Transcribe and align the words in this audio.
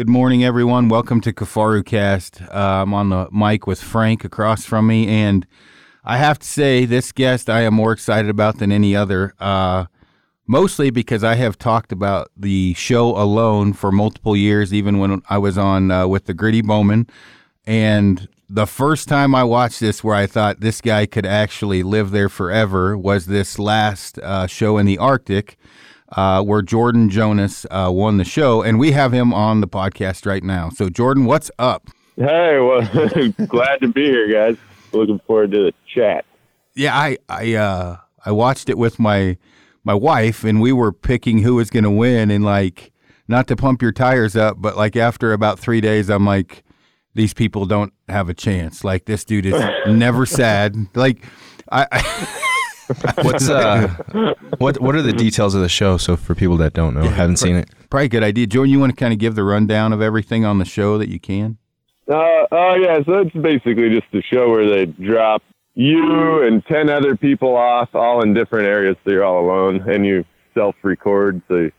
Good 0.00 0.08
morning, 0.08 0.42
everyone. 0.42 0.88
Welcome 0.88 1.20
to 1.20 1.32
Kafaru 1.34 1.84
Cast. 1.84 2.40
Uh, 2.40 2.54
I'm 2.54 2.94
on 2.94 3.10
the 3.10 3.28
mic 3.30 3.66
with 3.66 3.82
Frank 3.82 4.24
across 4.24 4.64
from 4.64 4.86
me, 4.86 5.06
and 5.06 5.46
I 6.02 6.16
have 6.16 6.38
to 6.38 6.46
say, 6.46 6.86
this 6.86 7.12
guest 7.12 7.50
I 7.50 7.60
am 7.64 7.74
more 7.74 7.92
excited 7.92 8.30
about 8.30 8.60
than 8.60 8.72
any 8.72 8.96
other. 8.96 9.34
Uh, 9.38 9.84
mostly 10.46 10.88
because 10.88 11.22
I 11.22 11.34
have 11.34 11.58
talked 11.58 11.92
about 11.92 12.30
the 12.34 12.72
show 12.78 13.14
alone 13.14 13.74
for 13.74 13.92
multiple 13.92 14.34
years, 14.34 14.72
even 14.72 15.00
when 15.00 15.20
I 15.28 15.36
was 15.36 15.58
on 15.58 15.90
uh, 15.90 16.06
with 16.06 16.24
the 16.24 16.32
Gritty 16.32 16.62
Bowman. 16.62 17.06
And 17.66 18.26
the 18.48 18.66
first 18.66 19.06
time 19.06 19.34
I 19.34 19.44
watched 19.44 19.80
this, 19.80 20.02
where 20.02 20.16
I 20.16 20.26
thought 20.26 20.60
this 20.60 20.80
guy 20.80 21.04
could 21.04 21.26
actually 21.26 21.82
live 21.82 22.10
there 22.10 22.30
forever, 22.30 22.96
was 22.96 23.26
this 23.26 23.58
last 23.58 24.18
uh, 24.20 24.46
show 24.46 24.78
in 24.78 24.86
the 24.86 24.96
Arctic 24.96 25.58
uh, 26.12 26.42
where 26.42 26.62
Jordan 26.62 27.08
Jonas 27.08 27.66
uh, 27.70 27.90
won 27.92 28.16
the 28.16 28.24
show, 28.24 28.62
and 28.62 28.78
we 28.78 28.92
have 28.92 29.12
him 29.12 29.32
on 29.32 29.60
the 29.60 29.68
podcast 29.68 30.26
right 30.26 30.42
now. 30.42 30.70
So, 30.70 30.88
Jordan, 30.88 31.24
what's 31.24 31.50
up? 31.58 31.88
Hey, 32.16 32.58
well, 32.58 32.82
glad 33.46 33.80
to 33.80 33.88
be 33.88 34.04
here, 34.04 34.30
guys. 34.30 34.56
Looking 34.92 35.20
forward 35.20 35.52
to 35.52 35.64
the 35.64 35.72
chat. 35.94 36.24
Yeah, 36.74 36.96
I 36.96 37.18
I 37.28 37.54
uh, 37.54 37.96
I 38.24 38.32
watched 38.32 38.68
it 38.68 38.78
with 38.78 38.98
my 38.98 39.38
my 39.84 39.94
wife, 39.94 40.44
and 40.44 40.60
we 40.60 40.72
were 40.72 40.92
picking 40.92 41.38
who 41.38 41.56
was 41.56 41.70
going 41.70 41.84
to 41.84 41.90
win, 41.90 42.30
and 42.30 42.44
like 42.44 42.92
not 43.28 43.46
to 43.46 43.56
pump 43.56 43.80
your 43.80 43.92
tires 43.92 44.36
up, 44.36 44.60
but 44.60 44.76
like 44.76 44.96
after 44.96 45.32
about 45.32 45.58
three 45.58 45.80
days, 45.80 46.10
I'm 46.10 46.26
like, 46.26 46.64
these 47.14 47.32
people 47.32 47.64
don't 47.64 47.92
have 48.08 48.28
a 48.28 48.34
chance. 48.34 48.82
Like 48.82 49.04
this 49.04 49.24
dude 49.24 49.46
is 49.46 49.62
never 49.86 50.26
sad. 50.26 50.76
Like 50.94 51.24
I, 51.70 51.86
I 51.92 52.46
What's 53.22 53.48
uh, 53.48 54.34
what 54.58 54.80
what 54.80 54.94
are 54.94 55.02
the 55.02 55.12
details 55.12 55.54
of 55.54 55.62
the 55.62 55.68
show? 55.68 55.96
So 55.96 56.16
for 56.16 56.34
people 56.34 56.56
that 56.58 56.72
don't 56.72 56.94
know, 56.94 57.02
haven't 57.02 57.36
seen 57.36 57.56
it, 57.56 57.68
probably 57.88 58.06
a 58.06 58.08
good 58.08 58.22
idea. 58.22 58.46
Jordan, 58.46 58.72
you 58.72 58.80
want 58.80 58.90
to 58.90 58.96
kind 58.96 59.12
of 59.12 59.18
give 59.18 59.34
the 59.34 59.44
rundown 59.44 59.92
of 59.92 60.02
everything 60.02 60.44
on 60.44 60.58
the 60.58 60.64
show 60.64 60.98
that 60.98 61.08
you 61.08 61.20
can? 61.20 61.58
Uh, 62.08 62.46
oh 62.50 62.74
yeah, 62.74 62.98
so 63.04 63.20
it's 63.20 63.34
basically 63.36 63.90
just 63.90 64.12
a 64.14 64.22
show 64.22 64.50
where 64.50 64.68
they 64.68 64.86
drop 64.86 65.42
you 65.74 66.42
and 66.42 66.64
ten 66.66 66.90
other 66.90 67.16
people 67.16 67.56
off, 67.56 67.88
all 67.94 68.22
in 68.22 68.34
different 68.34 68.66
areas. 68.66 68.96
So 69.04 69.12
you're 69.12 69.24
all 69.24 69.44
alone, 69.44 69.88
and 69.88 70.04
you 70.04 70.24
self-record. 70.54 71.40
So 71.48 71.70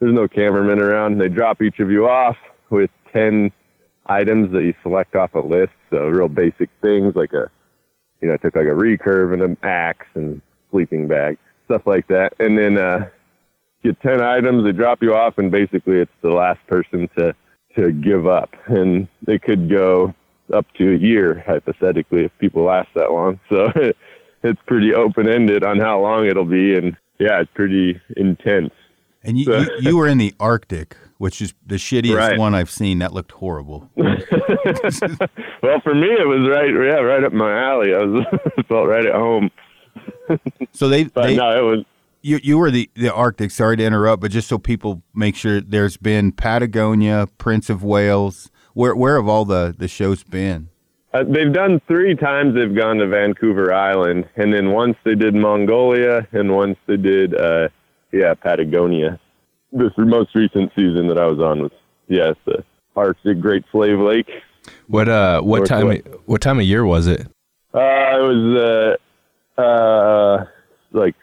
there's 0.00 0.14
no 0.14 0.26
cameraman 0.26 0.80
around. 0.80 1.18
They 1.18 1.28
drop 1.28 1.60
each 1.60 1.78
of 1.80 1.90
you 1.90 2.08
off 2.08 2.36
with 2.70 2.90
ten 3.12 3.52
items 4.06 4.52
that 4.52 4.62
you 4.62 4.74
select 4.82 5.14
off 5.14 5.34
a 5.34 5.40
list. 5.40 5.72
So 5.90 6.06
real 6.06 6.28
basic 6.28 6.70
things 6.82 7.14
like 7.14 7.32
a, 7.32 7.50
you 8.20 8.28
know, 8.28 8.34
I 8.34 8.36
took 8.38 8.56
like 8.56 8.66
a 8.66 8.68
recurve 8.68 9.32
and 9.32 9.42
an 9.42 9.56
axe 9.62 10.06
and 10.14 10.40
sleeping 10.74 11.06
bag, 11.06 11.38
stuff 11.66 11.82
like 11.86 12.08
that. 12.08 12.32
And 12.40 12.58
then 12.58 12.76
uh, 12.76 13.08
get 13.84 14.00
10 14.02 14.20
items, 14.20 14.64
they 14.64 14.72
drop 14.72 15.02
you 15.02 15.14
off, 15.14 15.38
and 15.38 15.52
basically 15.52 16.00
it's 16.00 16.10
the 16.20 16.30
last 16.30 16.58
person 16.66 17.08
to, 17.16 17.32
to 17.76 17.92
give 17.92 18.26
up. 18.26 18.50
And 18.66 19.06
they 19.22 19.38
could 19.38 19.70
go 19.70 20.12
up 20.52 20.66
to 20.78 20.94
a 20.94 20.98
year, 20.98 21.44
hypothetically, 21.46 22.24
if 22.24 22.32
people 22.38 22.64
last 22.64 22.88
that 22.96 23.12
long. 23.12 23.38
So 23.48 23.70
it's 24.42 24.60
pretty 24.66 24.92
open 24.94 25.28
ended 25.28 25.62
on 25.62 25.78
how 25.78 26.00
long 26.00 26.26
it'll 26.26 26.44
be. 26.44 26.74
And 26.74 26.96
yeah, 27.20 27.40
it's 27.40 27.50
pretty 27.54 28.00
intense. 28.16 28.72
And 29.22 29.38
you, 29.38 29.44
So- 29.44 29.58
you, 29.60 29.68
you 29.80 29.96
were 29.96 30.08
in 30.08 30.18
the 30.18 30.34
Arctic, 30.40 30.96
which 31.18 31.40
is 31.40 31.54
the 31.64 31.76
shittiest 31.76 32.16
Right. 32.16 32.36
one 32.38 32.52
I've 32.54 32.68
seen. 32.68 32.98
That 32.98 33.12
looked 33.14 33.30
horrible. 33.30 33.88
well, 33.96 34.10
for 35.82 35.94
me, 35.94 36.08
it 36.08 36.26
was 36.26 36.48
right, 36.50 36.68
yeah, 36.68 37.00
right 37.00 37.22
up 37.22 37.32
my 37.32 37.58
alley. 37.62 37.94
I 37.94 37.98
was 38.02 38.24
felt 38.68 38.88
right 38.88 39.06
at 39.06 39.14
home. 39.14 39.50
So 40.74 40.88
they, 40.88 41.04
But 41.04 41.28
they 41.28 41.36
no, 41.36 41.56
it 41.56 41.62
was 41.62 41.84
you 42.24 42.40
you 42.42 42.58
were 42.58 42.70
the 42.70 42.90
the 42.94 43.12
Arctic. 43.12 43.50
Sorry 43.50 43.76
to 43.76 43.84
interrupt, 43.84 44.22
but 44.22 44.30
just 44.30 44.48
so 44.48 44.58
people 44.58 45.02
make 45.14 45.36
sure, 45.36 45.60
there's 45.60 45.96
been 45.96 46.32
Patagonia, 46.32 47.28
Prince 47.38 47.70
of 47.70 47.84
Wales. 47.84 48.50
Where 48.72 48.96
where 48.96 49.16
have 49.16 49.28
all 49.28 49.44
the 49.44 49.74
the 49.76 49.88
shows 49.88 50.24
been? 50.24 50.68
Uh, 51.12 51.22
they've 51.28 51.52
done 51.52 51.80
three 51.86 52.16
times. 52.16 52.56
They've 52.56 52.74
gone 52.74 52.96
to 52.96 53.06
Vancouver 53.06 53.72
Island, 53.72 54.28
and 54.36 54.52
then 54.52 54.72
once 54.72 54.96
they 55.04 55.14
did 55.14 55.34
Mongolia, 55.34 56.26
and 56.32 56.52
once 56.52 56.76
they 56.86 56.96
did, 56.96 57.36
uh, 57.36 57.68
yeah, 58.10 58.34
Patagonia. 58.34 59.20
This 59.70 59.92
most 59.98 60.34
recent 60.34 60.72
season 60.74 61.08
that 61.08 61.18
I 61.18 61.26
was 61.26 61.40
on 61.40 61.62
was 61.62 61.72
yes, 62.08 62.34
the 62.46 62.64
Arctic 62.96 63.40
Great 63.40 63.64
Slave 63.70 63.98
Lake. 63.98 64.30
what 64.88 65.08
uh, 65.08 65.42
what 65.42 65.58
North 65.58 65.68
time 65.68 65.86
West. 65.88 66.02
what 66.24 66.40
time 66.40 66.58
of 66.58 66.64
year 66.64 66.86
was 66.86 67.06
it? 67.06 67.20
Uh, 67.74 67.80
it 67.80 68.22
was 68.22 68.98
uh, 69.58 69.60
uh, 69.60 70.44
like 70.94 71.14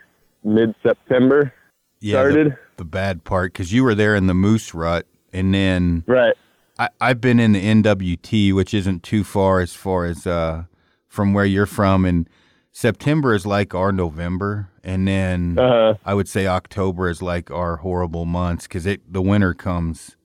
mid 0.44 0.76
September 0.84 1.54
Yeah, 2.00 2.24
the- 2.24 2.32
started. 2.32 2.58
the, 2.78 2.86
bad 2.86 3.24
part 3.24 3.54
because 3.54 3.72
you 3.74 3.84
were 3.84 3.96
there 3.96 4.16
in 4.16 4.28
the 4.28 4.34
moose 4.34 4.74
rut, 4.74 5.06
and 5.34 5.54
then 5.54 6.04
Right. 6.08 6.34
I, 6.80 6.90
I've 7.00 7.22
been 7.22 7.40
in 7.40 7.52
the 7.52 7.62
NWT, 7.64 8.54
which 8.54 8.74
isn't 8.74 9.04
too 9.04 9.24
far 9.24 9.60
as 9.60 9.74
far 9.74 10.06
as 10.06 10.26
uh, 10.28 10.64
from 11.08 11.34
where 11.34 11.46
you're 11.46 11.66
from, 11.68 12.06
and 12.06 12.28
September 12.72 13.34
is 13.36 13.46
like 13.46 13.76
our 13.76 13.92
November, 13.92 14.70
and 14.84 15.08
then 15.08 15.60
Uh, 15.60 15.96
I 16.06 16.14
would 16.16 16.28
say 16.28 16.48
October 16.48 17.10
is 17.10 17.22
like 17.22 17.52
our 17.52 17.78
horrible 17.78 18.26
months 18.26 18.66
because 18.68 18.86
it 18.86 19.02
the 19.12 19.22
winter 19.22 19.54
comes 19.54 20.16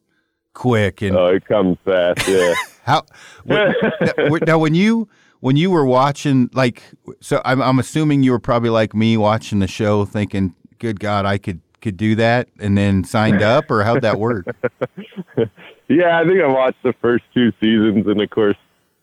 quick 0.55 1.03
and 1.03 1.15
oh, 1.17 1.27
it 1.27 1.45
comes 1.45 1.77
fast. 1.85 2.27
Yeah. 2.27 2.55
how 2.85 3.03
wh- 3.47 4.41
now 4.47 4.59
when 4.59 4.75
you 4.75 5.09
when 5.41 5.57
you 5.57 5.71
were 5.71 5.85
watching 5.85 6.51
like 6.53 6.83
so 7.21 7.41
I'm 7.45 7.63
I'm 7.63 7.79
assuming 7.79 8.23
you 8.23 8.33
were 8.33 8.39
probably 8.39 8.71
like 8.71 8.95
me 8.95 9.17
watching 9.17 9.59
the 9.59 9.69
show 9.69 10.05
thinking 10.05 10.55
good 10.79 11.01
god 11.01 11.27
I 11.27 11.39
could 11.39 11.61
could 11.81 11.97
do 11.97 12.15
that 12.17 12.49
and 12.59 12.77
then 12.77 13.05
signed 13.05 13.43
up 13.55 13.71
or 13.71 13.85
how'd 13.85 14.03
that 14.03 14.19
work 14.19 14.47
Yeah, 15.89 16.21
I 16.21 16.25
think 16.27 16.41
I 16.41 16.49
watched 16.49 16.83
the 16.83 16.95
first 17.01 17.25
two 17.33 17.53
seasons, 17.61 18.07
and 18.07 18.21
of 18.21 18.31
course, 18.31 18.57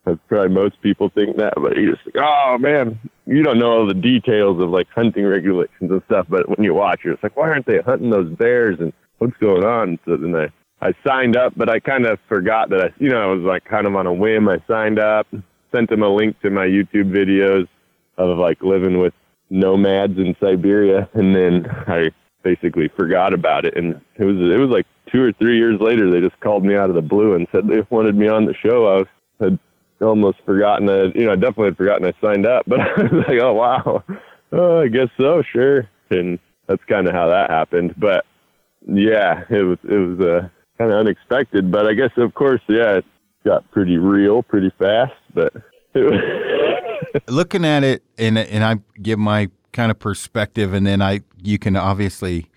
that's 0.05 0.19
probably 0.27 0.49
most 0.49 0.81
people 0.81 1.09
think 1.09 1.37
that. 1.37 1.53
But 1.55 1.77
you 1.77 1.91
just 1.91 2.05
like, 2.05 2.23
oh 2.23 2.57
man, 2.59 2.99
you 3.25 3.41
don't 3.41 3.57
know 3.57 3.71
all 3.71 3.87
the 3.87 3.93
details 3.93 4.61
of 4.61 4.69
like 4.69 4.87
hunting 4.89 5.25
regulations 5.25 5.91
and 5.91 6.01
stuff. 6.07 6.25
But 6.27 6.49
when 6.49 6.63
you 6.63 6.73
watch, 6.73 7.01
you're 7.03 7.13
just 7.13 7.23
like, 7.23 7.37
why 7.37 7.49
aren't 7.49 7.65
they 7.65 7.79
hunting 7.79 8.09
those 8.09 8.29
bears 8.35 8.79
and 8.79 8.91
what's 9.19 9.37
going 9.37 9.63
on? 9.63 9.97
So 10.05 10.17
then 10.17 10.35
I 10.35 10.49
I 10.85 10.93
signed 11.07 11.37
up, 11.37 11.53
but 11.55 11.69
I 11.69 11.79
kind 11.79 12.05
of 12.05 12.19
forgot 12.27 12.69
that 12.71 12.81
I, 12.81 12.89
you 12.99 13.09
know, 13.09 13.21
I 13.21 13.33
was 13.33 13.43
like 13.43 13.63
kind 13.63 13.87
of 13.87 13.95
on 13.95 14.05
a 14.05 14.13
whim. 14.13 14.49
I 14.49 14.61
signed 14.67 14.99
up, 14.99 15.27
sent 15.73 15.91
him 15.91 16.03
a 16.03 16.09
link 16.09 16.39
to 16.41 16.49
my 16.49 16.65
YouTube 16.65 17.11
videos 17.11 17.67
of 18.17 18.37
like 18.37 18.61
living 18.61 18.99
with 18.99 19.13
nomads 19.49 20.17
in 20.17 20.35
Siberia, 20.39 21.09
and 21.13 21.35
then 21.35 21.67
I 21.87 22.11
basically 22.43 22.89
forgot 22.89 23.33
about 23.33 23.65
it. 23.65 23.75
And 23.77 23.99
it 24.17 24.23
was 24.23 24.35
it 24.37 24.59
was 24.59 24.69
like 24.69 24.85
two 25.11 25.23
or 25.23 25.31
three 25.33 25.57
years 25.57 25.79
later, 25.79 26.09
they 26.09 26.19
just 26.19 26.39
called 26.39 26.65
me 26.65 26.75
out 26.75 26.89
of 26.89 26.95
the 26.95 27.01
blue 27.01 27.35
and 27.35 27.47
said 27.51 27.67
they 27.67 27.85
wanted 27.89 28.15
me 28.15 28.27
on 28.27 28.45
the 28.45 28.53
show. 28.53 28.87
I 28.87 28.95
was, 28.97 29.07
had 29.39 29.59
almost 30.01 30.39
forgotten 30.45 30.87
that, 30.87 31.13
you 31.15 31.25
know, 31.25 31.31
I 31.31 31.35
definitely 31.35 31.65
had 31.65 31.77
forgotten 31.77 32.05
I 32.05 32.13
signed 32.21 32.45
up, 32.45 32.65
but 32.67 32.81
I 32.81 33.01
was 33.01 33.25
like, 33.27 33.39
oh 33.41 33.53
wow, 33.53 34.03
oh, 34.51 34.81
I 34.81 34.87
guess 34.87 35.09
so, 35.17 35.43
sure. 35.43 35.89
And 36.09 36.39
that's 36.67 36.83
kind 36.85 37.07
of 37.07 37.13
how 37.13 37.27
that 37.27 37.49
happened. 37.49 37.95
But 37.97 38.25
yeah, 38.87 39.43
it 39.49 39.63
was 39.63 39.77
it 39.83 39.95
was 39.95 40.19
uh, 40.19 40.49
kind 40.77 40.91
of 40.91 40.99
unexpected, 40.99 41.71
but 41.71 41.87
I 41.87 41.93
guess 41.93 42.11
of 42.17 42.33
course, 42.33 42.61
yeah, 42.67 43.01
got 43.43 43.69
pretty 43.71 43.97
real 43.97 44.43
pretty 44.43 44.71
fast. 44.77 45.13
But 45.33 45.53
looking 47.27 47.65
at 47.65 47.83
it 47.83 48.03
and 48.17 48.37
and 48.37 48.63
I 48.63 48.79
give 49.01 49.19
my 49.19 49.49
kind 49.71 49.91
of 49.91 49.99
perspective 49.99 50.73
and 50.73 50.85
then 50.85 51.01
I 51.01 51.21
you 51.41 51.59
can 51.59 51.75
obviously 51.75 52.47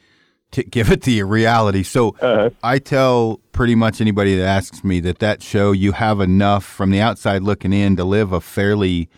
t- 0.51 0.65
give 0.65 0.91
it 0.91 1.03
the 1.03 1.23
reality. 1.23 1.83
So 1.83 2.17
uh, 2.21 2.51
I 2.63 2.79
tell 2.79 3.41
pretty 3.53 3.75
much 3.75 4.01
anybody 4.01 4.37
that 4.37 4.47
asks 4.47 4.85
me 4.85 5.01
that 5.01 5.19
that 5.19 5.43
show 5.43 5.73
you 5.73 5.93
have 5.93 6.21
enough 6.21 6.65
from 6.65 6.91
the 6.91 7.01
outside 7.01 7.43
looking 7.43 7.73
in 7.73 7.97
to 7.97 8.05
live 8.05 8.33
a 8.33 8.41
fairly 8.41 9.09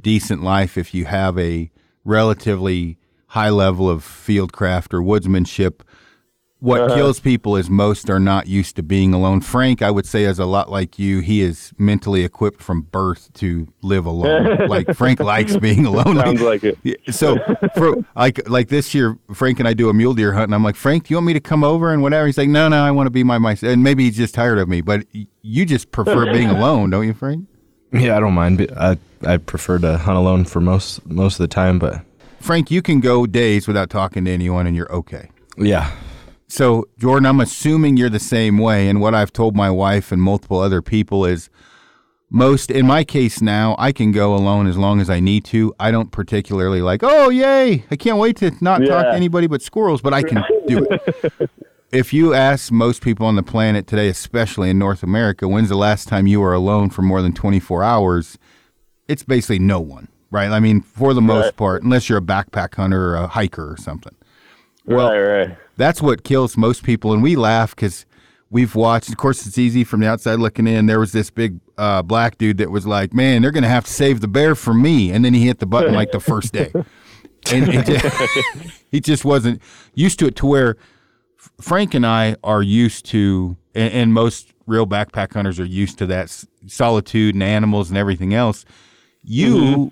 decent 0.00 0.42
life 0.42 0.78
if 0.78 0.94
you 0.94 1.04
have 1.04 1.38
a 1.38 1.70
relatively 2.04 2.98
high 3.28 3.50
level 3.50 3.88
of 3.88 4.04
fieldcraft 4.04 4.92
or 4.92 5.00
woodsmanship. 5.00 5.80
What 6.60 6.82
uh-huh. 6.82 6.94
kills 6.94 7.20
people 7.20 7.56
is 7.56 7.70
most 7.70 8.10
are 8.10 8.20
not 8.20 8.46
used 8.46 8.76
to 8.76 8.82
being 8.82 9.14
alone. 9.14 9.40
Frank, 9.40 9.80
I 9.80 9.90
would 9.90 10.04
say, 10.04 10.24
is 10.24 10.38
a 10.38 10.44
lot 10.44 10.70
like 10.70 10.98
you. 10.98 11.20
He 11.20 11.40
is 11.40 11.72
mentally 11.78 12.22
equipped 12.22 12.62
from 12.62 12.82
birth 12.82 13.32
to 13.34 13.66
live 13.80 14.04
alone. 14.04 14.66
like 14.68 14.94
Frank 14.94 15.20
likes 15.20 15.56
being 15.56 15.86
alone. 15.86 16.16
sounds 16.16 16.42
like 16.42 16.62
it. 16.64 16.78
So 17.10 17.38
for 17.74 18.04
like 18.14 18.48
like 18.48 18.68
this 18.68 18.94
year, 18.94 19.18
Frank 19.32 19.58
and 19.58 19.66
I 19.66 19.72
do 19.72 19.88
a 19.88 19.94
mule 19.94 20.12
deer 20.12 20.32
hunt, 20.32 20.44
and 20.44 20.54
I'm 20.54 20.62
like, 20.62 20.76
Frank, 20.76 21.06
do 21.06 21.12
you 21.12 21.16
want 21.16 21.26
me 21.26 21.32
to 21.32 21.40
come 21.40 21.64
over 21.64 21.92
and 21.92 22.02
whatever? 22.02 22.26
He's 22.26 22.38
like, 22.38 22.48
No, 22.48 22.68
no, 22.68 22.84
I 22.84 22.90
want 22.90 23.06
to 23.06 23.10
be 23.10 23.24
my 23.24 23.38
myself. 23.38 23.72
And 23.72 23.82
maybe 23.82 24.04
he's 24.04 24.16
just 24.16 24.34
tired 24.34 24.58
of 24.58 24.68
me, 24.68 24.82
but 24.82 25.06
you 25.42 25.64
just 25.64 25.90
prefer 25.92 26.30
being 26.32 26.50
alone, 26.50 26.90
don't 26.90 27.06
you, 27.06 27.14
Frank? 27.14 27.46
Yeah, 27.92 28.16
I 28.16 28.20
don't 28.20 28.34
mind. 28.34 28.58
but 28.58 28.76
I 28.76 28.98
I 29.26 29.38
prefer 29.38 29.78
to 29.78 29.96
hunt 29.96 30.18
alone 30.18 30.44
for 30.44 30.60
most 30.60 31.06
most 31.06 31.34
of 31.34 31.44
the 31.44 31.48
time, 31.48 31.78
but 31.78 32.02
Frank, 32.40 32.70
you 32.70 32.82
can 32.82 33.00
go 33.00 33.26
days 33.26 33.66
without 33.66 33.88
talking 33.90 34.24
to 34.26 34.30
anyone, 34.30 34.66
and 34.66 34.76
you're 34.76 34.92
okay. 34.92 35.30
yeah, 35.56 35.90
So, 36.50 36.88
Jordan, 36.98 37.26
I'm 37.26 37.38
assuming 37.40 37.96
you're 37.96 38.10
the 38.10 38.18
same 38.18 38.58
way. 38.58 38.88
And 38.88 39.00
what 39.00 39.14
I've 39.14 39.32
told 39.32 39.54
my 39.54 39.70
wife 39.70 40.10
and 40.10 40.20
multiple 40.20 40.58
other 40.58 40.82
people 40.82 41.24
is 41.24 41.48
most, 42.28 42.72
in 42.72 42.86
my 42.86 43.04
case 43.04 43.40
now, 43.40 43.76
I 43.78 43.92
can 43.92 44.10
go 44.10 44.34
alone 44.34 44.66
as 44.66 44.76
long 44.76 45.00
as 45.00 45.08
I 45.08 45.20
need 45.20 45.44
to. 45.46 45.72
I 45.78 45.92
don't 45.92 46.10
particularly 46.10 46.82
like, 46.82 47.02
oh, 47.04 47.28
yay, 47.28 47.84
I 47.90 47.96
can't 47.96 48.18
wait 48.18 48.36
to 48.38 48.50
not 48.60 48.84
talk 48.84 49.06
to 49.06 49.14
anybody 49.14 49.46
but 49.46 49.62
squirrels, 49.62 50.02
but 50.02 50.12
I 50.12 50.22
can 50.22 50.42
do 50.66 50.84
it. 50.90 51.32
if 51.92 52.12
you 52.12 52.34
ask 52.34 52.72
most 52.72 53.00
people 53.00 53.26
on 53.26 53.36
the 53.36 53.44
planet 53.44 53.86
today, 53.86 54.08
especially 54.08 54.70
in 54.70 54.78
North 54.78 55.04
America, 55.04 55.46
when's 55.46 55.68
the 55.68 55.76
last 55.76 56.08
time 56.08 56.26
you 56.26 56.40
were 56.40 56.52
alone 56.52 56.90
for 56.90 57.02
more 57.02 57.22
than 57.22 57.32
24 57.32 57.84
hours? 57.84 58.38
It's 59.06 59.22
basically 59.22 59.60
no 59.60 59.78
one, 59.78 60.08
right? 60.32 60.50
I 60.50 60.58
mean, 60.58 60.80
for 60.80 61.14
the 61.14 61.20
most 61.20 61.44
Right. 61.44 61.56
part, 61.56 61.82
unless 61.84 62.08
you're 62.08 62.18
a 62.18 62.22
backpack 62.22 62.74
hunter 62.74 63.10
or 63.10 63.14
a 63.16 63.26
hiker 63.28 63.72
or 63.72 63.76
something. 63.76 64.14
Well, 64.84 65.10
right, 65.12 65.46
right. 65.48 65.58
That's 65.80 66.02
what 66.02 66.24
kills 66.24 66.56
most 66.56 66.82
people. 66.82 67.12
And 67.12 67.22
we 67.22 67.36
laugh 67.36 67.74
because 67.74 68.06
we've 68.50 68.74
watched, 68.74 69.08
of 69.08 69.16
course, 69.16 69.46
it's 69.46 69.58
easy 69.58 69.84
from 69.84 70.00
the 70.00 70.08
outside 70.08 70.38
looking 70.38 70.66
in. 70.66 70.86
There 70.86 71.00
was 71.00 71.12
this 71.12 71.30
big 71.30 71.60
uh, 71.78 72.02
black 72.02 72.38
dude 72.38 72.58
that 72.58 72.70
was 72.70 72.86
like, 72.86 73.14
man, 73.14 73.42
they're 73.42 73.50
going 73.50 73.62
to 73.62 73.68
have 73.68 73.84
to 73.84 73.92
save 73.92 74.20
the 74.20 74.28
bear 74.28 74.54
for 74.54 74.74
me. 74.74 75.10
And 75.12 75.24
then 75.24 75.34
he 75.34 75.46
hit 75.46 75.58
the 75.58 75.66
button 75.66 75.94
like 75.94 76.12
the 76.12 76.20
first 76.20 76.52
day. 76.52 76.72
And 77.50 77.70
it 77.70 77.86
just, 77.86 78.74
he 78.90 79.00
just 79.00 79.24
wasn't 79.24 79.62
used 79.94 80.18
to 80.18 80.26
it 80.26 80.36
to 80.36 80.46
where 80.46 80.76
Frank 81.58 81.94
and 81.94 82.04
I 82.04 82.36
are 82.44 82.62
used 82.62 83.06
to, 83.06 83.56
and, 83.74 83.92
and 83.94 84.12
most 84.12 84.52
real 84.66 84.86
backpack 84.86 85.32
hunters 85.32 85.58
are 85.58 85.64
used 85.64 85.96
to 85.98 86.06
that 86.06 86.44
solitude 86.66 87.34
and 87.34 87.42
animals 87.42 87.88
and 87.88 87.96
everything 87.96 88.34
else. 88.34 88.66
You 89.24 89.90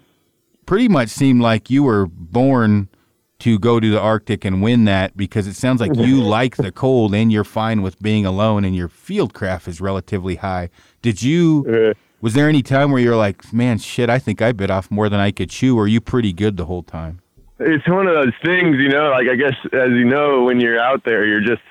pretty 0.66 0.88
much 0.88 1.08
seem 1.08 1.40
like 1.40 1.70
you 1.70 1.84
were 1.84 2.06
born 2.06 2.90
to 3.40 3.58
go 3.58 3.80
to 3.80 3.90
the 3.90 4.00
Arctic 4.00 4.44
and 4.44 4.62
win 4.62 4.84
that 4.84 5.16
because 5.16 5.46
it 5.46 5.54
sounds 5.54 5.80
like 5.80 5.94
you 5.96 6.20
like 6.22 6.56
the 6.56 6.72
cold 6.72 7.14
and 7.14 7.30
you're 7.32 7.44
fine 7.44 7.82
with 7.82 8.00
being 8.02 8.26
alone 8.26 8.64
and 8.64 8.74
your 8.74 8.88
field 8.88 9.34
craft 9.34 9.68
is 9.68 9.80
relatively 9.80 10.36
high. 10.36 10.70
Did 11.02 11.22
you? 11.22 11.94
Was 12.20 12.34
there 12.34 12.48
any 12.48 12.62
time 12.62 12.90
where 12.90 13.00
you're 13.00 13.16
like, 13.16 13.52
man, 13.52 13.78
shit, 13.78 14.10
I 14.10 14.18
think 14.18 14.42
I 14.42 14.50
bit 14.50 14.70
off 14.70 14.90
more 14.90 15.08
than 15.08 15.20
I 15.20 15.30
could 15.30 15.50
chew? 15.50 15.78
Or 15.78 15.84
are 15.84 15.86
you 15.86 16.00
pretty 16.00 16.32
good 16.32 16.56
the 16.56 16.64
whole 16.64 16.82
time? 16.82 17.20
it's 17.60 17.88
one 17.88 18.06
of 18.06 18.14
those 18.14 18.34
things, 18.44 18.76
you 18.78 18.88
know, 18.88 19.10
like 19.10 19.28
I 19.28 19.34
guess 19.34 19.56
as 19.72 19.90
you 19.90 20.04
know, 20.04 20.44
when 20.44 20.60
you're 20.60 20.80
out 20.80 21.04
there, 21.04 21.26
you're 21.26 21.40
just 21.40 21.62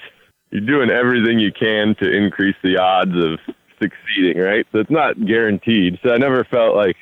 you're 0.51 0.65
doing 0.65 0.89
everything 0.89 1.39
you 1.39 1.51
can 1.51 1.95
to 2.01 2.11
increase 2.11 2.55
the 2.63 2.77
odds 2.77 3.15
of 3.15 3.39
succeeding, 3.81 4.41
right? 4.41 4.65
So 4.71 4.79
it's 4.79 4.91
not 4.91 5.25
guaranteed. 5.25 5.99
So 6.03 6.11
I 6.13 6.17
never 6.17 6.43
felt 6.45 6.75
like, 6.75 6.95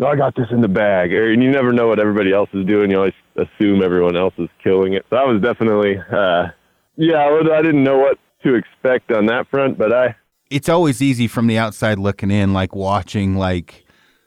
oh, 0.00 0.06
I 0.06 0.16
got 0.16 0.34
this 0.34 0.46
in 0.50 0.60
the 0.60 0.68
bag, 0.68 1.12
or 1.12 1.30
and 1.32 1.42
you 1.42 1.50
never 1.50 1.72
know 1.72 1.88
what 1.88 1.98
everybody 1.98 2.32
else 2.32 2.48
is 2.54 2.64
doing. 2.66 2.90
You 2.90 2.98
always 2.98 3.12
assume 3.36 3.82
everyone 3.82 4.16
else 4.16 4.34
is 4.38 4.48
killing 4.62 4.94
it. 4.94 5.04
So 5.10 5.16
I 5.16 5.24
was 5.24 5.40
definitely, 5.42 5.96
uh, 5.98 6.48
yeah, 6.96 7.24
I 7.52 7.62
didn't 7.62 7.84
know 7.84 7.98
what 7.98 8.18
to 8.42 8.54
expect 8.54 9.12
on 9.12 9.26
that 9.26 9.48
front, 9.50 9.78
but 9.78 9.92
I, 9.92 10.14
it's 10.50 10.68
always 10.68 11.00
easy 11.02 11.28
from 11.28 11.46
the 11.46 11.58
outside 11.58 11.98
looking 11.98 12.30
in, 12.30 12.52
like 12.52 12.74
watching, 12.74 13.36
like, 13.36 13.84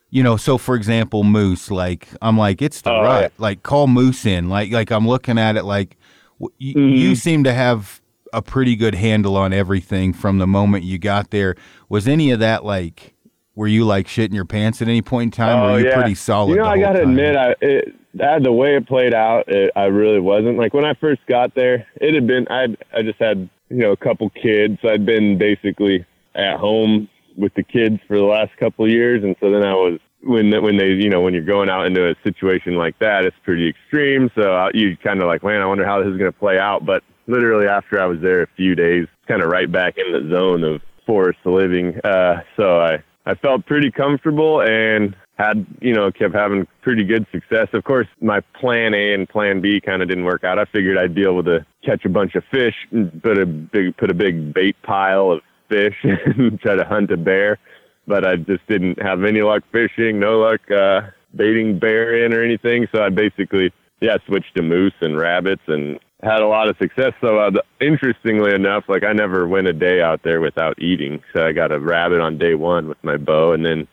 you 0.10 0.24
know, 0.24 0.38
so 0.38 0.58
for 0.58 0.76
example, 0.76 1.24
moose, 1.24 1.70
like, 1.72 2.08
I'm 2.22 2.38
like, 2.38 2.62
it's 2.62 2.82
the 2.82 2.92
Oh, 2.92 3.02
rut. 3.02 3.22
yeah. 3.24 3.28
Like, 3.38 3.64
call 3.64 3.88
moose 3.88 4.26
in. 4.26 4.48
Like, 4.50 4.72
like 4.72 4.92
I'm 4.92 5.08
looking 5.08 5.38
at 5.38 5.58
it 5.58 5.64
like, 5.64 5.98
y- 6.40 6.50
Mm-hmm. 6.60 6.80
you 6.96 7.16
seem 7.16 7.44
to 7.44 7.54
have 7.54 8.00
a 8.32 8.42
pretty 8.42 8.76
good 8.76 8.96
handle 8.96 9.36
on 9.36 9.54
everything 9.54 10.14
from 10.14 10.38
the 10.38 10.48
moment 10.48 10.84
you 10.84 10.98
got 10.98 11.30
there. 11.32 11.56
Was 11.90 12.08
any 12.08 12.32
of 12.32 12.40
that 12.40 12.64
like, 12.64 13.13
were 13.56 13.68
you 13.68 13.86
like 13.86 14.08
shitting 14.08 14.34
your 14.34 14.46
pants 14.46 14.82
at 14.82 14.88
any 14.88 15.02
point 15.02 15.28
in 15.28 15.32
time? 15.32 15.60
or 15.60 15.70
Oh, 15.70 15.74
were 15.74 15.80
you 15.80 15.86
yeah. 15.88 15.96
pretty 15.96 16.16
solid? 16.16 16.50
You 16.52 16.58
know, 16.58 16.66
I 16.66 16.80
gotta 16.80 17.00
time? 17.02 17.10
admit, 17.10 17.36
I 17.36 17.56
it, 17.62 17.96
the 18.44 18.52
way 18.52 18.76
it 18.76 18.88
played 18.88 19.14
out, 19.14 19.48
it, 19.48 19.72
I 19.76 19.86
really 19.86 20.20
wasn't. 20.20 20.58
Like 20.58 20.74
when 20.74 20.86
I 20.86 20.94
first 20.96 21.22
got 21.28 21.54
there, 21.56 21.88
it 22.02 22.14
had 22.14 22.28
been 22.28 22.48
I 22.50 22.76
I 22.96 23.02
just 23.04 23.20
had 23.20 23.50
you 23.70 23.78
know 23.78 23.92
a 23.92 23.98
couple 23.98 24.30
kids. 24.32 24.78
I'd 24.84 25.06
been 25.06 25.38
basically 25.38 26.06
at 26.36 26.58
home 26.58 27.10
with 27.38 27.54
the 27.56 27.64
kids 27.64 28.00
for 28.08 28.18
the 28.18 28.24
last 28.24 28.56
couple 28.58 28.86
of 28.86 28.92
years, 28.92 29.24
and 29.24 29.36
so 29.40 29.52
then 29.52 29.64
I 29.64 29.74
was 29.74 30.00
when 30.24 30.50
when 30.64 30.78
they 30.78 30.90
you 30.90 31.10
know 31.10 31.22
when 31.22 31.34
you're 31.34 31.44
going 31.44 31.70
out 31.70 31.86
into 31.86 32.08
a 32.10 32.16
situation 32.24 32.76
like 32.76 32.98
that, 33.00 33.26
it's 33.26 33.36
pretty 33.44 33.68
extreme. 33.70 34.30
So 34.36 34.56
uh, 34.56 34.70
you 34.74 34.98
kind 34.98 35.22
of 35.22 35.28
like, 35.28 35.44
man, 35.44 35.62
I 35.62 35.66
wonder 35.66 35.86
how 35.86 36.00
this 36.00 36.12
is 36.12 36.18
gonna 36.18 36.32
play 36.32 36.58
out. 36.60 36.86
But 36.86 37.04
literally 37.28 37.68
after 37.68 38.02
I 38.02 38.06
was 38.06 38.20
there 38.22 38.42
a 38.42 38.48
few 38.56 38.74
days, 38.76 39.08
kind 39.28 39.42
of 39.44 39.50
right 39.50 39.72
back 39.72 39.96
in 39.98 40.12
the 40.12 40.30
zone 40.36 40.64
of 40.64 40.82
forest 41.06 41.40
living. 41.46 42.00
Uh, 42.04 42.42
so 42.58 42.80
I 42.82 43.04
I 43.26 43.36
felt 43.36 43.66
pretty 43.66 43.92
comfortable 43.92 44.62
and 44.62 45.16
had 45.38 45.66
you 45.82 45.94
know 45.94 46.12
kept 46.12 46.36
having 46.36 46.68
pretty 46.82 47.04
good 47.04 47.26
success. 47.32 47.68
Of 47.74 47.84
course, 47.84 48.08
my 48.22 48.42
plan 48.60 48.94
A 48.94 49.14
and 49.14 49.28
plan 49.28 49.62
B 49.62 49.82
kind 49.82 50.02
of 50.02 50.10
didn't 50.10 50.26
work 50.26 50.44
out. 50.44 50.60
I 50.60 50.66
figured 50.66 50.98
I'd 50.98 51.16
be 51.16 51.24
able 51.24 51.44
to 51.46 51.66
catch 51.84 52.06
a 52.06 52.10
bunch 52.10 52.36
of 52.36 52.44
fish, 52.52 52.76
and 52.92 53.22
put 53.22 53.38
a 53.38 53.46
big 53.46 53.98
put 53.98 54.12
a 54.12 54.14
big 54.14 54.54
bait 54.54 54.76
pile 54.84 55.32
of 55.32 55.42
fish, 55.70 55.96
and 56.04 56.60
try 56.60 56.76
to 56.76 56.86
hunt 56.86 57.12
a 57.12 57.18
bear. 57.18 57.58
But 58.06 58.26
I 58.28 58.36
just 58.36 58.66
didn't 58.68 59.02
have 59.02 59.24
any 59.24 59.42
luck 59.42 59.64
fishing, 59.72 60.20
no 60.20 60.40
luck 60.40 60.70
uh, 60.70 61.02
baiting 61.36 61.80
bear 61.80 62.26
in 62.26 62.34
or 62.34 62.44
anything. 62.44 62.88
So 62.94 63.02
I 63.02 63.10
basically 63.10 63.72
yeah 64.02 64.18
switched 64.26 64.56
to 64.56 64.62
moose 64.62 64.94
and 65.02 65.18
rabbits 65.18 65.64
and 65.68 66.00
had 66.24 66.42
a 66.42 66.48
lot 66.48 66.70
of 66.70 66.78
success. 66.78 67.14
So 67.22 67.38
uh, 67.40 67.50
the- 67.52 67.64
interestingly 67.86 68.54
enough, 68.54 68.86
like 68.88 69.04
I 69.04 69.14
never 69.14 69.48
went 69.48 69.68
a 69.68 69.74
day 69.74 70.02
out 70.02 70.22
there 70.24 70.42
without 70.42 70.82
eating. 70.82 71.22
So 71.34 71.46
I 71.46 71.52
got 71.52 71.72
a 71.72 71.80
rabbit 71.80 72.22
on 72.22 72.38
day 72.38 72.56
one 72.56 72.88
with 72.88 73.04
my 73.04 73.18
bow, 73.18 73.52
and 73.54 73.66
then 73.66 73.88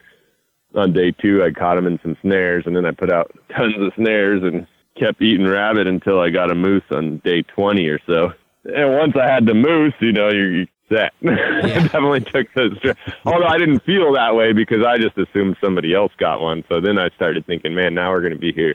on 0.75 0.93
day 0.93 1.11
two 1.13 1.43
I 1.43 1.51
caught 1.51 1.79
him 1.79 1.87
in 1.87 1.99
some 2.03 2.17
snares, 2.23 2.65
and 2.67 2.77
then 2.77 2.87
I 2.87 2.93
put 2.93 3.13
out 3.13 3.31
tons 3.57 3.75
of 3.79 3.93
snares 3.97 4.43
and 4.43 4.67
kept 4.99 5.23
eating 5.23 5.47
rabbit 5.47 5.87
until 5.87 6.21
I 6.21 6.31
got 6.31 6.51
a 6.51 6.55
moose 6.55 6.85
on 6.91 7.19
day 7.25 7.43
twenty 7.43 7.89
or 7.89 7.99
so. 8.07 8.33
And 8.65 8.93
once 8.99 9.15
I 9.17 9.27
had 9.27 9.47
the 9.47 9.55
moose, 9.55 9.95
you 10.01 10.13
know, 10.13 10.29
you're, 10.31 10.53
you're 10.53 10.67
set. 10.91 11.13
I 11.27 11.63
definitely 11.63 12.21
took 12.21 12.53
those. 12.55 12.77
Although 13.25 13.47
I 13.47 13.57
didn't 13.59 13.81
feel 13.85 14.13
that 14.13 14.35
way 14.35 14.53
because 14.53 14.85
I 14.85 14.99
just 14.99 15.17
assumed 15.17 15.57
somebody 15.63 15.95
else 15.95 16.13
got 16.19 16.41
one. 16.43 16.63
So 16.69 16.81
then 16.81 16.99
I 16.99 17.09
started 17.11 17.47
thinking, 17.47 17.75
man, 17.75 17.95
now 17.95 18.11
we're 18.11 18.21
going 18.21 18.35
to 18.35 18.39
be 18.39 18.53
here 18.53 18.75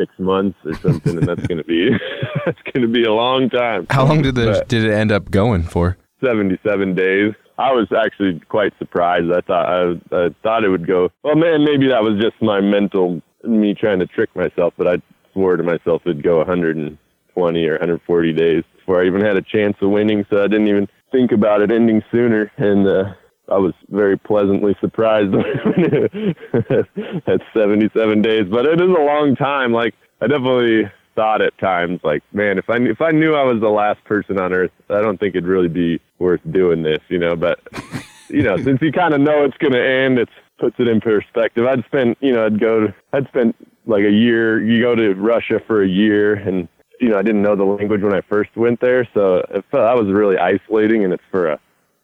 six 0.00 0.12
months 0.18 0.58
or 0.64 0.74
something, 0.76 1.18
and 1.18 1.26
that's 1.28 1.46
going 1.46 1.58
to 1.58 1.64
be 1.64 1.90
that's 2.46 2.60
going 2.72 2.82
to 2.82 2.88
be 2.92 3.04
a 3.04 3.12
long 3.12 3.50
time. 3.50 3.86
How 3.90 4.06
long 4.06 4.22
did 4.22 4.34
the 4.34 4.46
But- 4.58 4.68
did 4.68 4.84
it 4.84 4.92
end 4.92 5.12
up 5.12 5.30
going 5.30 5.62
for? 5.62 5.96
77 6.24 6.94
days. 6.94 7.32
I 7.58 7.72
was 7.72 7.88
actually 7.96 8.40
quite 8.48 8.72
surprised. 8.78 9.30
I 9.32 9.40
thought 9.42 9.66
I, 9.66 9.82
I 10.16 10.28
thought 10.42 10.64
it 10.64 10.68
would 10.70 10.86
go. 10.86 11.10
Well, 11.22 11.34
man, 11.36 11.64
maybe 11.64 11.88
that 11.88 12.02
was 12.02 12.18
just 12.20 12.40
my 12.40 12.60
mental 12.60 13.20
me 13.44 13.74
trying 13.74 13.98
to 14.00 14.06
trick 14.06 14.34
myself, 14.36 14.74
but 14.78 14.86
I 14.86 14.96
swore 15.32 15.56
to 15.56 15.62
myself 15.62 16.02
it'd 16.04 16.22
go 16.22 16.38
120 16.38 17.66
or 17.66 17.72
140 17.72 18.32
days 18.32 18.64
before 18.76 19.02
I 19.02 19.06
even 19.06 19.20
had 19.22 19.36
a 19.36 19.42
chance 19.42 19.76
of 19.82 19.90
winning. 19.90 20.24
So 20.30 20.42
I 20.42 20.46
didn't 20.46 20.68
even 20.68 20.88
think 21.12 21.32
about 21.32 21.60
it 21.62 21.70
ending 21.72 22.02
sooner, 22.10 22.50
and 22.56 22.86
uh, 22.86 23.12
I 23.50 23.58
was 23.58 23.74
very 23.88 24.16
pleasantly 24.16 24.76
surprised 24.80 25.34
at 27.26 27.40
77 27.52 28.22
days. 28.22 28.46
But 28.48 28.66
it 28.66 28.80
is 28.80 28.88
a 28.88 29.02
long 29.02 29.36
time. 29.36 29.72
Like 29.72 29.94
I 30.20 30.26
definitely 30.26 30.90
thought 31.14 31.42
at 31.42 31.56
times, 31.58 32.00
like, 32.02 32.22
man, 32.32 32.58
if 32.58 32.70
I 32.70 32.78
knew, 32.78 32.90
if 32.90 33.00
I 33.00 33.10
knew 33.10 33.34
I 33.34 33.42
was 33.42 33.60
the 33.60 33.68
last 33.68 34.02
person 34.04 34.38
on 34.38 34.52
Earth, 34.52 34.70
I 34.88 35.00
don't 35.00 35.18
think 35.18 35.34
it'd 35.34 35.48
really 35.48 35.68
be 35.68 36.00
worth 36.18 36.40
doing 36.50 36.82
this, 36.82 37.00
you 37.08 37.18
know. 37.18 37.36
But 37.36 37.60
you 38.28 38.42
know, 38.42 38.56
since 38.56 38.80
you 38.80 38.92
kind 38.92 39.14
of 39.14 39.20
know 39.20 39.44
it's 39.44 39.56
going 39.58 39.72
to 39.72 39.84
end, 39.84 40.18
it 40.18 40.28
puts 40.58 40.76
it 40.78 40.88
in 40.88 41.00
perspective. 41.00 41.66
I'd 41.66 41.84
spent, 41.86 42.18
you 42.20 42.32
know, 42.32 42.46
I'd 42.46 42.60
go, 42.60 42.86
to, 42.86 42.94
I'd 43.12 43.26
spent 43.28 43.56
like 43.86 44.04
a 44.04 44.10
year. 44.10 44.62
You 44.62 44.82
go 44.82 44.94
to 44.94 45.14
Russia 45.14 45.60
for 45.66 45.82
a 45.82 45.88
year, 45.88 46.34
and 46.34 46.68
you 47.00 47.08
know, 47.08 47.18
I 47.18 47.22
didn't 47.22 47.42
know 47.42 47.56
the 47.56 47.64
language 47.64 48.02
when 48.02 48.14
I 48.14 48.20
first 48.20 48.56
went 48.56 48.80
there, 48.80 49.08
so 49.14 49.38
it 49.38 49.64
felt 49.70 49.84
that 49.84 49.96
was 49.96 50.12
really 50.12 50.36
isolating, 50.38 51.04
and 51.04 51.12
it's 51.12 51.22
for 51.30 51.48
a 51.48 51.60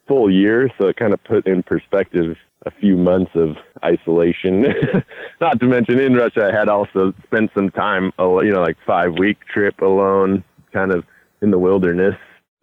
full 0.07 0.31
year, 0.31 0.69
so 0.79 0.87
it 0.87 0.97
kind 0.97 1.13
of 1.13 1.23
put 1.23 1.47
in 1.47 1.63
perspective 1.63 2.37
a 2.65 2.71
few 2.71 2.97
months 2.97 3.31
of 3.35 3.55
isolation. 3.83 4.65
Not 5.41 5.59
to 5.59 5.65
mention 5.65 5.99
in 5.99 6.13
Russia, 6.13 6.49
I 6.51 6.57
had 6.57 6.69
also 6.69 7.13
spent 7.23 7.51
some 7.55 7.69
time, 7.69 8.11
you 8.19 8.51
know, 8.51 8.61
like 8.61 8.77
five 8.85 9.13
week 9.17 9.37
trip 9.53 9.81
alone, 9.81 10.43
kind 10.73 10.91
of 10.91 11.05
in 11.41 11.51
the 11.51 11.59
wilderness. 11.59 12.15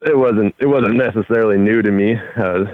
It 0.02 0.16
wasn't 0.16 0.54
it 0.58 0.66
wasn't 0.66 0.96
necessarily 0.96 1.56
new 1.56 1.80
to 1.80 1.90
me, 1.90 2.16
uh, 2.36 2.64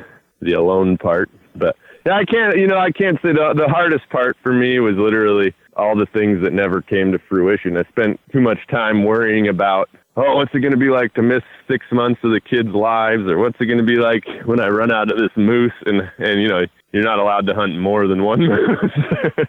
the 0.40 0.54
alone 0.54 0.96
part, 0.98 1.30
but 1.54 1.76
yeah, 2.06 2.16
I 2.16 2.24
can't, 2.24 2.56
you 2.56 2.66
know, 2.66 2.78
I 2.78 2.90
can't 2.90 3.18
say 3.22 3.32
the 3.32 3.54
the 3.56 3.68
hardest 3.68 4.08
part 4.10 4.36
for 4.42 4.52
me 4.52 4.80
was 4.80 4.96
literally 4.96 5.54
all 5.76 5.96
the 5.96 6.06
things 6.06 6.42
that 6.42 6.52
never 6.52 6.82
came 6.82 7.12
to 7.12 7.18
fruition. 7.18 7.76
I 7.76 7.84
spent 7.84 8.20
too 8.32 8.40
much 8.40 8.58
time 8.68 9.04
worrying 9.04 9.48
about 9.48 9.88
oh, 10.20 10.36
what's 10.36 10.54
it 10.54 10.60
going 10.60 10.72
to 10.72 10.78
be 10.78 10.90
like 10.90 11.14
to 11.14 11.22
miss 11.22 11.42
six 11.68 11.84
months 11.92 12.20
of 12.22 12.32
the 12.32 12.40
kids' 12.40 12.68
lives, 12.68 13.22
or 13.26 13.38
what's 13.38 13.56
it 13.60 13.66
going 13.66 13.78
to 13.78 13.84
be 13.84 13.96
like 13.96 14.24
when 14.44 14.60
I 14.60 14.68
run 14.68 14.92
out 14.92 15.10
of 15.10 15.18
this 15.18 15.30
moose, 15.36 15.72
and 15.86 16.02
and 16.18 16.40
you 16.40 16.48
know 16.48 16.64
you're 16.92 17.04
not 17.04 17.18
allowed 17.18 17.46
to 17.46 17.54
hunt 17.54 17.78
more 17.78 18.06
than 18.06 18.24
one 18.24 18.40
moose 18.48 18.92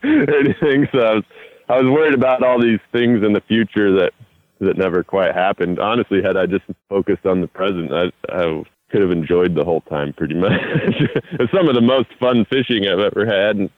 or 0.04 0.36
anything. 0.36 0.88
So 0.92 1.00
I 1.00 1.14
was 1.16 1.24
I 1.70 1.82
was 1.82 1.92
worried 1.92 2.14
about 2.14 2.44
all 2.44 2.62
these 2.62 2.80
things 2.92 3.24
in 3.24 3.34
the 3.34 3.42
future 3.42 3.92
that 4.00 4.14
that 4.60 4.78
never 4.78 5.04
quite 5.04 5.34
happened. 5.34 5.80
Honestly, 5.80 6.22
had 6.22 6.38
I 6.38 6.46
just 6.46 6.66
focused 6.88 7.26
on 7.26 7.42
the 7.42 7.48
present, 7.48 7.92
I, 7.92 8.12
I 8.30 8.64
could 8.92 9.02
have 9.02 9.12
enjoyed 9.12 9.56
the 9.56 9.64
whole 9.64 9.82
time 9.82 10.14
pretty 10.14 10.36
much. 10.36 10.52
it's 11.34 11.52
some 11.52 11.68
of 11.68 11.76
the 11.76 11.82
most 11.82 12.10
fun 12.20 12.46
fishing 12.46 12.88
I've 12.88 13.00
ever 13.00 13.26
had, 13.26 13.58
and 13.58 13.70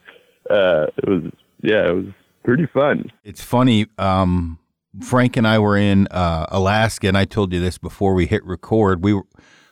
uh, 0.50 0.88
it 0.98 1.08
was 1.08 1.32
yeah, 1.62 1.88
it 1.88 1.96
was 1.96 2.06
pretty 2.44 2.68
fun. 2.68 3.12
It's 3.24 3.42
funny. 3.42 3.88
Um, 3.98 4.60
Frank 5.02 5.38
and 5.38 5.48
I 5.48 5.60
were 5.60 5.78
in 5.78 6.08
uh, 6.12 6.46
Alaska, 6.50 7.08
and 7.08 7.18
I 7.18 7.26
told 7.26 7.52
you 7.54 7.60
this 7.60 7.78
before 7.78 8.14
we 8.14 8.26
hit 8.28 8.44
record. 8.46 9.04
We 9.04 9.14
were 9.14 9.26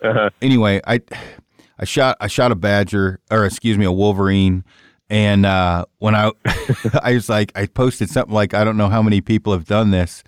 Uh-huh. 0.03 0.29
anyway. 0.41 0.81
I 0.87 1.01
I 1.79 1.85
shot 1.85 2.17
I 2.19 2.27
shot 2.27 2.51
a 2.51 2.55
badger, 2.55 3.19
or 3.29 3.45
excuse 3.45 3.77
me, 3.77 3.85
a 3.85 3.91
wolverine. 3.91 4.63
And 5.09 5.45
uh, 5.45 5.85
when 5.99 6.15
I 6.15 6.31
I 7.03 7.13
was 7.13 7.29
like, 7.29 7.51
I 7.55 7.65
posted 7.67 8.09
something 8.09 8.33
like, 8.33 8.53
I 8.53 8.63
don't 8.63 8.77
know 8.77 8.87
how 8.89 9.01
many 9.03 9.19
people 9.21 9.51
have 9.53 9.65
done 9.65 9.91
this, 9.91 10.23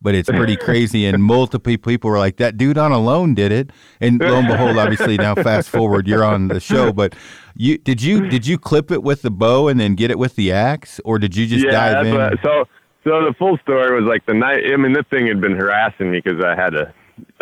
but 0.00 0.14
it's 0.14 0.28
pretty 0.28 0.56
crazy. 0.68 1.06
And 1.06 1.22
multiple 1.22 1.76
people 1.76 2.08
were 2.10 2.18
like, 2.18 2.36
"That 2.36 2.56
dude 2.56 2.78
on 2.78 2.92
alone 2.92 3.34
did 3.34 3.52
it." 3.52 3.70
And 4.00 4.20
lo 4.20 4.36
and 4.38 4.46
behold, 4.48 4.78
obviously 4.78 5.16
now 5.16 5.34
fast 5.34 5.68
forward, 5.70 6.06
you're 6.06 6.24
on 6.24 6.48
the 6.48 6.60
show. 6.60 6.92
But 7.00 7.14
you 7.56 7.78
did 7.78 8.00
you 8.00 8.28
did 8.28 8.46
you 8.46 8.56
clip 8.58 8.90
it 8.92 9.02
with 9.02 9.22
the 9.22 9.30
bow 9.30 9.66
and 9.68 9.80
then 9.80 9.94
get 9.96 10.10
it 10.10 10.18
with 10.18 10.36
the 10.36 10.52
axe, 10.52 11.00
or 11.04 11.18
did 11.18 11.34
you 11.36 11.46
just 11.46 11.64
yeah, 11.66 11.72
dive 11.72 12.06
in? 12.06 12.14
What, 12.14 12.34
so 12.42 12.64
so 13.08 13.24
the 13.24 13.34
full 13.38 13.58
story 13.58 13.94
was 14.00 14.08
like 14.08 14.26
the 14.26 14.34
night. 14.34 14.64
I 14.72 14.76
mean, 14.76 14.92
this 14.92 15.06
thing 15.10 15.26
had 15.26 15.40
been 15.40 15.56
harassing 15.56 16.10
me 16.10 16.20
because 16.22 16.44
I 16.44 16.54
had 16.54 16.74
a, 16.74 16.92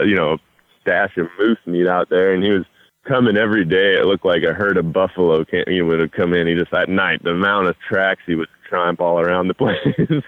you 0.05 0.15
know 0.15 0.39
stash 0.83 1.17
of 1.17 1.27
moose 1.39 1.59
meat 1.67 1.89
out 1.89 2.09
there, 2.09 2.33
and 2.33 2.43
he 2.43 2.51
was 2.51 2.65
coming 3.07 3.37
every 3.37 3.65
day. 3.65 3.95
It 3.95 4.07
looked 4.07 4.25
like 4.25 4.43
a 4.43 4.53
herd 4.53 4.77
of 4.77 4.93
buffalo 4.93 5.45
came, 5.45 5.65
he 5.67 5.83
would 5.83 6.01
have 6.01 6.13
come 6.13 6.33
in. 6.33 6.47
He 6.47 6.55
just 6.55 6.73
at 6.73 6.89
night 6.89 7.23
the 7.23 7.31
amount 7.31 7.69
of 7.69 7.77
tracks 7.89 8.23
he 8.27 8.35
would 8.35 8.49
tramp 8.69 9.01
all 9.01 9.21
around 9.21 9.49
the 9.49 9.55
place 9.63 9.79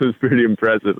was 0.00 0.14
pretty 0.20 0.44
impressive. 0.44 0.98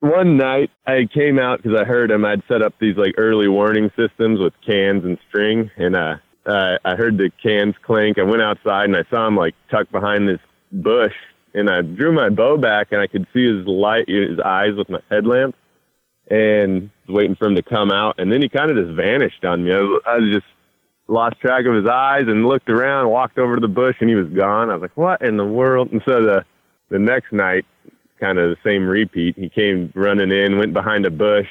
One 0.00 0.36
night 0.36 0.70
I 0.86 1.08
came 1.12 1.38
out 1.38 1.62
because 1.62 1.78
I 1.78 1.84
heard 1.84 2.10
him. 2.10 2.24
I'd 2.24 2.42
set 2.48 2.62
up 2.62 2.74
these 2.80 2.96
like 2.96 3.14
early 3.16 3.48
warning 3.48 3.90
systems 3.96 4.40
with 4.40 4.52
cans 4.66 5.04
and 5.04 5.18
string, 5.28 5.70
and 5.76 5.96
uh, 5.96 6.16
uh, 6.46 6.78
I 6.84 6.94
heard 6.96 7.18
the 7.18 7.30
cans 7.42 7.74
clink. 7.82 8.18
I 8.18 8.22
went 8.22 8.42
outside 8.42 8.84
and 8.84 8.96
I 8.96 9.04
saw 9.10 9.26
him 9.26 9.36
like 9.36 9.54
tucked 9.70 9.92
behind 9.92 10.28
this 10.28 10.40
bush, 10.72 11.14
and 11.54 11.70
I 11.70 11.82
drew 11.82 12.12
my 12.12 12.28
bow 12.28 12.56
back 12.56 12.88
and 12.92 13.00
I 13.00 13.06
could 13.06 13.26
see 13.32 13.46
his 13.46 13.66
light, 13.66 14.08
his 14.08 14.38
eyes 14.44 14.74
with 14.76 14.88
my 14.88 15.00
headlamp, 15.10 15.54
and 16.30 16.90
was 17.06 17.16
waiting 17.16 17.36
for 17.36 17.46
him 17.46 17.54
to 17.54 17.62
come 17.62 17.90
out. 17.90 18.16
And 18.18 18.30
then 18.30 18.42
he 18.42 18.48
kind 18.48 18.70
of 18.70 18.76
just 18.76 18.96
vanished 18.96 19.44
on 19.44 19.64
me. 19.64 19.72
I 19.72 19.80
was, 19.80 20.02
I 20.06 20.18
just 20.32 20.46
lost 21.08 21.40
track 21.40 21.64
of 21.66 21.74
his 21.74 21.86
eyes 21.86 22.24
and 22.26 22.46
looked 22.46 22.68
around, 22.68 23.10
walked 23.10 23.38
over 23.38 23.56
to 23.56 23.60
the 23.60 23.68
bush, 23.68 23.96
and 24.00 24.08
he 24.08 24.16
was 24.16 24.28
gone. 24.28 24.70
I 24.70 24.74
was 24.74 24.82
like, 24.82 24.96
"What 24.96 25.22
in 25.22 25.36
the 25.36 25.44
world?" 25.44 25.90
And 25.92 26.02
so 26.06 26.22
the 26.22 26.44
the 26.90 26.98
next 26.98 27.32
night, 27.32 27.64
kind 28.20 28.38
of 28.38 28.50
the 28.50 28.56
same 28.64 28.86
repeat. 28.86 29.36
He 29.36 29.48
came 29.48 29.92
running 29.94 30.30
in, 30.30 30.58
went 30.58 30.72
behind 30.72 31.06
a 31.06 31.10
bush, 31.10 31.48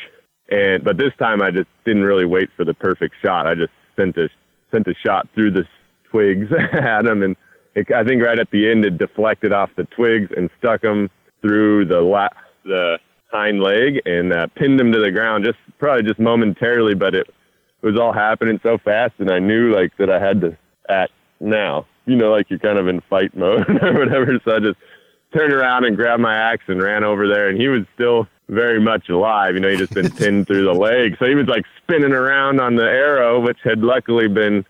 and 0.50 0.84
but 0.84 0.98
this 0.98 1.14
time 1.20 1.42
I 1.42 1.52
just 1.52 1.70
didn't 1.86 2.04
really 2.04 2.26
wait 2.26 2.50
for 2.56 2.64
the 2.64 2.74
perfect 2.74 3.16
shot. 3.22 3.48
I 3.48 3.56
just 3.56 3.74
sent 3.96 4.18
a 4.18 4.30
sent 4.72 4.88
a 4.88 4.94
shot 5.06 5.28
through 5.34 5.52
the 5.52 5.66
twigs 6.12 6.52
at 6.74 7.06
him, 7.06 7.24
and 7.24 7.36
it, 7.78 7.92
I 7.92 8.04
think 8.04 8.24
right 8.24 8.40
at 8.40 8.50
the 8.52 8.70
end 8.70 8.86
it 8.86 8.98
deflected 8.98 9.54
off 9.54 9.70
the 9.76 9.84
twigs 9.86 10.32
and 10.36 10.50
stuck 10.58 10.84
him 10.84 11.10
through 11.42 11.86
the 11.86 12.02
la- 12.02 12.30
the 12.66 12.98
hind 13.32 13.62
leg 13.62 14.02
and 14.06 14.34
uh, 14.34 14.48
pinned 14.56 14.80
him 14.80 14.92
to 14.92 15.00
the 15.00 15.12
ground. 15.12 15.46
Just 15.46 15.60
probably 15.78 16.04
just 16.04 16.20
momentarily, 16.20 16.96
but 16.96 17.14
it 17.14 17.28
it 17.82 17.86
was 17.86 18.00
all 18.00 18.12
happening 18.14 18.60
so 18.64 18.80
fast, 18.80 19.14
and 19.20 19.30
I 19.30 19.40
knew 19.40 19.74
like 19.74 19.96
that 19.98 20.10
I 20.10 20.20
had 20.20 20.42
to 20.42 20.58
act 20.90 21.14
now. 21.40 21.86
You 22.06 22.16
know, 22.16 22.32
like 22.32 22.50
you're 22.50 22.60
kind 22.60 22.80
of 22.80 22.88
in 22.88 23.02
fight 23.02 23.36
mode 23.36 23.70
or 23.84 23.94
whatever. 23.94 24.40
So 24.44 24.56
I 24.56 24.60
just 24.60 24.80
turned 25.36 25.54
around 25.54 25.86
and 25.86 25.96
grabbed 25.96 26.22
my 26.22 26.36
axe 26.36 26.64
and 26.68 26.82
ran 26.82 27.04
over 27.04 27.28
there, 27.28 27.48
and 27.48 27.60
he 27.60 27.68
was 27.68 27.84
still 27.94 28.28
very 28.50 28.80
much 28.80 29.10
alive. 29.10 29.54
You 29.54 29.60
know, 29.60 29.70
he 29.70 29.78
just 29.78 29.94
been 29.94 30.10
pinned 30.18 30.48
through 30.48 30.66
the 30.66 30.74
leg, 30.74 31.16
so 31.20 31.26
he 31.26 31.36
was 31.36 31.48
like 31.48 31.66
spinning 31.84 32.14
around 32.14 32.60
on 32.60 32.76
the 32.76 32.86
arrow, 32.86 33.40
which 33.40 33.60
had 33.64 33.80
luckily 33.80 34.28
been 34.28 34.66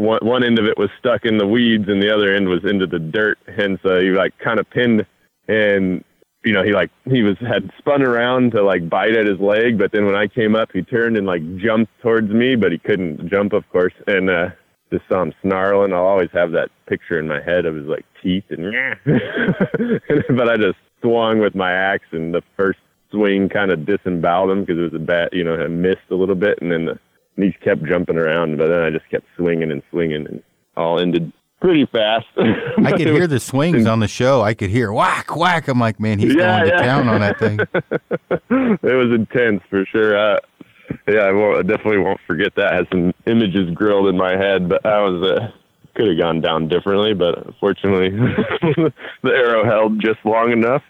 one 0.00 0.20
one 0.22 0.44
end 0.44 0.58
of 0.58 0.66
it 0.66 0.78
was 0.78 0.90
stuck 0.98 1.24
in 1.24 1.38
the 1.38 1.46
weeds, 1.46 1.88
and 1.88 2.02
the 2.02 2.14
other 2.14 2.34
end 2.34 2.48
was 2.48 2.64
into 2.64 2.86
the 2.86 2.98
dirt. 2.98 3.38
Hence, 3.56 3.80
uh, 3.84 3.98
he 3.98 4.10
like 4.10 4.36
kind 4.38 4.58
of 4.60 4.68
pinned, 4.70 5.06
and 5.48 6.04
you 6.44 6.52
know, 6.52 6.62
he 6.62 6.72
like 6.72 6.90
he 7.04 7.22
was 7.22 7.36
had 7.38 7.70
spun 7.78 8.02
around 8.02 8.52
to 8.52 8.62
like 8.62 8.88
bite 8.88 9.16
at 9.16 9.26
his 9.26 9.38
leg, 9.38 9.78
but 9.78 9.92
then 9.92 10.06
when 10.06 10.14
I 10.16 10.26
came 10.26 10.56
up, 10.56 10.70
he 10.72 10.82
turned 10.82 11.16
and 11.16 11.26
like 11.26 11.42
jumped 11.56 11.92
towards 12.00 12.30
me, 12.30 12.56
but 12.56 12.72
he 12.72 12.78
couldn't 12.78 13.28
jump, 13.30 13.52
of 13.52 13.68
course, 13.70 13.94
and 14.06 14.28
uh, 14.28 14.50
just 14.92 15.08
saw 15.08 15.22
him 15.22 15.32
snarling. 15.40 15.92
I'll 15.92 16.04
always 16.04 16.30
have 16.32 16.52
that 16.52 16.70
picture 16.86 17.18
in 17.18 17.28
my 17.28 17.40
head 17.40 17.64
of 17.64 17.74
his 17.74 17.86
like 17.86 18.04
teeth 18.22 18.44
and 18.50 18.72
but 20.36 20.48
I 20.48 20.56
just 20.56 20.78
swung 21.00 21.38
with 21.38 21.54
my 21.54 21.72
axe 21.72 22.06
and 22.12 22.34
the 22.34 22.42
first 22.56 22.78
swing 23.10 23.48
kind 23.48 23.72
of 23.72 23.86
disemboweled 23.86 24.50
him 24.50 24.60
because 24.60 24.78
it 24.78 24.92
was 24.92 24.94
a 24.94 24.98
bat, 24.98 25.32
you 25.32 25.44
know, 25.44 25.54
I 25.54 25.66
missed 25.68 26.10
a 26.10 26.14
little 26.14 26.34
bit 26.34 26.58
and 26.60 26.70
then 26.70 26.84
the, 26.86 26.98
and 27.36 27.44
he 27.44 27.52
kept 27.52 27.84
jumping 27.84 28.16
around, 28.16 28.58
but 28.58 28.68
then 28.68 28.80
I 28.82 28.90
just 28.90 29.08
kept 29.10 29.26
swinging 29.36 29.70
and 29.70 29.82
swinging 29.90 30.26
and 30.26 30.42
all 30.76 30.98
ended 31.00 31.32
pretty 31.60 31.86
fast. 31.86 32.26
I 32.36 32.90
could 32.92 33.06
hear 33.06 33.26
the 33.26 33.38
swings 33.40 33.86
on 33.86 34.00
the 34.00 34.08
show. 34.08 34.42
I 34.42 34.54
could 34.54 34.70
hear 34.70 34.92
whack, 34.92 35.34
whack. 35.36 35.68
I'm 35.68 35.78
like, 35.78 36.00
man, 36.00 36.18
he's 36.18 36.34
Yeah, 36.34 36.58
going 36.58 36.70
to 36.70 36.76
yeah. 36.76 36.82
town 36.82 37.08
on 37.08 37.20
that 37.20 37.38
thing. 37.38 37.58
it 38.82 38.96
was 38.96 39.12
intense 39.14 39.62
for 39.70 39.84
sure. 39.86 40.16
Uh, 40.16 40.38
yeah, 41.08 41.20
I, 41.20 41.32
won't, 41.32 41.58
I 41.58 41.62
definitely 41.62 41.98
won't 41.98 42.20
forget 42.26 42.54
that. 42.56 42.72
I 42.72 42.76
had 42.76 42.88
some 42.90 43.12
images 43.26 43.70
grilled 43.74 44.08
in 44.08 44.16
my 44.16 44.32
head, 44.36 44.68
but 44.68 44.84
I 44.84 45.00
was 45.00 45.22
uh, 45.22 45.50
could 45.94 46.08
have 46.08 46.18
gone 46.18 46.40
down 46.40 46.68
differently. 46.68 47.14
But 47.14 47.54
fortunately, 47.60 48.10
the 49.22 49.30
arrow 49.30 49.64
held 49.64 50.00
just 50.00 50.18
long 50.24 50.52
enough. 50.52 50.82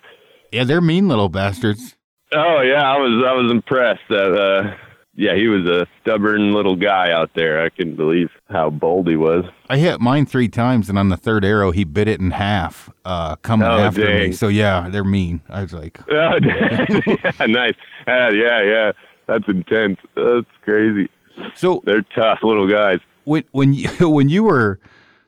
Yeah, 0.50 0.64
they're 0.64 0.80
mean 0.80 1.08
little 1.08 1.28
bastards. 1.28 1.96
Oh 2.34 2.62
yeah, 2.62 2.82
I 2.82 2.96
was 2.96 3.24
I 3.26 3.32
was 3.34 3.50
impressed 3.52 4.00
that. 4.08 4.32
Uh, 4.34 4.74
yeah, 5.14 5.34
he 5.34 5.48
was 5.48 5.66
a 5.66 5.86
stubborn 6.00 6.52
little 6.52 6.76
guy 6.76 7.10
out 7.12 7.30
there. 7.34 7.62
I 7.62 7.68
couldn't 7.68 7.96
believe 7.96 8.30
how 8.50 8.70
bold 8.70 9.08
he 9.08 9.16
was. 9.16 9.44
I 9.68 9.76
hit 9.78 10.00
mine 10.00 10.26
three 10.26 10.48
times, 10.48 10.88
and 10.88 10.98
on 10.98 11.08
the 11.10 11.16
third 11.16 11.44
arrow, 11.44 11.70
he 11.70 11.84
bit 11.84 12.08
it 12.08 12.20
in 12.20 12.30
half, 12.30 12.88
uh, 13.04 13.36
coming 13.36 13.66
Oh, 13.68 13.78
after 13.78 14.04
me. 14.06 14.32
So 14.32 14.48
yeah, 14.48 14.88
they're 14.90 15.04
mean. 15.04 15.40
I 15.48 15.62
was 15.62 15.72
like, 15.72 16.00
Oh, 16.10 16.38
yeah, 16.42 17.46
nice. 17.46 17.74
Uh, 18.06 18.30
yeah, 18.32 18.62
yeah. 18.62 18.92
That's 19.26 19.46
intense. 19.48 19.98
That's 20.16 20.46
crazy. 20.62 21.08
so 21.54 21.82
They're 21.84 22.02
tough 22.14 22.40
little 22.42 22.68
guys. 22.68 22.98
when 23.24 23.44
when 23.52 23.72
you 23.74 23.88
when 24.10 24.28
you 24.28 24.42
were 24.44 24.80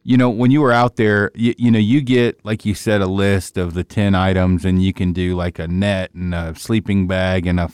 you 0.02 0.16
know 0.18 0.28
when 0.28 0.50
you 0.50 0.60
were 0.60 0.72
out 0.72 0.96
there 0.96 1.30
you, 1.34 1.54
you 1.56 1.70
know 1.70 1.78
you 1.78 2.00
get 2.02 2.44
like 2.44 2.66
you 2.66 2.74
said 2.74 3.00
a 3.00 3.06
list 3.06 3.56
of 3.56 3.72
the 3.72 3.82
10 3.84 4.14
items 4.14 4.64
and 4.66 4.82
you 4.82 4.92
can 4.92 5.12
do 5.14 5.34
like 5.34 5.58
a 5.58 5.66
net 5.68 6.12
and 6.12 6.34
a 6.34 6.54
sleeping 6.56 7.06
bag 7.06 7.46
and 7.46 7.58
a 7.58 7.70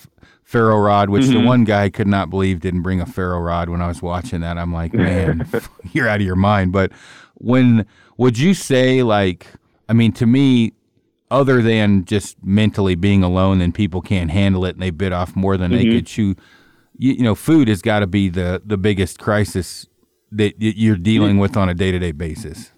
ferro 0.51 0.79
rod 0.79 1.11
which 1.11 1.27
the 1.27 1.41
one 1.41 1.63
guy 1.65 1.89
could 1.89 2.09
not 2.09 2.29
believe 2.29 2.61
didn't 2.61 2.83
bring 2.83 3.01
a 3.01 3.07
ferro 3.07 3.39
rod 3.39 3.69
when 3.69 3.81
i 3.81 3.87
was 3.87 4.03
watching 4.03 4.41
that 4.41 4.59
i'm 4.59 4.73
like 4.73 4.93
man 4.93 5.47
you're 5.93 6.09
out 6.09 6.21
of 6.21 6.27
your 6.27 6.37
mind 6.37 6.73
but 6.73 6.91
when 7.35 7.87
would 8.17 8.39
you 8.39 8.53
say 8.53 9.03
like 9.03 9.47
i 9.89 9.93
mean 9.93 10.13
to 10.13 10.27
me 10.27 10.73
other 11.31 11.63
than 11.63 12.05
just 12.05 12.37
mentally 12.43 12.97
being 12.97 13.23
alone 13.23 13.61
and 13.61 13.75
people 13.75 14.01
can't 14.01 14.33
handle 14.33 14.65
it 14.65 14.75
and 14.75 14.83
they 14.83 14.91
bit 14.91 15.13
off 15.13 15.37
more 15.37 15.57
than 15.57 15.71
they 15.71 15.85
could 15.85 16.07
chew 16.07 16.35
you, 17.01 17.15
you 17.15 17.23
know, 17.23 17.35
food 17.35 17.69
has 17.69 17.81
got 17.83 18.01
to 18.01 18.07
be 18.07 18.29
the 18.29 18.63
the 18.65 18.77
biggest 18.77 19.19
crisis 19.19 19.87
that 20.33 20.55
y- 20.61 20.75
you're 20.77 20.97
dealing 20.97 21.39
with 21.39 21.57
on 21.57 21.69
a 21.69 21.75
day 21.75 21.91
to 21.91 21.99
day 21.99 22.13
basis. 22.13 22.73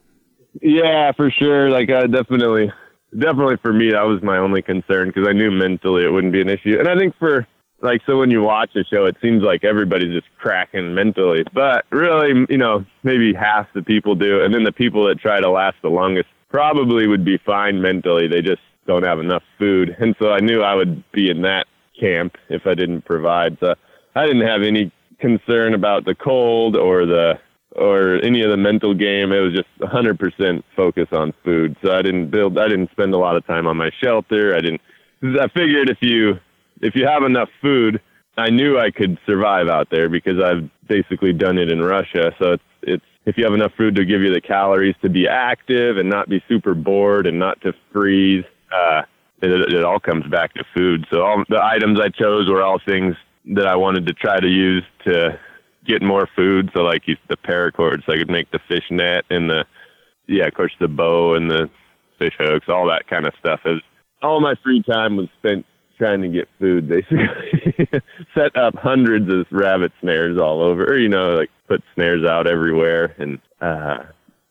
Yeah, 0.61 1.11
for 1.13 1.31
sure. 1.31 1.71
Like, 1.71 1.91
uh, 1.91 2.07
definitely, 2.07 2.73
definitely 3.19 3.57
for 3.63 3.73
me, 3.73 3.91
that 3.91 4.03
was 4.03 4.23
my 4.23 4.39
only 4.39 4.63
concern 4.63 5.09
because 5.09 5.27
I 5.29 5.33
knew 5.33 5.51
mentally 5.51 6.05
it 6.05 6.11
wouldn't 6.11 6.33
be 6.33 6.41
an 6.41 6.49
issue. 6.49 6.79
And 6.79 6.89
I 6.89 6.97
think 6.97 7.17
for 7.19 7.47
like, 7.83 8.01
so 8.07 8.19
when 8.19 8.31
you 8.31 8.43
watch 8.43 8.75
a 8.77 8.85
show, 8.85 9.07
it 9.07 9.17
seems 9.21 9.43
like 9.43 9.65
everybody's 9.65 10.13
just 10.13 10.29
cracking 10.39 10.95
mentally, 10.95 11.45
but 11.53 11.85
really, 11.91 12.47
you 12.49 12.57
know, 12.57 12.85
maybe 13.03 13.35
half 13.35 13.67
the 13.75 13.83
people 13.83 14.15
do, 14.15 14.43
and 14.43 14.55
then 14.55 14.63
the 14.63 14.73
people 14.73 15.07
that 15.09 15.19
try 15.19 15.41
to 15.41 15.51
last 15.51 15.77
the 15.83 15.91
longest 15.91 16.29
probably 16.49 17.07
would 17.07 17.25
be 17.25 17.39
fine 17.39 17.83
mentally. 17.83 18.29
They 18.29 18.41
just 18.41 18.63
don't 18.87 19.03
have 19.03 19.19
enough 19.19 19.43
food, 19.59 19.97
and 19.99 20.15
so 20.21 20.31
I 20.31 20.41
knew 20.41 20.63
I 20.63 20.75
would 20.75 21.11
be 21.13 21.29
in 21.29 21.43
that 21.43 21.67
camp 21.99 22.37
if 22.49 22.67
I 22.67 22.75
didn't 22.75 23.05
provide. 23.05 23.59
So 23.61 23.75
I 24.15 24.27
didn't 24.27 24.47
have 24.47 24.63
any 24.63 24.93
concern 25.19 25.75
about 25.75 26.05
the 26.05 26.15
cold 26.15 26.77
or 26.77 27.07
the 27.07 27.39
or 27.77 28.17
any 28.23 28.43
of 28.43 28.51
the 28.51 28.57
mental 28.57 28.95
game. 28.95 29.33
It 29.33 29.41
was 29.41 29.55
just 29.55 29.69
100% 29.81 30.63
focus 30.77 31.09
on 31.13 31.33
food. 31.43 31.75
So 31.83 31.93
I 31.97 32.03
didn't 32.03 32.31
build. 32.31 32.59
I 32.59 32.69
didn't 32.69 32.91
spend 32.91 33.15
a 33.15 33.19
lot 33.19 33.37
of 33.37 33.47
time 33.47 33.67
on 33.67 33.77
my 33.77 33.91
shelter. 34.03 34.55
I 34.55 34.61
didn't. 34.61 34.81
I 35.23 35.49
figured 35.49 35.89
if 35.89 35.99
you 36.01 36.39
if 36.83 36.95
you 36.95 37.07
have 37.07 37.23
enough 37.23 37.49
food, 37.61 38.01
I 38.37 38.51
knew 38.51 38.79
I 38.79 38.91
could 38.91 39.19
survive 39.27 39.69
out 39.69 39.89
there 39.91 40.09
because 40.09 40.41
I've 40.43 40.69
basically 40.89 41.33
done 41.33 41.59
it 41.59 41.71
in 41.71 41.81
Russia. 41.81 42.33
So 42.39 42.53
it's 42.53 42.63
it's 42.83 43.05
if 43.25 43.39
you 43.39 43.45
have 43.45 43.55
enough 43.55 43.73
food 43.77 43.95
to 43.97 44.05
give 44.05 44.21
you 44.21 44.33
the 44.33 44.41
calories 44.41 44.97
to 45.03 45.09
be 45.09 45.29
active 45.29 45.97
and 45.97 46.11
not 46.11 46.29
be 46.29 46.43
super 46.49 46.75
bored 46.75 47.27
and 47.27 47.39
not 47.39 47.61
to 47.63 47.73
freeze. 47.93 48.45
Uh, 48.73 49.03
it, 49.43 49.75
it 49.75 49.85
all 49.85 50.01
comes 50.01 50.27
back 50.29 50.55
to 50.55 50.65
food. 50.75 51.07
So 51.11 51.23
all 51.23 51.45
the 51.49 51.63
items 51.63 52.01
I 52.01 52.09
chose 52.09 52.49
were 52.49 52.63
all 52.63 52.81
things 52.85 53.17
that 53.55 53.67
I 53.67 53.77
wanted 53.77 54.07
to 54.07 54.13
try 54.13 54.39
to 54.39 54.49
use 54.49 54.85
to 55.05 55.39
get 55.87 56.01
more 56.01 56.29
food. 56.35 56.71
So 56.75 56.83
like 56.83 57.05
the 57.07 57.37
paracord, 57.37 58.05
so 58.07 58.13
I 58.13 58.19
could 58.19 58.31
make 58.31 58.51
the 58.51 58.61
fish 58.69 58.85
net 58.91 59.25
and 59.31 59.51
the 59.51 59.65
yeah, 60.27 60.47
of 60.47 60.55
course 60.55 60.73
the 60.81 60.89
bow 60.89 61.35
and 61.35 61.51
the 61.51 61.69
fish 62.19 62.35
hooks, 62.39 62.69
all 62.69 62.87
that 62.89 63.09
kind 63.09 63.27
of 63.27 63.35
stuff. 63.39 63.61
Is 63.67 63.81
all 64.23 64.41
my 64.41 64.55
free 64.63 64.83
time 64.83 65.17
was 65.17 65.29
spent 65.39 65.67
trying 66.03 66.23
to 66.23 66.29
get 66.29 66.49
food. 66.59 66.89
Basically, 66.89 67.89
set 68.35 68.57
up 68.57 68.75
hundreds 68.75 69.33
of 69.33 69.47
rabbit 69.53 69.93
snares 70.01 70.39
all 70.39 70.61
over, 70.61 70.99
you 70.99 71.09
know, 71.09 71.35
like 71.35 71.51
put 71.69 71.83
snares 71.95 72.25
out 72.27 72.49
everywhere. 72.49 73.15
And 73.19 73.39
uh, 73.61 73.99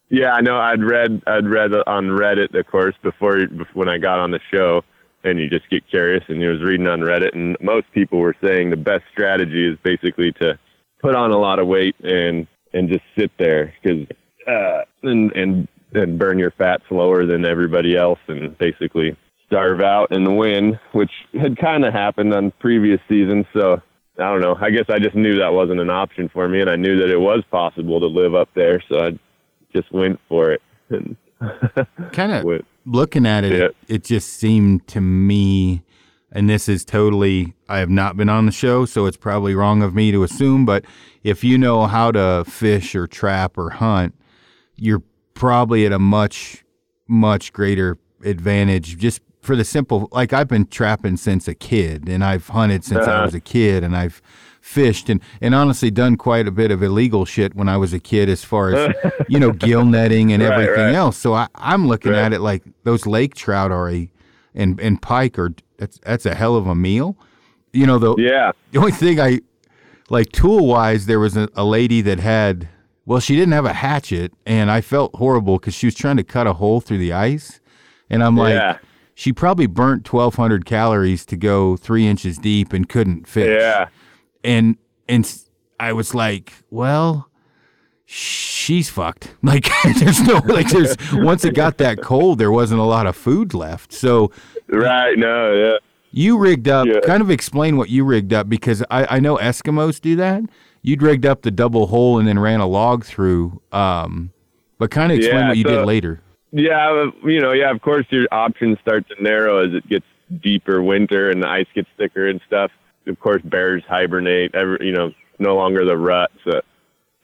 yeah, 0.09 0.31
I 0.31 0.41
know. 0.41 0.57
I'd 0.57 0.83
read 0.83 1.21
I'd 1.27 1.47
read 1.47 1.73
on 1.87 2.07
Reddit, 2.07 2.57
of 2.57 2.67
course, 2.67 2.95
before 3.03 3.41
when 3.73 3.89
I 3.89 3.97
got 3.97 4.19
on 4.19 4.31
the 4.31 4.39
show. 4.51 4.83
And 5.23 5.37
you 5.37 5.47
just 5.49 5.69
get 5.69 5.87
curious, 5.87 6.23
and 6.29 6.41
you 6.41 6.49
was 6.49 6.63
reading 6.63 6.87
on 6.87 7.01
Reddit, 7.01 7.35
and 7.35 7.55
most 7.61 7.85
people 7.91 8.17
were 8.17 8.35
saying 8.43 8.71
the 8.71 8.75
best 8.75 9.03
strategy 9.11 9.67
is 9.67 9.77
basically 9.83 10.31
to 10.41 10.57
put 10.99 11.13
on 11.13 11.29
a 11.29 11.37
lot 11.37 11.59
of 11.59 11.67
weight 11.67 11.95
and 11.99 12.47
and 12.73 12.89
just 12.89 13.03
sit 13.15 13.29
there 13.37 13.71
because 13.83 14.07
uh, 14.47 14.81
and 15.03 15.31
and 15.33 15.67
and 15.93 16.17
burn 16.17 16.39
your 16.39 16.49
fat 16.49 16.81
slower 16.89 17.27
than 17.27 17.45
everybody 17.45 17.95
else, 17.95 18.17
and 18.27 18.57
basically 18.57 19.15
starve 19.51 19.81
out 19.81 20.07
and 20.11 20.37
win, 20.37 20.79
which 20.93 21.11
had 21.39 21.57
kind 21.57 21.83
of 21.83 21.93
happened 21.93 22.33
on 22.33 22.51
previous 22.59 23.01
seasons. 23.09 23.45
So 23.53 23.81
I 24.17 24.23
don't 24.31 24.39
know. 24.41 24.55
I 24.61 24.69
guess 24.69 24.85
I 24.89 24.97
just 24.97 25.15
knew 25.15 25.37
that 25.39 25.51
wasn't 25.53 25.81
an 25.81 25.89
option 25.89 26.29
for 26.29 26.47
me, 26.47 26.61
and 26.61 26.69
I 26.69 26.77
knew 26.77 26.97
that 26.99 27.09
it 27.09 27.19
was 27.19 27.43
possible 27.51 27.99
to 27.99 28.05
live 28.05 28.33
up 28.33 28.49
there. 28.55 28.81
So 28.87 28.99
I 28.99 29.19
just 29.73 29.91
went 29.91 30.19
for 30.29 30.51
it. 30.53 30.61
And 30.89 31.17
kind 32.13 32.31
of 32.31 32.61
looking 32.85 33.25
at 33.25 33.43
it, 33.43 33.51
Yeah. 33.53 33.65
it, 33.65 33.75
it 33.87 34.03
just 34.03 34.33
seemed 34.33 34.87
to 34.87 35.01
me, 35.01 35.83
and 36.31 36.49
this 36.49 36.69
is 36.69 36.85
totally, 36.85 37.53
I 37.67 37.79
have 37.79 37.89
not 37.89 38.15
been 38.15 38.29
on 38.29 38.45
the 38.45 38.51
show, 38.53 38.85
so 38.85 39.05
it's 39.05 39.17
probably 39.17 39.53
wrong 39.53 39.81
of 39.81 39.93
me 39.93 40.11
to 40.11 40.23
assume, 40.23 40.65
but 40.65 40.85
if 41.23 41.43
you 41.43 41.57
know 41.57 41.87
how 41.87 42.11
to 42.11 42.45
fish 42.47 42.95
or 42.95 43.05
trap 43.07 43.57
or 43.57 43.71
hunt, 43.71 44.15
you're 44.75 45.03
probably 45.33 45.85
at 45.85 45.91
a 45.91 45.99
much, 45.99 46.63
much 47.07 47.51
greater 47.53 47.97
advantage 48.23 48.97
just 48.97 49.21
for 49.41 49.55
the 49.55 49.63
simple, 49.63 50.07
like 50.11 50.33
I've 50.33 50.47
been 50.47 50.67
trapping 50.67 51.17
since 51.17 51.47
a 51.47 51.55
kid 51.55 52.07
and 52.07 52.23
I've 52.23 52.47
hunted 52.49 52.83
since 52.83 53.05
I 53.07 53.11
Uh-huh. 53.13 53.25
was 53.25 53.33
a 53.33 53.39
kid 53.39 53.83
and 53.83 53.95
I've 53.97 54.21
fished 54.61 55.09
and, 55.09 55.19
and 55.41 55.55
honestly 55.55 55.89
done 55.89 56.15
quite 56.15 56.47
a 56.47 56.51
bit 56.51 56.69
of 56.69 56.83
illegal 56.83 57.25
shit 57.25 57.55
when 57.55 57.67
I 57.67 57.75
was 57.77 57.91
a 57.93 57.99
kid 57.99 58.29
as 58.29 58.43
far 58.43 58.73
as, 58.75 58.95
you 59.27 59.39
know, 59.39 59.51
gill 59.51 59.83
netting 59.85 60.31
and 60.31 60.43
Right, 60.43 60.51
everything 60.51 60.85
right. 60.85 60.93
else. 60.95 61.17
So 61.17 61.33
I, 61.33 61.47
I'm 61.55 61.87
looking 61.87 62.11
Right. 62.11 62.19
at 62.19 62.33
it 62.33 62.39
like 62.41 62.61
those 62.83 63.07
lake 63.07 63.33
trout 63.33 63.71
are 63.71 63.89
a, 63.89 64.11
and, 64.53 64.79
and 64.79 65.01
pike 65.01 65.39
are, 65.39 65.51
that's, 65.77 65.97
that's 66.03 66.27
a 66.27 66.35
hell 66.35 66.55
of 66.55 66.67
a 66.67 66.75
meal. 66.75 67.17
You 67.73 67.87
know, 67.87 67.97
the, 67.97 68.15
Yeah. 68.17 68.51
the 68.71 68.77
only 68.77 68.91
thing 68.91 69.19
I 69.19 69.39
like 70.09 70.31
tool 70.31 70.67
wise, 70.67 71.07
there 71.07 71.19
was 71.19 71.35
a, 71.35 71.49
a 71.55 71.63
lady 71.65 72.01
that 72.01 72.19
had, 72.19 72.67
well, 73.07 73.19
she 73.19 73.35
didn't 73.35 73.53
have 73.53 73.65
a 73.65 73.73
hatchet, 73.73 74.33
and 74.45 74.69
I 74.69 74.81
felt 74.81 75.15
horrible 75.15 75.57
because 75.57 75.73
she 75.73 75.87
was 75.87 75.95
trying 75.95 76.17
to 76.17 76.23
cut 76.23 76.45
a 76.45 76.53
hole 76.53 76.79
through 76.81 76.99
the 76.99 77.13
ice, 77.13 77.59
and 78.11 78.21
I'm 78.23 78.37
like, 78.37 78.53
Yeah. 78.53 78.77
She 79.21 79.31
probably 79.31 79.67
burnt 79.67 80.11
1,200 80.11 80.65
calories 80.65 81.25
to 81.27 81.37
go 81.37 81.77
three 81.77 82.07
inches 82.07 82.37
deep 82.39 82.73
and 82.73 82.89
couldn't 82.89 83.27
fish. 83.27 83.55
Yeah. 83.61 83.89
and 84.43 84.77
and 85.07 85.23
I 85.79 85.93
was 85.93 86.15
like, 86.15 86.53
well. 86.71 87.27
She's 88.13 88.89
fucked. 88.89 89.35
Like 89.43 89.67
there's 89.99 90.21
no 90.21 90.41
like 90.45 90.69
there's 90.69 90.95
once 91.13 91.45
it 91.45 91.53
got 91.55 91.77
that 91.77 92.01
cold, 92.01 92.39
there 92.39 92.51
wasn't 92.51 92.79
a 92.81 92.83
lot 92.83 93.05
of 93.07 93.15
food 93.15 93.53
left. 93.53 93.93
So 93.93 94.31
Right. 94.67 95.17
No. 95.17 95.53
Yeah. 95.53 95.77
you 96.11 96.37
rigged 96.37 96.67
up. 96.67 96.87
Yeah. 96.87 96.99
Kind 97.05 97.21
of 97.21 97.29
explain 97.31 97.77
what 97.77 97.89
you 97.89 98.03
rigged 98.03 98.33
up 98.33 98.49
because 98.49 98.83
I, 98.91 99.15
I 99.17 99.19
know 99.19 99.37
Eskimos 99.37 100.01
do 100.01 100.15
that. 100.17 100.43
You'd 100.81 101.01
rigged 101.01 101.25
up 101.25 101.43
the 101.43 101.51
double 101.51 101.87
hole 101.87 102.17
and 102.19 102.27
then 102.27 102.37
ran 102.39 102.59
a 102.59 102.67
log 102.67 103.05
through. 103.05 103.61
Um, 103.71 104.31
but 104.77 104.91
kind 104.91 105.11
of 105.11 105.17
explain 105.19 105.41
Yeah, 105.41 105.47
what 105.49 105.57
you 105.57 105.63
so- 105.63 105.69
did 105.77 105.85
later. 105.85 106.21
Yeah, 106.51 107.07
you 107.23 107.39
know, 107.39 107.53
yeah, 107.53 107.71
of 107.71 107.81
course 107.81 108.05
your 108.09 108.27
options 108.31 108.77
start 108.81 109.07
to 109.07 109.23
narrow 109.23 109.65
as 109.65 109.73
it 109.73 109.87
gets 109.87 110.05
deeper 110.41 110.83
winter 110.83 111.29
and 111.29 111.41
the 111.41 111.47
ice 111.47 111.67
gets 111.73 111.87
thicker 111.97 112.27
and 112.27 112.41
stuff. 112.45 112.71
Of 113.07 113.19
course, 113.19 113.41
bears 113.43 113.83
hibernate, 113.87 114.53
every, 114.53 114.85
you 114.85 114.91
know, 114.91 115.11
no 115.39 115.55
longer 115.55 115.85
the 115.85 115.97
rut, 115.97 116.31
so 116.43 116.57
it 116.57 116.65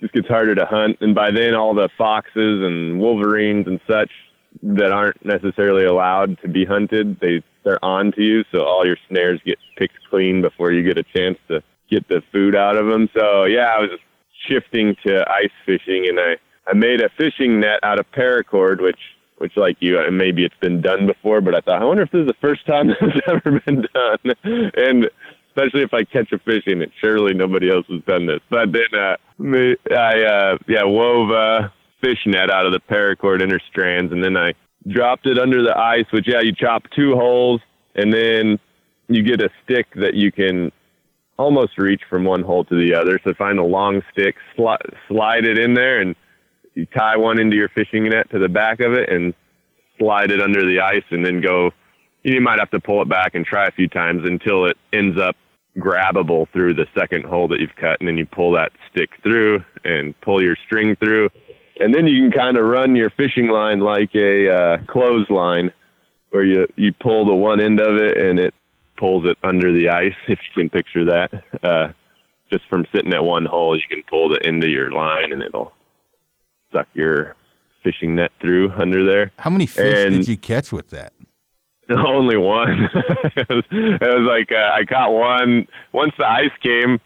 just 0.02 0.14
gets 0.14 0.28
harder 0.28 0.56
to 0.56 0.66
hunt. 0.66 0.98
And 1.02 1.14
by 1.14 1.32
then, 1.32 1.54
all 1.54 1.74
the 1.76 1.90
foxes 1.98 2.64
and 2.64 3.00
wolverines 3.00 3.68
and 3.68 3.80
such 3.88 4.12
that 4.64 4.92
aren't 4.92 5.24
necessarily 5.24 5.86
allowed 5.86 6.40
to 6.42 6.48
be 6.48 6.66
hunted, 6.66 7.20
they, 7.20 7.44
they're 7.64 7.84
on 7.84 8.12
to 8.14 8.24
you, 8.24 8.44
so 8.52 8.64
all 8.64 8.88
your 8.88 8.98
snares 9.08 9.40
get 9.46 9.60
picked 9.78 10.00
clean 10.10 10.42
before 10.42 10.72
you 10.72 10.82
get 10.82 10.98
a 10.98 11.04
chance 11.04 11.38
to 11.48 11.62
get 11.92 12.08
the 12.08 12.24
food 12.32 12.56
out 12.56 12.76
of 12.76 12.88
them. 12.88 13.08
So, 13.16 13.44
yeah, 13.44 13.76
I 13.78 13.80
was 13.82 13.92
shifting 14.48 14.96
to 15.06 15.30
ice 15.30 15.52
fishing 15.66 16.08
and 16.08 16.20
I, 16.20 16.38
I 16.68 16.74
made 16.74 17.02
a 17.02 17.10
fishing 17.18 17.60
net 17.60 17.80
out 17.84 18.00
of 18.00 18.12
paracord, 18.12 18.82
which 18.82 19.00
which 19.38 19.56
like 19.56 19.78
you, 19.80 20.00
maybe 20.12 20.44
it's 20.44 20.56
been 20.62 20.82
done 20.82 21.08
before, 21.08 21.42
but 21.42 21.56
I 21.56 21.62
thought, 21.62 21.82
I 21.82 21.86
wonder 21.86 22.04
if 22.04 22.12
this 22.12 22.22
is 22.22 22.28
the 22.28 22.34
first 22.42 22.66
time 22.66 22.88
this 22.88 22.98
has 23.00 23.22
ever 23.28 23.62
been 23.66 23.86
done. 23.94 24.72
And 24.76 25.10
especially 25.50 25.82
if 25.82 25.94
I 25.94 26.04
catch 26.04 26.32
a 26.32 26.40
fish 26.40 26.64
in 26.68 26.82
it, 26.82 26.92
surely 27.00 27.34
nobody 27.34 27.70
else 27.70 27.86
has 27.90 28.02
done 28.04 28.26
this. 28.26 28.40
But 28.50 28.72
then 28.72 28.94
uh, 28.94 29.18
I, 29.96 30.24
uh, 30.24 30.58
yeah, 30.68 30.84
wove 30.84 31.32
a 31.32 31.72
fish 32.02 32.20
net 32.26 32.52
out 32.52 32.66
of 32.66 32.74
the 32.74 32.80
paracord 32.80 33.42
inner 33.42 33.60
strands, 33.70 34.12
and 34.12 34.24
then 34.24 34.38
I 34.38 34.54
dropped 34.88 35.26
it 35.26 35.38
under 35.38 35.64
the 35.64 35.78
ice, 35.78 36.06
which, 36.12 36.28
yeah, 36.28 36.42
you 36.42 36.54
chop 36.54 36.84
two 36.96 37.16
holes, 37.16 37.62
and 37.96 38.14
then 38.14 38.60
you 39.08 39.24
get 39.24 39.42
a 39.42 39.50
stick 39.64 39.88
that 39.96 40.14
you 40.14 40.32
can 40.32 40.72
almost 41.38 41.78
reach 41.78 42.02
from 42.10 42.24
one 42.24 42.44
hole 42.44 42.64
to 42.66 42.76
the 42.76 42.96
other. 42.96 43.20
So 43.24 43.34
find 43.34 43.60
a 43.60 43.64
long 43.64 44.02
stick, 44.12 44.36
sli- 44.58 44.78
slide 45.08 45.46
it 45.46 45.58
in 45.58 45.74
there, 45.74 46.02
and 46.02 46.16
you 46.78 46.86
tie 46.86 47.18
one 47.18 47.40
into 47.40 47.56
your 47.56 47.70
fishing 47.70 48.04
net 48.04 48.30
to 48.30 48.40
the 48.40 48.50
back 48.50 48.80
of 48.80 48.94
it 48.94 49.10
and 49.10 49.34
slide 49.98 50.30
it 50.30 50.42
under 50.42 50.64
the 50.64 50.80
ice 50.80 51.04
and 51.10 51.26
then 51.26 51.42
go 51.42 51.72
you 52.24 52.42
might 52.42 52.60
have 52.60 52.70
to 52.72 52.80
pull 52.80 53.02
it 53.02 53.10
back 53.10 53.36
and 53.36 53.46
try 53.46 53.68
a 53.68 53.72
few 53.72 53.88
times 53.88 54.24
until 54.26 54.66
it 54.66 54.78
ends 54.92 55.18
up 55.20 55.36
grabbable 55.78 56.48
through 56.52 56.74
the 56.74 56.86
second 56.98 57.24
hole 57.24 57.48
that 57.48 57.60
you've 57.60 57.76
cut. 57.76 58.00
And 58.00 58.08
then 58.08 58.18
you 58.18 58.26
pull 58.26 58.52
that 58.54 58.72
stick 58.92 59.10
through 59.24 59.64
and 59.86 60.20
pull 60.22 60.44
your 60.44 60.58
string 60.66 60.96
through. 60.98 61.30
And 61.80 61.94
then 61.94 62.06
you 62.06 62.24
can 62.24 62.38
kind 62.38 62.58
of 62.58 62.66
run 62.66 62.96
your 62.96 63.12
fishing 63.12 63.48
line 63.48 63.80
like 63.80 64.14
a 64.16 64.50
uh, 64.50 64.78
clothesline 64.88 65.72
where 66.32 66.44
you 66.44 66.68
you 66.76 66.92
pull 66.92 67.26
the 67.26 67.36
one 67.36 67.62
end 67.62 67.80
of 67.80 67.96
it 67.96 68.18
and 68.18 68.40
it 68.40 68.54
pulls 68.98 69.26
it 69.26 69.38
under 69.44 69.72
the 69.72 69.90
ice 69.90 70.16
if 70.28 70.40
you 70.40 70.62
can 70.62 70.70
picture 70.70 71.06
that. 71.06 71.44
Uh, 71.64 71.94
just 72.52 72.66
from 72.70 72.86
sitting 72.94 73.14
at 73.14 73.24
one 73.24 73.46
hole 73.46 73.76
you 73.76 73.84
can 73.90 74.04
pull 74.10 74.28
the 74.30 74.46
end 74.46 74.64
of 74.64 74.70
your 74.70 74.92
line 74.92 75.32
and 75.32 75.44
it'll 75.44 75.72
suck 76.78 76.88
your 76.94 77.36
fishing 77.84 78.16
net 78.16 78.32
through 78.42 78.72
under 78.72 79.06
there. 79.06 79.32
How 79.40 79.50
many 79.50 79.66
fish 79.66 80.06
And- 80.08 80.16
did 80.16 80.28
you 80.28 80.38
catch 80.38 80.72
with 80.72 80.90
that? 80.92 81.14
Only 81.90 82.36
one. 82.38 82.90
it, 82.94 83.48
was, 83.50 83.64
it 83.72 84.02
was 84.02 84.28
like 84.30 84.52
uh, 84.52 84.72
I 84.74 84.84
caught 84.84 85.12
one 85.14 85.68
once 85.94 86.12
the 86.18 86.28
ice 86.28 86.52
came. 86.62 87.00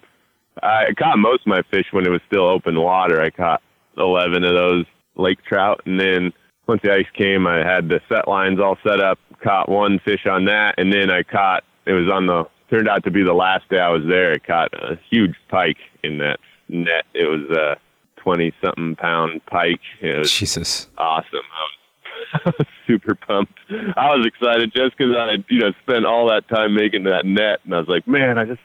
I 0.63 0.93
caught 0.97 1.17
most 1.19 1.41
of 1.41 1.47
my 1.47 1.61
fish 1.69 1.85
when 1.91 2.05
it 2.05 2.09
was 2.09 2.21
still 2.27 2.47
open 2.47 2.79
water. 2.81 3.21
I 3.21 3.29
caught 3.29 3.61
eleven 3.97 4.43
of 4.43 4.53
those 4.55 4.85
lake 5.15 5.37
trout, 5.47 5.81
and 5.85 5.99
then 5.99 6.33
once 6.67 6.81
the 6.83 6.91
ice 6.93 7.05
came, 7.13 7.45
I 7.45 7.57
had 7.57 7.89
the 7.89 8.01
set 8.09 8.27
lines 8.27 8.59
all 8.59 8.77
set 8.83 8.99
up. 8.99 9.19
Caught 9.43 9.69
one 9.69 9.99
fish 9.99 10.25
on 10.25 10.45
that, 10.45 10.75
and 10.79 10.91
then 10.91 11.11
I 11.11 11.21
caught. 11.23 11.63
It 11.85 11.93
was 11.93 12.09
on 12.09 12.25
the. 12.25 12.45
Turned 12.71 12.87
out 12.89 13.03
to 13.03 13.11
be 13.11 13.21
the 13.21 13.33
last 13.33 13.67
day 13.69 13.79
I 13.79 13.89
was 13.89 14.03
there. 14.07 14.31
I 14.33 14.37
caught 14.39 14.73
a 14.73 14.97
huge 15.11 15.35
pike 15.49 15.77
in 16.03 16.17
that 16.19 16.39
net. 16.69 17.05
It 17.13 17.25
was 17.25 17.41
a 17.55 17.77
twenty 18.21 18.53
something 18.61 18.95
pound 18.95 19.45
pike. 19.45 19.81
It 20.01 20.17
was 20.17 20.31
Jesus. 20.31 20.87
awesome. 20.97 21.27
I 21.33 21.63
was, 21.63 22.43
I 22.45 22.53
was 22.57 22.67
super 22.87 23.15
pumped. 23.15 23.59
I 23.69 24.15
was 24.15 24.25
excited 24.25 24.71
just 24.73 24.97
because 24.97 25.15
I 25.15 25.37
you 25.49 25.59
know, 25.59 25.71
spent 25.83 26.05
all 26.05 26.29
that 26.29 26.47
time 26.47 26.73
making 26.73 27.03
that 27.05 27.25
net, 27.25 27.59
and 27.65 27.73
I 27.73 27.79
was 27.79 27.87
like, 27.87 28.07
man, 28.07 28.37
I 28.37 28.45
just 28.45 28.61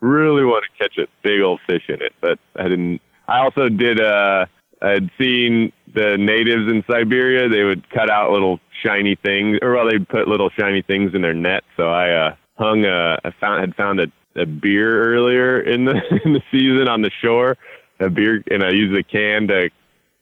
really 0.00 0.44
want 0.44 0.64
to 0.64 0.82
catch 0.82 0.98
a 0.98 1.06
big 1.22 1.40
old 1.40 1.60
fish 1.66 1.84
in 1.88 2.02
it. 2.02 2.12
But 2.20 2.38
I 2.56 2.64
didn't. 2.64 3.00
I 3.28 3.40
also 3.40 3.68
did. 3.68 4.00
Uh, 4.00 4.46
I 4.82 4.90
had 4.90 5.10
seen 5.20 5.72
the 5.94 6.16
natives 6.18 6.70
in 6.70 6.82
Siberia. 6.90 7.48
They 7.48 7.64
would 7.64 7.88
cut 7.90 8.10
out 8.10 8.32
little 8.32 8.60
shiny 8.82 9.16
things, 9.16 9.58
or 9.62 9.74
well, 9.74 9.88
they'd 9.88 10.08
put 10.08 10.28
little 10.28 10.50
shiny 10.58 10.82
things 10.82 11.14
in 11.14 11.22
their 11.22 11.34
net. 11.34 11.64
So 11.76 11.88
I 11.88 12.10
uh, 12.10 12.34
hung. 12.58 12.84
A, 12.84 13.18
I 13.24 13.30
found 13.40 13.60
had 13.60 13.74
found 13.76 14.00
a, 14.00 14.06
a 14.40 14.46
beer 14.46 15.14
earlier 15.14 15.60
in 15.60 15.84
the 15.84 16.00
in 16.24 16.32
the 16.32 16.42
season 16.50 16.88
on 16.88 17.02
the 17.02 17.10
shore. 17.22 17.56
A 18.00 18.08
beer, 18.10 18.42
and 18.50 18.62
I 18.64 18.70
used 18.70 18.94
a 18.98 19.02
can 19.02 19.46
to 19.48 19.70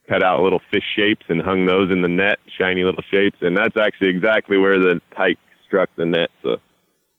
cut 0.08 0.22
out 0.22 0.40
little 0.42 0.60
fish 0.70 0.84
shapes 0.96 1.24
and 1.28 1.40
hung 1.40 1.66
those 1.66 1.90
in 1.90 2.02
the 2.02 2.08
net, 2.08 2.38
shiny 2.58 2.82
little 2.82 3.02
shapes. 3.10 3.36
And 3.40 3.56
that's 3.56 3.76
actually 3.76 4.08
exactly 4.08 4.56
where 4.58 4.78
the 4.78 5.00
pike 5.14 5.38
struck 5.66 5.88
the 5.96 6.06
net. 6.06 6.30
So 6.42 6.56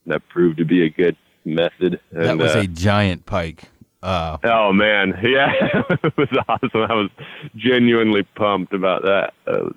that 0.08 0.28
proved 0.30 0.58
to 0.58 0.66
be 0.66 0.84
a 0.86 0.90
good 0.90 1.16
method. 1.46 2.00
And, 2.12 2.26
That 2.26 2.38
was 2.38 2.56
uh, 2.56 2.60
a 2.60 2.68
giant 2.68 3.26
pike. 3.26 3.70
Uh, 4.02 4.38
Oh 4.44 4.72
man, 4.74 5.14
yeah, 5.24 5.52
it 6.04 6.18
was 6.18 6.30
awesome. 6.48 6.82
I 6.90 6.94
was 6.94 7.10
genuinely 7.56 8.24
pumped 8.36 8.74
about 8.74 9.04
that. 9.04 9.34
That 9.46 9.64
was 9.64 9.76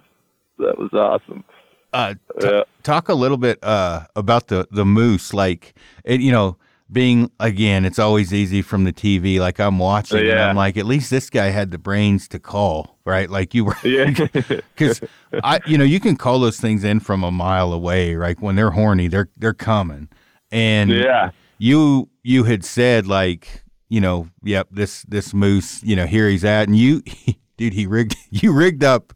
that 0.59 0.79
was 0.79 0.93
awesome. 0.93 1.45
uh, 1.93 2.15
t- 2.41 2.47
Yeah. 2.47 2.63
talk 2.85 3.09
a 3.09 3.15
little 3.15 3.37
bit 3.37 3.59
uh, 3.63 4.07
about 4.15 4.47
the 4.49 4.69
the 4.71 4.85
moose. 4.85 5.35
Like, 5.35 5.75
it, 6.05 6.21
you 6.21 6.31
know, 6.33 6.57
being 6.93 7.31
again, 7.41 7.85
it's 7.85 7.99
always 7.99 8.33
easy 8.35 8.63
from 8.63 8.85
the 8.85 8.93
TV. 8.93 9.39
Like 9.41 9.59
I'm 9.59 9.79
watching, 9.79 10.29
and 10.29 10.41
I'm 10.41 10.57
like, 10.57 10.77
at 10.77 10.87
least 10.87 11.11
this 11.11 11.31
guy 11.31 11.47
had 11.47 11.71
the 11.71 11.79
brains 11.79 12.29
to 12.29 12.39
call, 12.39 12.99
right? 13.05 13.31
Like 13.31 13.55
you 13.55 13.65
were, 13.65 13.77
Yeah, 13.83 14.11
because 14.77 15.01
I, 15.43 15.61
you 15.67 15.79
know, 15.79 15.85
you 15.85 16.01
can 16.01 16.17
call 16.17 16.41
those 16.41 16.61
things 16.61 16.85
in 16.85 17.01
from 17.01 17.25
a 17.25 17.31
mile 17.31 17.73
away. 17.73 18.15
Right 18.15 18.41
when 18.41 18.57
they're 18.57 18.71
horny, 18.71 19.09
they're 19.09 19.31
they're 19.37 19.55
coming, 19.55 20.09
and 20.51 20.91
yeah, 20.91 21.31
you 21.59 22.11
you 22.23 22.45
had 22.45 22.65
said 22.65 23.07
like, 23.07 23.65
you 23.89 24.01
know, 24.01 24.29
yep, 24.43 24.69
this 24.71 25.03
this 25.05 25.33
moose, 25.33 25.83
you 25.83 25.97
know, 25.97 26.07
here 26.07 26.29
he's 26.29 26.45
at, 26.45 26.69
and 26.69 26.77
you, 26.77 27.03
dude, 27.57 27.73
he 27.73 27.87
rigged 27.87 28.17
you 28.31 28.53
rigged 28.53 28.85
up 28.85 29.13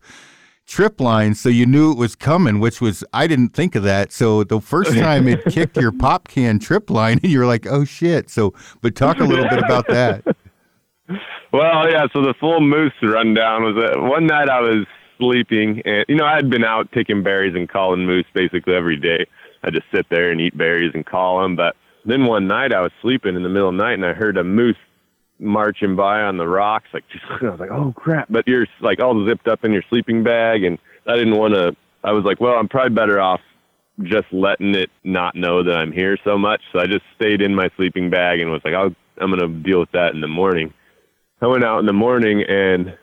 trip 0.66 1.00
line 1.00 1.34
so 1.34 1.48
you 1.48 1.64
knew 1.64 1.92
it 1.92 1.98
was 1.98 2.14
coming, 2.14 2.60
which 2.60 2.80
was 2.80 3.04
I 3.12 3.26
didn't 3.26 3.50
think 3.50 3.74
of 3.74 3.82
that. 3.84 4.12
So 4.12 4.44
the 4.44 4.60
first 4.60 4.94
time 4.98 5.28
it 5.28 5.44
kicked 5.46 5.76
your 5.76 5.92
pop 5.92 6.28
can 6.28 6.58
trip 6.58 6.90
line, 6.90 7.18
and 7.22 7.32
you 7.32 7.38
were 7.38 7.46
like, 7.46 7.66
oh 7.66 7.84
shit. 7.84 8.30
So, 8.30 8.54
but 8.82 8.94
talk 8.94 9.20
a 9.20 9.24
little 9.24 9.48
bit 9.48 9.58
about 9.58 9.86
that. 9.88 10.24
Well, 11.52 11.90
yeah. 11.90 12.06
So 12.12 12.20
the 12.22 12.34
full 12.38 12.60
moose 12.60 12.92
rundown 13.02 13.62
was 13.62 13.76
that 13.76 14.00
one 14.00 14.26
night 14.26 14.48
I 14.48 14.60
was 14.60 14.86
sleeping, 15.18 15.80
and 15.84 16.04
you 16.08 16.16
know 16.16 16.26
I 16.26 16.34
had 16.34 16.50
been 16.50 16.64
out 16.64 16.90
picking 16.90 17.22
berries 17.22 17.54
and 17.54 17.68
calling 17.68 18.04
moose 18.04 18.26
basically 18.34 18.74
every 18.74 18.96
day. 18.96 19.26
I 19.62 19.70
just 19.70 19.86
sit 19.94 20.06
there 20.10 20.30
and 20.30 20.40
eat 20.40 20.56
berries 20.56 20.92
and 20.94 21.06
call 21.06 21.40
them. 21.40 21.56
But 21.56 21.76
then 22.04 22.26
one 22.26 22.46
night 22.46 22.72
I 22.72 22.80
was 22.80 22.92
sleeping 23.02 23.36
in 23.36 23.42
the 23.42 23.48
middle 23.48 23.68
of 23.68 23.76
the 23.76 23.82
night 23.82 23.94
and 23.94 24.04
I 24.04 24.12
heard 24.12 24.36
a 24.36 24.44
moose 24.44 24.76
marching 25.38 25.96
by 25.96 26.22
on 26.22 26.36
the 26.36 26.46
rocks. 26.46 26.88
Like, 26.92 27.04
just, 27.12 27.24
I 27.42 27.50
was 27.50 27.60
like, 27.60 27.70
oh 27.70 27.92
crap! 27.96 28.28
But 28.30 28.46
you're 28.46 28.66
like 28.80 29.00
all 29.00 29.26
zipped 29.26 29.48
up 29.48 29.64
in 29.64 29.72
your 29.72 29.82
sleeping 29.88 30.22
bag, 30.22 30.64
and 30.64 30.78
I 31.06 31.16
didn't 31.16 31.36
want 31.36 31.54
to. 31.54 31.76
I 32.04 32.12
was 32.12 32.24
like, 32.24 32.40
well, 32.40 32.54
I'm 32.54 32.68
probably 32.68 32.94
better 32.94 33.20
off 33.20 33.40
just 34.02 34.26
letting 34.32 34.74
it 34.74 34.90
not 35.04 35.34
know 35.34 35.62
that 35.62 35.76
I'm 35.76 35.92
here 35.92 36.18
so 36.24 36.36
much. 36.36 36.60
So 36.72 36.78
I 36.78 36.86
just 36.86 37.04
stayed 37.16 37.40
in 37.40 37.54
my 37.54 37.70
sleeping 37.76 38.10
bag 38.10 38.40
and 38.40 38.50
was 38.50 38.60
like, 38.64 38.74
I'll, 38.74 38.94
I'm 39.18 39.36
to 39.36 39.48
deal 39.48 39.80
with 39.80 39.92
that 39.92 40.14
in 40.14 40.20
the 40.20 40.28
morning. 40.28 40.72
I 41.40 41.46
went 41.46 41.64
out 41.64 41.80
in 41.80 41.86
the 41.86 41.92
morning 41.92 42.42
and 42.46 42.96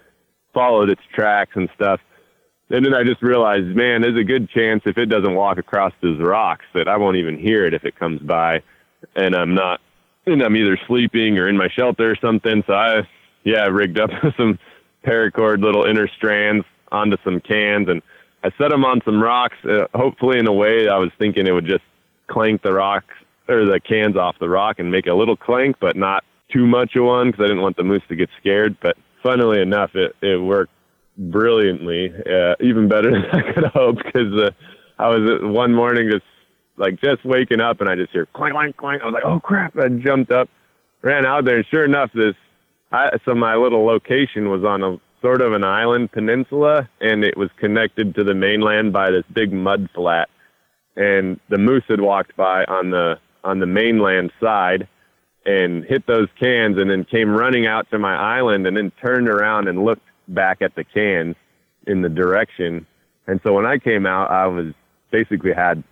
followed 0.54 0.90
its 0.90 1.02
tracks 1.14 1.52
and 1.56 1.70
stuff. 1.76 2.00
And 2.70 2.86
then 2.86 2.94
I 2.94 3.04
just 3.04 3.22
realized, 3.22 3.76
man, 3.76 4.02
there's 4.02 4.20
a 4.20 4.24
good 4.24 4.50
chance 4.50 4.84
if 4.86 4.98
it 4.98 5.08
doesn't 5.08 5.36
walk 5.36 5.58
across 5.58 5.94
those 6.02 6.20
rocks 6.20 6.66
that 6.74 6.88
I 6.88 6.98
won't 6.98 7.18
even 7.18 7.38
hear 7.38 7.66
it 7.66 7.74
if 7.74 7.84
it 7.84 7.98
comes 7.98 8.22
by. 8.22 8.62
And 9.16 9.36
I'm 9.36 9.54
not, 9.54 9.82
and 10.26 10.42
I'm 10.42 10.56
either 10.56 10.78
sleeping 10.88 11.38
or 11.38 11.48
in 11.48 11.58
my 11.58 11.70
shelter 11.70 12.12
or 12.12 12.16
something. 12.16 12.64
So 12.68 12.74
I, 12.74 13.08
yeah, 13.44 13.68
rigged 13.68 14.00
up 14.00 14.10
some 14.38 14.60
paracord 15.06 15.62
little 15.62 15.86
inner 15.86 16.08
strands 16.08 16.66
onto 16.92 17.18
some 17.24 17.40
cans 17.40 17.90
and 17.90 18.02
I 18.44 18.52
set 18.58 18.72
them 18.72 18.84
on 18.84 19.02
some 19.06 19.22
rocks, 19.22 19.56
uh, 19.64 19.88
hopefully 19.94 20.38
in 20.38 20.48
a 20.48 20.54
way 20.54 20.90
I 20.90 20.98
was 20.98 21.12
thinking 21.18 21.48
it 21.48 21.52
would 21.52 21.66
just 21.66 21.84
clank 22.28 22.62
the 22.62 22.74
rocks 22.74 23.14
or 23.48 23.66
the 23.66 23.80
cans 23.80 24.18
off 24.18 24.38
the 24.40 24.50
rock 24.50 24.80
and 24.80 24.92
make 24.92 25.08
a 25.08 25.14
little 25.14 25.38
clank, 25.38 25.78
but 25.80 25.96
not 25.96 26.24
too 26.52 26.68
much 26.68 26.96
of 26.96 27.06
one 27.06 27.32
because 27.32 27.44
I 27.44 27.48
didn't 27.48 27.62
want 27.62 27.78
the 27.78 27.84
moose 27.84 28.04
to 28.10 28.16
get 28.16 28.30
scared. 28.40 28.78
But 28.82 28.98
funnily 29.22 29.62
enough, 29.62 29.96
it, 29.96 30.16
it 30.22 30.42
worked 30.42 30.74
brilliantly, 31.18 32.14
uh, 32.30 32.56
even 32.60 32.90
better 32.90 33.12
than 33.12 33.26
I 33.32 33.54
could 33.54 33.66
hope 33.66 33.98
because 33.98 34.34
uh, 34.34 34.52
I 35.00 35.08
was 35.08 35.40
uh, 35.42 35.48
one 35.48 35.74
morning 35.74 36.10
just 36.12 36.26
like 36.78 37.02
just 37.02 37.24
waking 37.26 37.60
up 37.60 37.82
and 37.82 37.90
I 37.90 37.96
just 37.96 38.12
hear 38.12 38.26
clank, 38.28 38.54
clank, 38.54 38.78
clank. 38.78 39.02
I 39.02 39.06
was 39.06 39.14
like, 39.14 39.26
oh 39.26 39.40
crap. 39.40 39.78
I 39.78 39.90
jumped 39.90 40.32
up, 40.32 40.50
ran 41.02 41.26
out 41.26 41.46
there 41.46 41.58
and 41.58 41.66
sure 41.70 41.86
enough, 41.86 42.12
this, 42.14 42.36
I, 42.92 43.18
so 43.26 43.34
my 43.34 43.56
little 43.56 43.86
location 43.86 44.50
was 44.50 44.64
on 44.64 44.84
a 44.84 44.98
sort 45.24 45.42
of 45.42 45.54
an 45.54 45.64
island 45.64 46.12
peninsula, 46.12 46.88
and 47.02 47.24
it 47.24 47.38
was 47.38 47.50
connected 47.58 48.14
to 48.16 48.24
the 48.24 48.36
mainland 48.36 48.94
by 48.94 49.10
this 49.10 49.24
big 49.34 49.52
mud 49.52 49.90
flat. 49.96 50.30
And 50.96 51.40
the 51.50 51.58
moose 51.58 51.86
had 51.88 52.02
walked 52.02 52.36
by 52.36 52.66
on 52.66 52.92
the 52.92 53.20
on 53.44 53.60
the 53.60 53.66
mainland 53.66 54.32
side 54.40 54.88
and 55.46 55.84
hit 55.84 56.06
those 56.08 56.28
cans, 56.40 56.78
and 56.78 56.90
then 56.90 57.04
came 57.04 57.30
running 57.30 57.66
out 57.66 57.90
to 57.92 57.98
my 58.00 58.16
island, 58.16 58.68
and 58.68 58.78
then 58.78 58.92
turned 59.02 59.28
around 59.28 59.68
and 59.68 59.84
looked 59.84 60.08
back 60.28 60.62
at 60.62 60.76
the 60.76 60.84
cans 60.84 61.36
in 61.88 62.02
the 62.02 62.10
direction. 62.10 62.86
And 63.28 63.42
so 63.44 63.54
when 63.54 63.66
I 63.66 63.78
came 63.78 64.06
out, 64.06 64.30
I 64.30 64.48
was 64.48 64.74
basically 65.12 65.54
had 65.54 65.84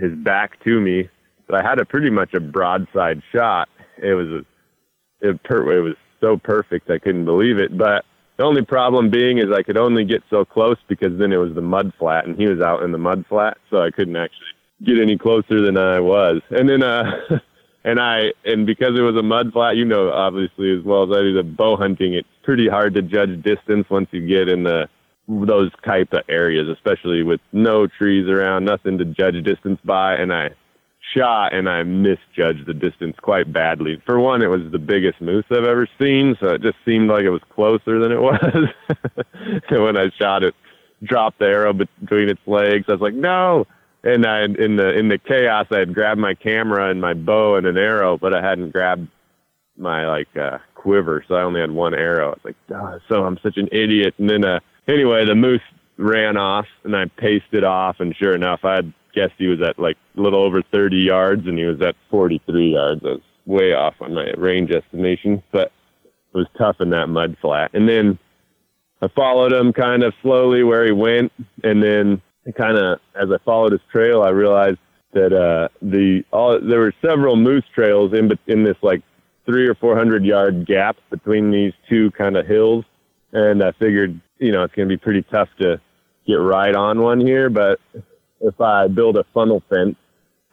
his 0.00 0.14
back 0.14 0.62
to 0.64 0.80
me, 0.80 1.08
but 1.46 1.64
I 1.64 1.68
had 1.68 1.78
a 1.78 1.84
pretty 1.84 2.10
much 2.10 2.34
a 2.34 2.40
broadside 2.40 3.22
shot. 3.32 3.68
It 4.02 4.14
was 4.14 4.28
a, 4.28 5.28
it, 5.28 5.42
per, 5.42 5.78
it 5.78 5.82
was 5.82 5.96
so 6.20 6.36
perfect 6.36 6.90
I 6.90 6.98
couldn't 6.98 7.24
believe 7.24 7.58
it. 7.58 7.76
But 7.76 8.04
the 8.36 8.44
only 8.44 8.62
problem 8.62 9.10
being 9.10 9.38
is 9.38 9.46
I 9.52 9.62
could 9.62 9.76
only 9.76 10.04
get 10.04 10.22
so 10.30 10.44
close 10.44 10.78
because 10.88 11.18
then 11.18 11.32
it 11.32 11.36
was 11.36 11.54
the 11.54 11.62
mud 11.62 11.92
flat 11.98 12.26
and 12.26 12.36
he 12.36 12.46
was 12.48 12.60
out 12.60 12.82
in 12.82 12.92
the 12.92 12.98
mud 12.98 13.24
flat, 13.28 13.58
so 13.68 13.82
I 13.82 13.90
couldn't 13.90 14.16
actually 14.16 14.46
get 14.82 14.98
any 14.98 15.18
closer 15.18 15.60
than 15.60 15.76
I 15.76 16.00
was. 16.00 16.40
And 16.50 16.68
then, 16.68 16.82
uh, 16.82 17.10
and 17.84 18.00
I, 18.00 18.32
and 18.44 18.66
because 18.66 18.98
it 18.98 19.02
was 19.02 19.16
a 19.16 19.22
mud 19.22 19.52
flat, 19.52 19.76
you 19.76 19.84
know, 19.84 20.10
obviously 20.10 20.76
as 20.76 20.82
well 20.84 21.04
as 21.04 21.16
I 21.16 21.20
do 21.20 21.34
the 21.34 21.42
bow 21.42 21.76
hunting, 21.76 22.14
it's 22.14 22.28
pretty 22.42 22.68
hard 22.68 22.94
to 22.94 23.02
judge 23.02 23.42
distance 23.42 23.88
once 23.90 24.08
you 24.10 24.26
get 24.26 24.48
in 24.48 24.64
the, 24.64 24.88
those 25.30 25.70
type 25.84 26.12
of 26.12 26.22
areas, 26.28 26.68
especially 26.68 27.22
with 27.22 27.40
no 27.52 27.86
trees 27.86 28.28
around, 28.28 28.64
nothing 28.64 28.98
to 28.98 29.04
judge 29.04 29.42
distance 29.44 29.78
by. 29.84 30.14
And 30.14 30.32
I 30.32 30.50
shot 31.14 31.54
and 31.54 31.68
I 31.68 31.82
misjudged 31.82 32.66
the 32.66 32.74
distance 32.74 33.16
quite 33.22 33.52
badly. 33.52 34.02
For 34.06 34.18
one, 34.18 34.42
it 34.42 34.48
was 34.48 34.60
the 34.70 34.78
biggest 34.78 35.20
moose 35.20 35.44
I've 35.50 35.64
ever 35.64 35.88
seen, 36.00 36.36
so 36.40 36.48
it 36.48 36.62
just 36.62 36.76
seemed 36.84 37.08
like 37.08 37.24
it 37.24 37.30
was 37.30 37.42
closer 37.54 37.98
than 38.00 38.12
it 38.12 38.20
was. 38.20 38.68
and 39.70 39.82
when 39.84 39.96
I 39.96 40.10
shot 40.18 40.42
it, 40.42 40.54
dropped 41.02 41.38
the 41.38 41.46
arrow 41.46 41.72
between 41.72 42.28
its 42.28 42.40
legs. 42.46 42.84
I 42.88 42.92
was 42.92 43.00
like, 43.00 43.14
no. 43.14 43.66
And 44.02 44.26
I, 44.26 44.44
in 44.44 44.76
the 44.76 44.98
in 44.98 45.08
the 45.08 45.18
chaos, 45.18 45.66
I 45.70 45.78
had 45.78 45.94
grabbed 45.94 46.20
my 46.20 46.34
camera 46.34 46.90
and 46.90 47.02
my 47.02 47.12
bow 47.12 47.56
and 47.56 47.66
an 47.66 47.76
arrow, 47.76 48.16
but 48.16 48.34
I 48.34 48.40
hadn't 48.42 48.70
grabbed 48.70 49.08
my 49.76 50.06
like 50.06 50.34
uh, 50.36 50.58
quiver, 50.74 51.22
so 51.28 51.34
I 51.34 51.42
only 51.42 51.60
had 51.60 51.70
one 51.70 51.94
arrow. 51.94 52.28
I 52.28 52.30
was 52.30 52.40
like, 52.44 52.56
Duh, 52.66 52.98
so 53.08 53.24
I'm 53.24 53.38
such 53.42 53.58
an 53.58 53.68
idiot. 53.72 54.14
And 54.16 54.30
then 54.30 54.44
uh, 54.44 54.60
anyway, 54.90 55.24
the 55.24 55.34
moose 55.34 55.60
ran 55.96 56.36
off, 56.36 56.66
and 56.84 56.96
I 56.96 57.06
paced 57.06 57.52
it 57.52 57.64
off, 57.64 57.96
and 58.00 58.14
sure 58.16 58.34
enough, 58.34 58.60
I 58.64 58.76
had 58.76 58.92
guessed 59.14 59.34
he 59.38 59.48
was 59.48 59.60
at 59.60 59.78
like 59.78 59.96
a 60.16 60.20
little 60.20 60.42
over 60.42 60.62
30 60.62 60.96
yards, 60.96 61.46
and 61.46 61.58
he 61.58 61.64
was 61.64 61.80
at 61.80 61.96
43 62.10 62.72
yards. 62.72 63.02
I 63.04 63.08
was 63.08 63.20
way 63.46 63.72
off 63.72 63.94
on 64.00 64.14
my 64.14 64.30
range 64.36 64.70
estimation, 64.70 65.42
but 65.52 65.72
it 66.04 66.38
was 66.38 66.46
tough 66.56 66.76
in 66.80 66.90
that 66.90 67.08
mud 67.08 67.36
flat. 67.40 67.70
And 67.74 67.88
then 67.88 68.18
I 69.02 69.08
followed 69.08 69.52
him 69.52 69.72
kind 69.72 70.02
of 70.02 70.14
slowly 70.22 70.62
where 70.62 70.84
he 70.84 70.92
went, 70.92 71.32
and 71.64 71.82
then 71.82 72.22
kind 72.56 72.78
of 72.78 72.98
as 73.14 73.28
I 73.30 73.38
followed 73.44 73.72
his 73.72 73.80
trail, 73.92 74.22
I 74.22 74.30
realized 74.30 74.78
that 75.12 75.32
uh, 75.32 75.68
the 75.82 76.22
all 76.32 76.60
there 76.60 76.80
were 76.80 76.94
several 77.04 77.36
moose 77.36 77.64
trails 77.74 78.12
in 78.12 78.30
in 78.46 78.64
this 78.64 78.76
like 78.82 79.02
three 79.46 79.66
or 79.66 79.74
four 79.74 79.96
hundred 79.96 80.24
yard 80.24 80.66
gap 80.66 80.96
between 81.10 81.50
these 81.50 81.72
two 81.88 82.10
kind 82.12 82.36
of 82.36 82.46
hills, 82.46 82.84
and 83.32 83.62
I 83.62 83.72
figured 83.72 84.20
you 84.38 84.52
know 84.52 84.62
it's 84.64 84.74
going 84.74 84.88
to 84.88 84.92
be 84.94 85.00
pretty 85.00 85.22
tough 85.22 85.48
to 85.60 85.80
get 86.26 86.34
right 86.34 86.74
on 86.74 87.00
one 87.00 87.20
here, 87.20 87.50
but 87.50 87.80
if 88.40 88.60
I 88.60 88.88
build 88.88 89.16
a 89.16 89.24
funnel 89.34 89.62
fence, 89.68 89.96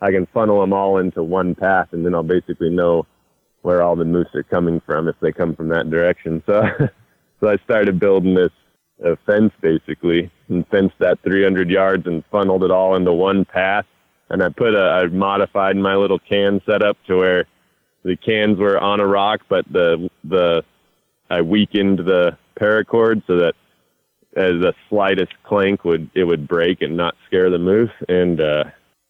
I 0.01 0.11
can 0.11 0.27
funnel 0.27 0.61
them 0.61 0.73
all 0.73 0.97
into 0.97 1.23
one 1.23 1.55
path, 1.55 1.89
and 1.91 2.05
then 2.05 2.13
I'll 2.13 2.23
basically 2.23 2.69
know 2.69 3.05
where 3.61 3.81
all 3.81 3.95
the 3.95 4.05
moose 4.05 4.27
are 4.33 4.43
coming 4.43 4.81
from 4.85 5.07
if 5.07 5.15
they 5.19 5.31
come 5.31 5.55
from 5.55 5.69
that 5.69 5.89
direction. 5.89 6.43
So, 6.45 6.63
so 7.39 7.49
I 7.49 7.57
started 7.63 7.99
building 7.99 8.35
this 8.35 8.51
uh, 9.05 9.15
fence 9.25 9.53
basically, 9.61 10.31
and 10.49 10.67
fenced 10.67 10.97
that 10.99 11.21
300 11.23 11.69
yards 11.69 12.07
and 12.07 12.23
funneled 12.31 12.63
it 12.63 12.71
all 12.71 12.95
into 12.95 13.13
one 13.13 13.45
path. 13.45 13.85
And 14.29 14.43
I 14.43 14.49
put 14.49 14.75
a, 14.75 14.81
I 14.81 15.05
modified 15.07 15.77
my 15.77 15.95
little 15.95 16.19
can 16.19 16.61
setup 16.65 16.97
to 17.07 17.17
where 17.17 17.45
the 18.03 18.15
cans 18.15 18.57
were 18.57 18.77
on 18.77 18.99
a 18.99 19.07
rock, 19.07 19.41
but 19.49 19.65
the 19.71 20.09
the 20.23 20.63
I 21.29 21.41
weakened 21.41 21.99
the 21.99 22.37
paracord 22.59 23.23
so 23.27 23.37
that 23.37 23.53
as 24.35 24.61
the 24.61 24.73
slightest 24.89 25.33
clank 25.43 25.83
would 25.83 26.09
it 26.13 26.23
would 26.23 26.47
break 26.47 26.81
and 26.81 26.95
not 26.95 27.15
scare 27.25 27.49
the 27.49 27.59
moose 27.59 27.91
and 28.07 28.39
uh 28.41 28.63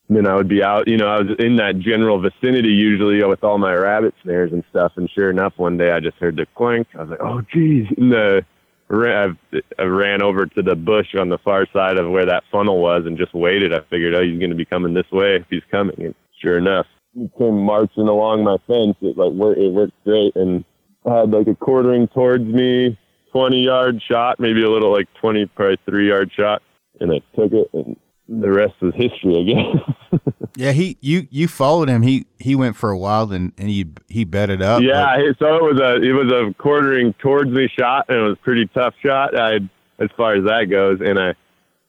then 0.10 0.26
I 0.26 0.36
would 0.36 0.48
be 0.48 0.64
out, 0.64 0.88
you 0.88 0.98
know, 0.98 1.08
I 1.08 1.22
was 1.22 1.36
in 1.40 1.58
that 1.58 1.80
general 1.80 2.22
vicinity 2.22 2.70
usually 2.70 3.24
with 3.24 3.44
all 3.44 3.58
my 3.58 3.74
rabbit 3.74 4.14
snares 4.24 4.54
and 4.54 4.64
stuff. 4.70 4.94
And 4.96 5.10
sure 5.10 5.30
enough, 5.30 5.54
one 5.58 5.78
day 5.78 5.92
I 5.92 6.00
just 6.00 6.18
heard 6.18 6.38
the 6.38 6.46
clank. 6.56 6.88
I 6.96 7.02
was 7.02 7.10
like, 7.10 7.20
oh, 7.22 7.42
geez. 7.54 7.88
And 7.98 8.12
the, 8.12 8.46
I, 8.90 9.84
ran 9.84 10.22
over 10.22 10.46
to 10.46 10.62
the 10.62 10.76
bush 10.76 11.14
on 11.20 11.28
the 11.28 11.38
far 11.40 11.68
side 11.74 11.98
of 11.98 12.10
where 12.10 12.26
that 12.26 12.44
funnel 12.50 12.82
was 12.82 13.04
and 13.06 13.18
just 13.18 13.34
waited. 13.34 13.74
I 13.74 13.82
figured, 13.90 14.16
oh, 14.16 14.24
he's 14.24 14.40
going 14.40 14.50
to 14.50 14.56
be 14.56 14.64
coming 14.64 14.94
this 14.94 15.12
way 15.12 15.36
if 15.36 15.46
he's 15.50 15.64
coming. 15.70 16.02
And 16.02 16.16
sure 16.42 16.58
enough, 16.58 16.86
he 17.14 17.30
came 17.38 17.60
marching 17.60 18.08
along 18.08 18.46
my 18.46 18.58
fence. 18.66 18.96
It 19.02 19.18
like 19.18 19.34
worked, 19.34 19.60
it 19.60 19.74
worked 19.74 20.04
great. 20.06 20.36
And 20.38 20.64
had 21.08 21.32
like 21.32 21.48
a 21.48 21.56
quartering 21.56 22.08
towards 22.10 22.46
me, 22.46 22.98
20 23.32 23.64
yard 23.64 24.02
shot, 24.08 24.40
maybe 24.40 24.64
a 24.64 24.70
little 24.70 24.92
like 24.92 25.08
20, 25.22 25.46
probably 25.48 25.78
three 25.86 26.10
yard 26.10 26.32
shot. 26.36 26.62
And 27.00 27.12
I 27.12 27.20
took 27.36 27.52
it 27.54 27.70
and 27.74 27.96
mm. 28.30 28.42
the 28.42 28.52
rest 28.52 28.74
was 28.82 28.94
history, 28.96 29.38
I 29.38 30.20
guess. 30.20 30.22
yeah, 30.56 30.72
he 30.72 30.98
you 31.02 31.28
you 31.30 31.48
followed 31.48 31.90
him. 31.90 32.02
He 32.02 32.26
he 32.40 32.56
went 32.56 32.76
for 32.76 32.90
a 32.90 32.98
while 32.98 33.32
and 33.32 33.54
and 33.58 33.70
he 33.70 33.86
he 34.08 34.24
bedded 34.24 34.62
up. 34.62 34.82
Yeah, 34.82 35.18
but... 35.18 35.40
so 35.40 35.56
it 35.56 35.64
was 35.64 35.80
a 35.80 35.96
it 36.02 36.14
was 36.14 36.32
a 36.32 36.54
quartering 36.56 37.14
towards 37.20 37.52
me 37.52 37.70
shot 37.78 38.06
and 38.10 38.18
it 38.18 38.24
was 38.24 38.34
a 38.34 38.44
pretty 38.44 38.68
tough 38.68 38.96
shot. 39.04 39.38
I 39.38 39.60
as 40.00 40.10
far 40.16 40.36
as 40.36 40.44
that 40.46 40.66
goes, 40.70 41.00
and 41.02 41.20
I 41.20 41.34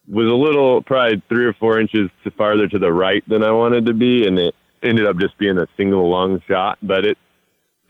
was 0.09 0.27
a 0.27 0.35
little 0.35 0.83
probably 0.83 1.23
three 1.29 1.45
or 1.45 1.53
four 1.55 1.79
inches 1.81 2.11
farther 2.37 2.69
to 2.69 2.79
the 2.79 2.93
right 2.93 3.23
than 3.29 3.43
I 3.43 3.51
wanted 3.51 3.87
to 3.87 3.95
be, 3.95 4.27
and 4.27 4.39
it 4.39 4.55
ended 4.83 5.07
up 5.07 5.19
just 5.19 5.37
being 5.39 5.59
a 5.59 5.67
single 5.77 6.09
long 6.09 6.43
shot. 6.49 6.79
But 6.83 7.05
it 7.05 7.19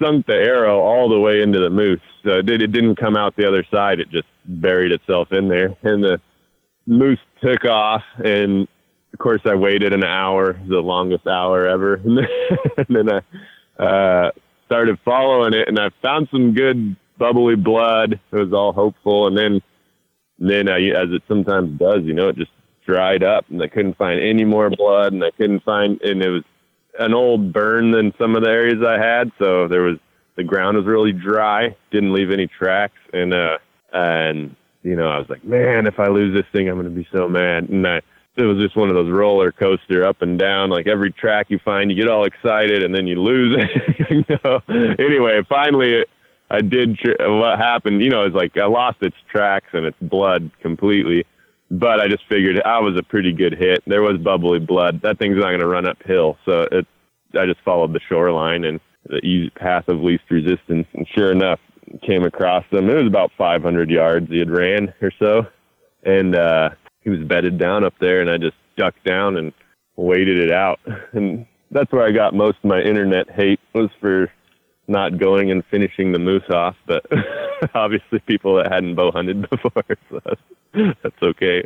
sunk 0.01 0.27
the 0.27 0.35
arrow 0.35 0.81
all 0.81 1.09
the 1.09 1.19
way 1.19 1.43
into 1.43 1.59
the 1.59 1.71
moose. 1.71 2.01
So 2.25 2.39
it, 2.39 2.47
did, 2.47 2.63
it 2.63 2.73
didn't 2.73 2.97
come 2.97 3.17
out 3.17 3.37
the 3.37 3.47
other 3.47 3.65
side. 3.71 4.01
It 4.01 4.11
just 4.11 4.29
buried 4.45 4.93
itself 4.93 5.33
in 5.33 5.49
there. 5.49 5.77
And 5.83 6.03
the 6.03 6.21
moose 6.87 7.19
took 7.43 7.65
off. 7.65 8.03
And 8.25 8.69
of 9.13 9.19
course, 9.19 9.41
I 9.45 9.55
waited 9.55 9.93
an 9.93 10.05
hour, 10.05 10.59
the 10.69 10.81
longest 10.81 11.27
hour 11.27 11.67
ever. 11.67 11.95
and 12.05 12.87
then 12.89 13.09
I 13.11 13.83
uh, 13.83 14.31
started 14.67 14.99
following 15.05 15.55
it 15.55 15.69
and 15.69 15.79
I 15.79 15.91
found 16.03 16.29
some 16.31 16.55
good 16.55 16.97
bubbly 17.19 17.57
blood. 17.57 18.21
It 18.33 18.37
was 18.37 18.53
all 18.53 18.73
hopeful. 18.73 19.27
And 19.27 19.37
then, 19.37 19.61
then 20.39 20.69
I, 20.69 20.79
as 20.91 21.11
it 21.11 21.23
sometimes 21.27 21.79
does, 21.79 22.03
you 22.05 22.15
know, 22.15 22.29
it 22.29 22.37
just 22.37 22.53
dried 22.87 23.23
up 23.23 23.45
and 23.51 23.63
I 23.63 23.69
couldn't 23.69 23.99
find 23.99 24.21
any 24.21 24.45
more 24.45 24.71
blood 24.71 25.13
and 25.13 25.23
I 25.23 25.31
couldn't 25.31 25.63
find, 25.63 26.01
and 26.03 26.23
it 26.23 26.31
was 26.31 26.45
an 26.99 27.15
old 27.15 27.53
burn 27.53 27.91
than 27.91 28.13
some 28.19 28.37
of 28.37 28.43
the 28.43 28.51
areas 28.51 28.83
I 28.87 28.99
had. 28.99 29.33
So 29.39 29.69
there 29.69 29.83
was 29.83 29.99
the 30.37 30.45
ground 30.45 30.77
was 30.77 30.87
really 30.87 31.13
dry, 31.13 31.75
didn't 31.91 32.13
leave 32.13 32.31
any 32.31 32.47
tracks, 32.47 32.99
and 33.13 33.35
uh, 33.35 33.59
and 33.93 34.55
you 34.83 34.97
know 34.97 35.09
I 35.09 35.19
was 35.19 35.29
like, 35.29 35.45
man, 35.45 35.87
if 35.87 35.99
I 35.99 36.09
lose 36.09 36.35
this 36.35 36.47
thing, 36.53 36.69
I'm 36.69 36.83
to 36.83 36.91
be 36.91 37.09
so 37.13 37.29
mad. 37.29 37.69
And 37.69 37.87
I 37.87 38.01
it 38.39 38.45
was 38.45 38.59
just 38.59 38.77
one 38.77 38.89
of 38.89 38.95
those 38.95 39.11
roller 39.11 39.51
coaster 39.51 40.05
up 40.05 40.23
and 40.23 40.39
down. 40.39 40.71
Like 40.71 40.87
every 40.87 41.13
track 41.13 41.47
you 41.51 41.59
find, 41.65 41.91
you 41.91 41.97
get 41.97 42.09
all 42.09 42.25
excited 42.25 42.85
and 42.85 42.95
then 42.95 43.07
you 43.07 43.21
lose 43.21 43.59
it. 43.61 44.11
you 44.29 44.39
know? 44.45 44.61
Anyway, 44.99 45.41
finally, 45.49 46.05
I 46.51 46.61
did. 46.61 46.99
Tr- 46.99 47.17
what 47.21 47.59
happened? 47.59 48.01
You 48.01 48.11
know, 48.11 48.25
it's 48.25 48.37
like 48.37 48.57
I 48.57 48.67
lost 48.67 48.99
its 49.03 49.17
tracks 49.31 49.69
and 49.73 49.85
its 49.87 49.97
blood 50.01 50.51
completely. 50.61 51.27
But 51.71 52.01
I 52.01 52.09
just 52.09 52.27
figured 52.29 52.63
I 52.63 52.81
was 52.81 52.97
a 52.99 53.03
pretty 53.03 53.33
good 53.33 53.55
hit. 53.55 53.83
There 53.87 54.03
was 54.03 54.19
bubbly 54.19 54.59
blood. 54.59 55.03
That 55.03 55.19
thing's 55.19 55.37
not 55.37 55.49
going 55.49 55.61
to 55.61 55.67
run 55.67 55.87
uphill, 55.87 56.39
so 56.45 56.67
it. 56.73 56.87
I 57.39 57.45
just 57.45 57.61
followed 57.63 57.93
the 57.93 58.01
shoreline 58.09 58.65
and 58.65 58.81
the 59.05 59.19
easy 59.19 59.51
path 59.51 59.89
of 59.89 59.99
least 60.01 60.25
resistance, 60.31 60.87
and 60.95 61.07
sure 61.15 61.31
enough, 61.31 61.61
came 62.07 62.25
across 62.25 62.65
them. 62.73 62.89
It 62.89 62.95
was 62.95 63.07
about 63.07 63.33
500 63.37 63.91
yards 63.91 64.29
he 64.31 64.39
had 64.39 64.51
ran 64.51 64.95
or 65.03 65.11
so, 65.19 65.47
and 66.05 66.35
uh, 66.35 66.71
he 67.03 67.11
was 67.11 67.21
bedded 67.21 67.59
down 67.59 67.85
up 67.85 67.95
there, 68.01 68.21
and 68.21 68.31
I 68.31 68.39
just 68.39 68.57
ducked 68.77 69.05
down 69.05 69.37
and 69.37 69.53
waited 69.97 70.39
it 70.39 70.53
out. 70.53 70.81
And 71.13 71.47
that's 71.71 71.93
where 71.93 72.07
I 72.07 72.13
got 72.13 72.35
most 72.35 72.59
of 72.59 72.65
my 72.65 72.81
internet 72.81 73.31
hate 73.31 73.61
was 73.75 73.91
for 74.01 74.31
not 74.89 75.19
going 75.19 75.51
and 75.51 75.65
finishing 75.71 76.13
the 76.13 76.19
moose 76.19 76.49
off. 76.51 76.77
But 76.87 77.05
obviously, 77.75 78.19
people 78.21 78.57
that 78.57 78.73
hadn't 78.73 78.95
bow 78.95 79.11
hunted 79.13 79.49
before, 79.51 79.85
so 80.11 80.21
that's, 80.25 80.41
that's 81.03 81.23
okay. 81.23 81.65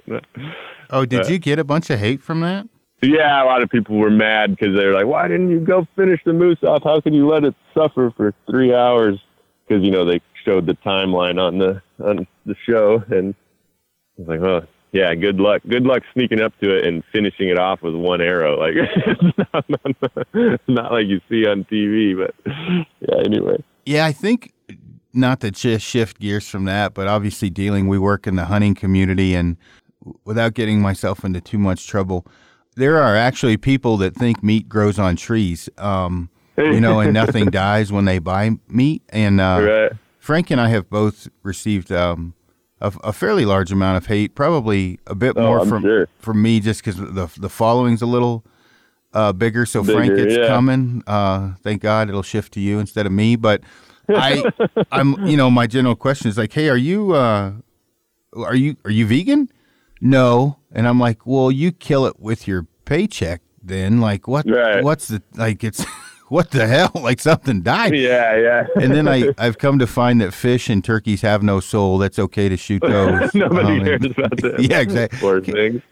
Oh, 0.90 1.06
did 1.06 1.26
Uh, 1.26 1.28
you 1.28 1.38
get 1.38 1.58
a 1.58 1.64
bunch 1.64 1.88
of 1.90 1.98
hate 1.98 2.20
from 2.22 2.40
that? 2.40 2.68
Yeah, 3.02 3.42
a 3.42 3.46
lot 3.46 3.62
of 3.62 3.70
people 3.70 3.96
were 3.96 4.10
mad 4.10 4.50
because 4.56 4.76
they 4.76 4.84
were 4.86 4.92
like, 4.92 5.06
"Why 5.06 5.26
didn't 5.26 5.50
you 5.50 5.58
go 5.58 5.86
finish 5.96 6.20
the 6.24 6.32
moose 6.32 6.62
off? 6.62 6.84
How 6.84 7.00
can 7.00 7.12
you 7.14 7.28
let 7.28 7.42
it 7.44 7.54
suffer 7.74 8.12
for 8.16 8.32
three 8.48 8.72
hours?" 8.72 9.18
Because 9.66 9.82
you 9.82 9.90
know 9.90 10.04
they 10.04 10.20
showed 10.44 10.66
the 10.66 10.74
timeline 10.74 11.40
on 11.40 11.58
the 11.58 11.82
on 12.04 12.26
the 12.46 12.54
show, 12.64 13.02
and 13.10 13.34
I 14.18 14.22
was 14.22 14.28
like, 14.28 14.40
"Oh, 14.40 14.66
yeah, 14.92 15.14
good 15.14 15.40
luck. 15.40 15.62
Good 15.68 15.84
luck 15.84 16.02
sneaking 16.12 16.42
up 16.42 16.52
to 16.60 16.76
it 16.76 16.84
and 16.84 17.02
finishing 17.12 17.48
it 17.48 17.58
off 17.58 17.82
with 17.82 17.94
one 17.94 18.20
arrow. 18.20 18.58
Like 18.58 18.74
it's 18.76 19.38
not, 19.52 19.64
not, 19.68 20.58
not 20.68 20.92
like 20.92 21.06
you 21.06 21.20
see 21.28 21.46
on 21.46 21.64
TV, 21.64 22.16
but 22.16 22.34
yeah. 23.00 23.16
Anyway, 23.24 23.62
Yeah, 23.86 24.04
I 24.04 24.12
think 24.12 24.52
not 25.14 25.40
to 25.40 25.50
just 25.50 25.84
shift 25.84 26.20
gears 26.20 26.48
from 26.48 26.66
that, 26.66 26.94
but 26.94 27.08
obviously 27.08 27.50
dealing, 27.50 27.88
we 27.88 27.98
work 27.98 28.26
in 28.26 28.36
the 28.36 28.46
hunting 28.46 28.74
community, 28.74 29.34
and 29.34 29.56
without 30.24 30.54
getting 30.54 30.80
myself 30.80 31.24
into 31.24 31.40
too 31.40 31.58
much 31.58 31.86
trouble, 31.86 32.26
there 32.76 32.98
are 32.98 33.16
actually 33.16 33.56
people 33.56 33.96
that 33.98 34.14
think 34.14 34.42
meat 34.42 34.68
grows 34.68 34.98
on 34.98 35.16
trees, 35.16 35.68
um, 35.78 36.30
you 36.56 36.80
know, 36.80 37.00
and 37.00 37.12
nothing 37.14 37.46
dies 37.50 37.90
when 37.92 38.04
they 38.04 38.18
buy 38.18 38.50
meat. 38.68 39.02
And 39.08 39.40
uh, 39.40 39.60
right? 39.62 39.92
Frank 40.18 40.50
and 40.50 40.60
I 40.60 40.68
have 40.68 40.88
both 40.88 41.28
received 41.42 41.90
um, 41.92 42.34
a, 42.82 42.92
a 43.04 43.12
fairly 43.14 43.44
large 43.46 43.72
amount 43.72 43.96
of 43.96 44.06
hate, 44.06 44.34
probably 44.34 44.98
a 45.06 45.14
bit 45.14 45.36
Oh, 45.38 45.42
more 45.46 45.60
I'm 45.60 45.68
from 45.68 45.82
sure. 45.82 46.08
from 46.18 46.42
me, 46.42 46.60
just 46.60 46.84
because 46.84 46.96
the 46.98 47.30
the 47.38 47.48
following's 47.48 48.02
a 48.02 48.06
little 48.06 48.44
uh, 49.14 49.32
bigger. 49.32 49.64
So 49.64 49.82
Frank, 49.84 50.12
Bigger, 50.14 50.26
it's 50.28 50.36
yeah. 50.36 50.46
coming. 50.48 51.02
Uh, 51.06 51.54
thank 51.62 51.80
God 51.82 52.08
it'll 52.08 52.22
shift 52.22 52.52
to 52.54 52.60
you 52.60 52.78
instead 52.78 53.06
of 53.06 53.12
me. 53.12 53.36
But 53.36 53.62
I, 54.08 54.42
I'm, 54.92 55.26
you 55.26 55.36
know, 55.36 55.50
my 55.50 55.66
general 55.66 55.94
question 55.96 56.28
is 56.28 56.36
like, 56.36 56.52
hey, 56.52 56.68
are 56.68 56.76
you, 56.76 57.12
uh, 57.12 57.52
are 58.36 58.54
you, 58.54 58.76
are 58.84 58.90
you 58.90 59.06
vegan? 59.06 59.48
No, 60.00 60.58
and 60.72 60.88
I'm 60.88 60.98
like, 60.98 61.26
well, 61.26 61.50
you 61.52 61.70
kill 61.72 62.06
it 62.06 62.18
with 62.18 62.48
your 62.48 62.66
paycheck. 62.84 63.40
Then, 63.62 64.00
like, 64.00 64.26
what? 64.26 64.44
Right. 64.50 64.82
What's 64.82 65.06
the 65.08 65.22
like? 65.36 65.62
It's 65.62 65.84
what 66.32 66.50
the 66.50 66.66
hell? 66.66 66.90
Like 67.02 67.20
something 67.20 67.62
died 67.62 67.94
Yeah, 67.94 68.36
yeah. 68.36 68.66
and 68.80 68.92
then 68.94 69.06
I, 69.06 69.32
I've 69.38 69.58
come 69.58 69.78
to 69.80 69.86
find 69.86 70.20
that 70.20 70.32
fish 70.32 70.70
and 70.70 70.82
turkeys 70.84 71.20
have 71.22 71.42
no 71.42 71.60
soul. 71.60 71.98
That's 71.98 72.18
okay 72.18 72.48
to 72.48 72.56
shoot 72.56 72.80
those. 72.86 73.34
Nobody 73.34 73.78
Um, 73.80 73.84
cares 73.84 74.04
about 74.06 74.36
them. 74.38 74.54
Yeah, 74.58 74.80
exactly. 74.80 75.18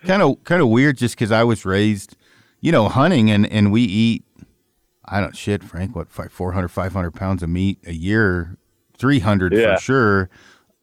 Kind 0.05 0.23
of 0.23 0.43
kind 0.45 0.63
of 0.63 0.69
weird 0.69 0.97
just 0.97 1.15
because 1.17 1.31
I 1.33 1.45
was 1.45 1.65
raised, 1.67 2.17
you 2.61 2.73
know, 2.73 2.89
hunting 2.89 3.31
and, 3.31 3.47
and 3.53 3.71
we 3.73 3.83
eat, 3.83 4.25
I 5.05 5.21
don't, 5.21 5.37
shit, 5.37 5.63
Frank, 5.65 5.95
what, 5.97 6.11
five, 6.11 6.33
400, 6.33 6.69
500 6.69 7.11
pounds 7.11 7.43
of 7.43 7.49
meat 7.51 7.79
a 7.87 7.93
year, 7.93 8.57
300 8.97 9.53
Yeah. 9.53 9.75
for 9.77 9.81
sure. 9.83 10.31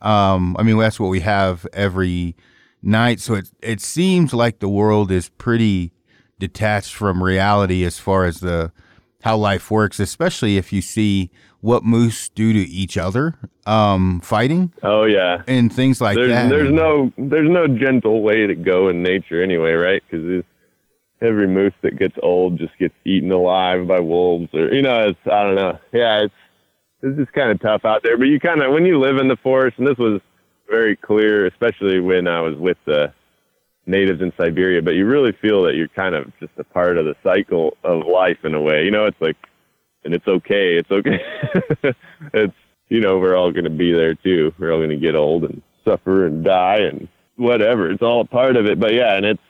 Um, 0.02 0.56
I 0.60 0.64
mean, 0.64 0.78
that's 0.78 1.00
what 1.00 1.08
we 1.08 1.22
have 1.22 1.66
every 1.74 2.36
night. 2.84 3.20
So 3.22 3.34
it, 3.36 3.50
it 3.64 3.82
seems 3.82 4.34
like 4.34 4.60
the 4.60 4.70
world 4.70 5.10
is 5.12 5.30
pretty 5.30 5.94
detached 6.38 6.94
from 6.94 7.24
reality 7.24 7.84
as 7.86 7.98
far 7.98 8.26
as 8.26 8.42
the 8.42 8.72
how 9.28 9.36
life 9.36 9.70
works, 9.70 10.00
especially 10.00 10.56
if 10.58 10.72
you 10.72 10.82
see 10.82 11.30
what 11.60 11.84
moose 11.84 12.30
do 12.30 12.54
to 12.54 12.60
each 12.60 12.98
other, 12.98 13.36
um, 13.66 14.22
fighting 14.22 14.72
Oh 14.84 15.04
yeah. 15.04 15.44
and 15.48 15.72
things 15.74 16.00
like 16.00 16.16
there's 16.16 16.30
that. 16.30 16.50
there's 16.50 16.72
no 16.72 17.12
there's 17.18 17.50
no 17.50 17.68
gentle 17.68 18.22
way 18.22 18.48
to 18.48 18.56
go 18.56 18.88
in 18.90 19.04
nature 19.04 19.44
anyway, 19.44 19.74
right? 19.74 20.02
Because 20.10 20.44
every 21.22 21.48
moose 21.48 21.74
that 21.82 21.98
gets 22.00 22.16
old 22.24 22.58
just 22.58 22.78
gets 22.80 22.94
eaten 23.06 23.32
alive 23.32 23.86
by 23.88 24.00
wolves, 24.00 24.50
or 24.54 24.74
you 24.74 24.82
know, 24.82 25.10
it's 25.10 25.20
I 25.26 25.44
don't 25.44 25.56
know. 25.56 25.78
Yeah, 25.92 26.24
it's 26.26 26.34
it's 27.02 27.18
just 27.18 27.34
kind 27.34 27.52
of 27.52 27.60
tough 27.60 27.84
out 27.86 28.02
there. 28.04 28.18
But 28.18 28.28
you 28.28 28.40
kind 28.40 28.62
of 28.62 28.72
when 28.72 28.86
you 28.86 29.00
live 29.00 29.18
in 29.18 29.28
the 29.28 29.38
forest, 29.44 29.78
and 29.78 29.88
this 29.88 29.98
was 29.98 30.22
very 30.70 30.96
clear, 30.96 31.48
especially 31.48 32.00
when 32.00 32.28
I 32.28 32.40
was 32.42 32.56
with 32.56 32.78
the 32.86 33.14
natives 33.88 34.22
in 34.22 34.32
Siberia. 34.38 34.82
But 34.82 34.96
you 34.96 35.06
really 35.06 35.32
feel 35.42 35.64
that 35.64 35.76
you're 35.76 35.88
kind 35.88 36.16
of 36.16 36.32
just 36.40 36.54
a 36.58 36.64
part 36.64 36.98
of 36.98 37.06
the 37.06 37.16
cycle 37.24 37.78
of 37.84 38.06
life 38.06 38.38
in 38.44 38.54
a 38.54 38.62
way. 38.62 38.84
You 38.84 38.92
know, 38.92 39.06
it's 39.06 39.20
like, 39.22 39.38
and 40.04 40.14
it's 40.14 40.28
okay. 40.28 40.78
It's 40.78 40.92
okay. 40.92 41.20
it's 42.34 42.54
you 42.90 43.02
know, 43.02 43.18
we're 43.18 43.36
all 43.36 43.52
going 43.52 43.66
to 43.66 43.70
be 43.70 43.92
there 43.92 44.16
too. 44.16 44.54
We're 44.58 44.72
all 44.72 44.80
going 44.80 44.90
to 44.90 44.98
get 44.98 45.16
old 45.16 45.44
and 45.44 45.62
suffer 45.84 46.26
and 46.26 46.44
die 46.44 46.80
and 46.80 47.08
whatever. 47.36 47.92
It's 47.92 48.02
all 48.02 48.22
a 48.22 48.26
part 48.26 48.56
of 48.56 48.66
it. 48.66 48.80
But 48.80 48.94
yeah, 48.94 49.16
and 49.16 49.26
it's 49.26 49.42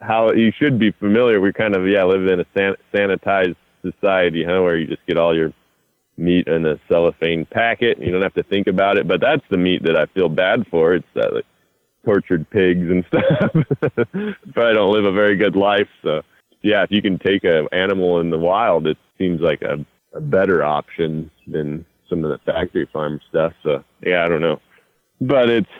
how 0.00 0.32
you 0.32 0.52
should 0.58 0.78
be 0.78 0.92
familiar. 0.92 1.40
We 1.40 1.52
kind 1.52 1.76
of, 1.76 1.86
yeah, 1.86 2.04
live 2.04 2.26
in 2.26 2.40
a 2.40 2.46
san- 2.56 2.76
sanitized 2.92 3.56
society, 3.82 4.44
huh, 4.44 4.62
where 4.62 4.76
you 4.76 4.86
just 4.86 5.06
get 5.06 5.18
all 5.18 5.36
your 5.36 5.52
meat 6.16 6.48
in 6.48 6.66
a 6.66 6.78
cellophane 6.88 7.46
packet. 7.46 7.98
You 8.00 8.12
don't 8.12 8.22
have 8.22 8.34
to 8.34 8.42
think 8.42 8.66
about 8.66 8.98
it. 8.98 9.06
But 9.06 9.20
that's 9.20 9.44
the 9.50 9.56
meat 9.56 9.82
that 9.84 9.96
I 9.96 10.06
feel 10.06 10.28
bad 10.28 10.66
for. 10.70 10.94
It's 10.94 11.06
that 11.14 11.32
like 11.32 11.46
tortured 12.04 12.48
pigs 12.50 12.88
and 12.90 13.04
stuff. 13.08 13.50
but 14.54 14.66
I 14.66 14.72
don't 14.72 14.92
live 14.92 15.04
a 15.04 15.12
very 15.12 15.36
good 15.36 15.56
life. 15.56 15.88
So 16.02 16.22
yeah, 16.62 16.82
if 16.82 16.90
you 16.90 17.02
can 17.02 17.18
take 17.18 17.44
an 17.44 17.68
animal 17.72 18.20
in 18.20 18.30
the 18.30 18.38
wild, 18.38 18.86
it 18.86 18.98
seems 19.18 19.40
like 19.40 19.62
a, 19.62 19.84
a 20.14 20.20
better 20.20 20.62
option 20.62 21.30
than 21.46 21.84
some 22.08 22.24
of 22.24 22.30
the 22.30 22.38
factory 22.52 22.88
farm 22.92 23.20
stuff. 23.28 23.52
So 23.62 23.84
yeah, 24.02 24.24
I 24.24 24.28
don't 24.28 24.40
know, 24.40 24.60
but 25.20 25.48
it's 25.48 25.70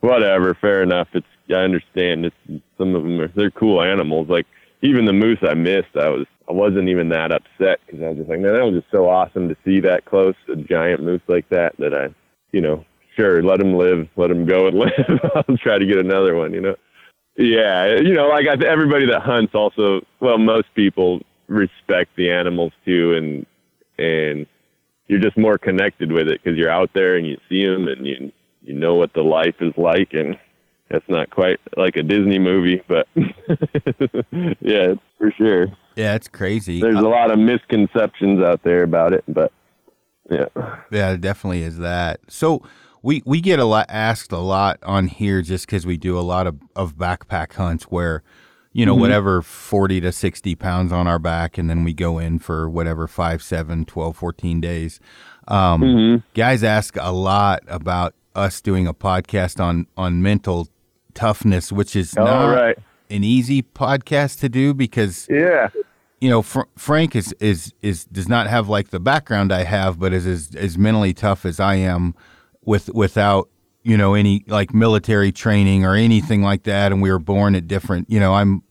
whatever. 0.00 0.54
Fair 0.54 0.82
enough. 0.82 1.08
It's 1.12 1.26
I 1.50 1.60
understand. 1.60 2.26
It's 2.26 2.62
some 2.76 2.94
of 2.94 3.02
them 3.02 3.20
are 3.20 3.28
they're 3.28 3.50
cool 3.50 3.82
animals. 3.82 4.28
Like 4.28 4.46
even 4.82 5.04
the 5.04 5.12
moose 5.12 5.38
I 5.42 5.54
missed, 5.54 5.96
I 5.96 6.08
was 6.08 6.26
I 6.48 6.52
wasn't 6.52 6.88
even 6.88 7.08
that 7.10 7.32
upset 7.32 7.80
because 7.86 8.02
I 8.02 8.08
was 8.08 8.18
just 8.18 8.28
like, 8.28 8.40
man, 8.40 8.54
that 8.54 8.64
was 8.64 8.80
just 8.80 8.90
so 8.90 9.08
awesome 9.08 9.48
to 9.48 9.56
see 9.64 9.80
that 9.80 10.04
close, 10.04 10.34
a 10.48 10.56
giant 10.56 11.02
moose 11.02 11.22
like 11.28 11.48
that. 11.50 11.74
That 11.78 11.94
I, 11.94 12.14
you 12.52 12.60
know, 12.60 12.84
sure, 13.16 13.42
let 13.42 13.60
him 13.60 13.74
live, 13.74 14.08
let 14.16 14.30
him 14.30 14.46
go 14.46 14.66
and 14.68 14.78
live. 14.78 15.20
I'll 15.34 15.56
try 15.56 15.78
to 15.78 15.86
get 15.86 15.98
another 15.98 16.34
one. 16.36 16.52
You 16.52 16.60
know. 16.60 16.76
Yeah, 17.36 17.96
you 17.96 18.14
know, 18.14 18.28
like 18.28 18.46
I, 18.48 18.64
everybody 18.66 19.06
that 19.06 19.20
hunts 19.20 19.54
also, 19.54 20.00
well, 20.20 20.38
most 20.38 20.68
people 20.74 21.20
respect 21.48 22.16
the 22.16 22.30
animals 22.30 22.72
too, 22.84 23.14
and 23.14 23.46
and 23.98 24.46
you're 25.06 25.20
just 25.20 25.36
more 25.36 25.58
connected 25.58 26.12
with 26.12 26.28
it 26.28 26.40
because 26.42 26.58
you're 26.58 26.70
out 26.70 26.90
there 26.94 27.16
and 27.16 27.26
you 27.26 27.36
see 27.48 27.66
them 27.66 27.88
and 27.88 28.06
you 28.06 28.32
you 28.62 28.74
know 28.74 28.94
what 28.94 29.12
the 29.12 29.22
life 29.22 29.54
is 29.60 29.72
like, 29.76 30.12
and 30.12 30.38
that's 30.90 31.08
not 31.08 31.30
quite 31.30 31.60
like 31.76 31.96
a 31.96 32.02
Disney 32.02 32.38
movie, 32.38 32.82
but 32.88 33.06
yeah, 34.60 34.94
for 35.18 35.30
sure. 35.36 35.66
yeah, 35.94 36.14
it's 36.14 36.28
crazy. 36.28 36.80
There's 36.80 36.96
a 36.96 37.00
uh, 37.00 37.02
lot 37.02 37.30
of 37.30 37.38
misconceptions 37.38 38.42
out 38.42 38.62
there 38.62 38.82
about 38.82 39.12
it, 39.12 39.24
but 39.28 39.52
yeah, 40.30 40.46
Yeah, 40.90 41.12
it 41.12 41.20
definitely 41.20 41.62
is 41.62 41.78
that. 41.78 42.20
So 42.28 42.62
we 43.06 43.22
we 43.24 43.40
get 43.40 43.60
a 43.60 43.64
lot 43.64 43.86
asked 43.88 44.32
a 44.32 44.38
lot 44.38 44.80
on 44.82 45.06
here 45.06 45.40
just 45.40 45.64
because 45.64 45.86
we 45.86 45.96
do 45.96 46.18
a 46.18 46.20
lot 46.22 46.48
of, 46.48 46.58
of 46.74 46.96
backpack 46.96 47.52
hunts 47.52 47.84
where, 47.84 48.24
you 48.72 48.84
know, 48.84 48.96
whatever 48.96 49.42
40 49.42 50.00
to 50.00 50.10
60 50.10 50.56
pounds 50.56 50.90
on 50.90 51.06
our 51.06 51.20
back, 51.20 51.56
and 51.56 51.70
then 51.70 51.84
we 51.84 51.94
go 51.94 52.18
in 52.18 52.40
for 52.40 52.68
whatever 52.68 53.06
5, 53.06 53.44
7, 53.44 53.84
12, 53.84 54.16
14 54.16 54.60
days. 54.60 54.98
Um, 55.46 56.24
Guys 56.34 56.64
ask 56.64 56.96
a 57.00 57.12
lot 57.12 57.62
about 57.68 58.16
us 58.34 58.60
doing 58.60 58.88
a 58.88 58.92
podcast 58.92 59.62
on, 59.62 59.86
on 59.96 60.20
mental 60.20 60.66
toughness, 61.14 61.70
which 61.70 61.94
is 61.94 62.16
all 62.16 62.24
not 62.24 62.56
right, 62.56 62.78
an 63.08 63.22
easy 63.22 63.62
podcast 63.62 64.40
to 64.40 64.48
do 64.48 64.74
because 64.74 65.28
yeah, 65.30 65.68
you 66.20 66.28
know, 66.28 66.42
Fr- 66.42 66.62
Frank 66.74 67.14
is, 67.14 67.32
is 67.38 67.72
is 67.82 68.04
does 68.06 68.28
not 68.28 68.48
have 68.48 68.68
like 68.68 68.88
the 68.88 68.98
background 68.98 69.52
I 69.52 69.62
have, 69.62 70.00
but 70.00 70.12
is 70.12 70.26
as 70.26 70.56
as 70.56 70.76
mentally 70.76 71.14
tough 71.14 71.46
as 71.46 71.60
I 71.60 71.76
am, 71.76 72.16
with 72.66 72.90
without 72.92 73.48
you 73.82 73.96
know 73.96 74.12
any 74.14 74.44
like 74.48 74.74
military 74.74 75.32
training 75.32 75.86
or 75.86 75.94
anything 75.94 76.42
like 76.42 76.64
that. 76.64 76.92
And 76.92 77.00
we 77.00 77.10
were 77.10 77.18
born 77.18 77.54
at 77.54 77.66
different. 77.66 78.10
You 78.10 78.20
know, 78.20 78.34
I'm 78.34 78.62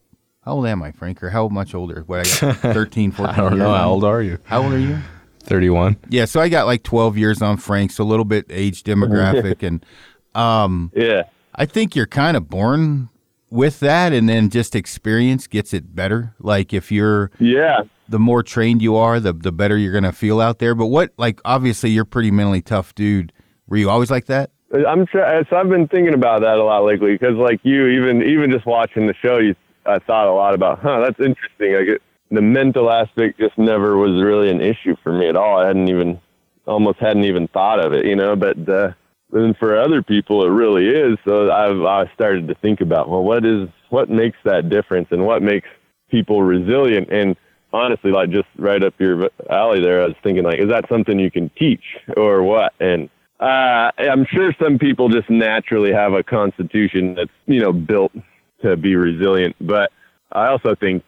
how 0.44 0.54
old 0.54 0.68
am 0.68 0.84
I, 0.84 0.92
Frank? 0.92 1.24
Or 1.24 1.32
how 1.32 1.48
much 1.48 1.74
older? 1.74 2.04
What 2.06 2.20
I 2.28 2.52
got? 2.52 2.58
13, 2.74 3.12
14 3.12 3.34
I 3.34 3.38
don't 3.50 3.58
know. 3.58 3.74
How 3.74 3.90
old 3.90 4.04
are 4.04 4.22
you? 4.22 4.38
How 4.44 4.62
old 4.62 4.74
are 4.74 4.80
you? 4.80 5.00
31. 5.40 5.98
Yeah, 6.10 6.26
so 6.26 6.40
I 6.40 6.50
got 6.50 6.66
like 6.66 6.82
twelve 6.84 7.18
years 7.18 7.42
on 7.42 7.58
Frank, 7.58 7.92
so 7.92 8.04
a 8.04 8.06
little 8.06 8.26
bit 8.26 8.46
age 8.50 8.84
demographic, 8.84 9.62
and 9.68 9.86
um, 10.34 10.92
yeah. 10.96 11.24
I 11.54 11.66
think 11.66 11.96
you're 11.96 12.08
kind 12.08 12.36
of 12.36 12.50
born 12.50 13.10
with 13.52 13.80
that, 13.80 14.12
and 14.12 14.28
then 14.28 14.50
just 14.50 14.76
experience 14.76 15.46
gets 15.48 15.72
it 15.74 15.96
better. 15.96 16.34
Like 16.40 16.74
if 16.74 16.92
you're 16.92 17.30
Yeah. 17.40 17.82
the 18.10 18.18
more 18.20 18.42
trained 18.44 18.82
you 18.82 18.96
are, 18.96 19.20
the 19.20 19.34
the 19.34 19.52
better 19.52 19.78
you're 19.78 19.94
gonna 19.94 20.12
feel 20.12 20.42
out 20.42 20.58
there. 20.60 20.74
But 20.76 20.88
what 20.88 21.14
like 21.18 21.40
obviously 21.46 21.92
you're 21.92 22.04
a 22.04 22.08
pretty 22.08 22.32
mentally 22.32 22.62
tough 22.64 22.94
dude. 22.96 23.32
Were 23.68 23.78
you 23.78 23.90
always 23.90 24.12
like 24.12 24.26
that? 24.26 24.52
I'm 24.88 25.06
so 25.12 25.22
I've 25.24 25.70
been 25.70 25.88
thinking 25.88 26.14
about 26.14 26.42
that 26.42 26.58
a 26.58 26.64
lot 26.64 26.84
lately 26.84 27.14
because, 27.14 27.36
like 27.36 27.60
you, 27.64 27.88
even 27.88 28.22
even 28.24 28.52
just 28.52 28.66
watching 28.66 29.08
the 29.08 29.14
show, 29.14 29.38
you 29.38 29.56
I 29.86 30.00
thought 30.00 30.28
a 30.28 30.34
lot 30.34 30.54
about, 30.54 30.80
huh, 30.80 31.02
that's 31.02 31.20
interesting. 31.20 31.74
Like 31.74 31.88
it, 31.88 32.02
the 32.32 32.42
mental 32.42 32.92
aspect 32.92 33.40
just 33.40 33.58
never 33.58 33.98
was 33.98 34.22
really 34.24 34.50
an 34.50 34.62
issue 34.62 34.96
for 35.04 35.14
me 35.14 35.30
at 35.30 35.36
all. 35.36 35.60
I 35.60 35.68
hadn't 35.68 35.90
even 35.90 36.20
almost 36.66 37.00
hadn't 37.00 37.26
even 37.26 37.48
thought 37.50 37.80
of 37.80 37.94
it, 37.94 38.06
you 38.06 38.16
know. 38.16 38.36
But 38.36 38.68
uh, 38.68 38.94
then 39.32 39.54
for 39.60 39.80
other 39.80 40.02
people, 40.02 40.46
it 40.46 40.50
really 40.50 40.88
is. 40.88 41.18
So 41.26 41.52
I've 41.52 41.82
I 41.84 42.12
started 42.14 42.48
to 42.48 42.56
think 42.56 42.82
about, 42.82 43.10
well, 43.10 43.24
what 43.24 43.46
is 43.46 43.70
what 43.90 44.10
makes 44.10 44.38
that 44.46 44.70
difference, 44.70 45.08
and 45.12 45.26
what 45.26 45.42
makes 45.42 45.70
people 46.10 46.42
resilient? 46.42 47.10
And 47.12 47.36
honestly, 47.72 48.12
like 48.12 48.32
just 48.32 48.48
right 48.58 48.84
up 48.84 48.94
your 49.00 49.30
alley 49.50 49.82
there, 49.82 50.02
I 50.02 50.08
was 50.08 50.16
thinking, 50.24 50.44
like, 50.44 50.60
is 50.60 50.70
that 50.70 50.90
something 50.90 51.20
you 51.20 51.32
can 51.32 51.50
teach 51.58 51.84
or 52.18 52.44
what? 52.44 52.74
And 52.80 53.10
uh, 53.40 53.92
I'm 53.98 54.26
sure 54.32 54.54
some 54.62 54.80
people 54.80 55.10
just 55.10 55.30
naturally 55.30 55.92
have 55.92 56.14
a 56.14 56.24
constitution 56.24 57.16
that's 57.16 57.32
you 57.46 57.60
know 57.60 57.74
built 57.74 58.14
to 58.62 58.78
be 58.78 58.96
resilient, 58.96 59.56
but 59.60 59.92
I 60.32 60.48
also 60.48 60.76
think 60.76 61.04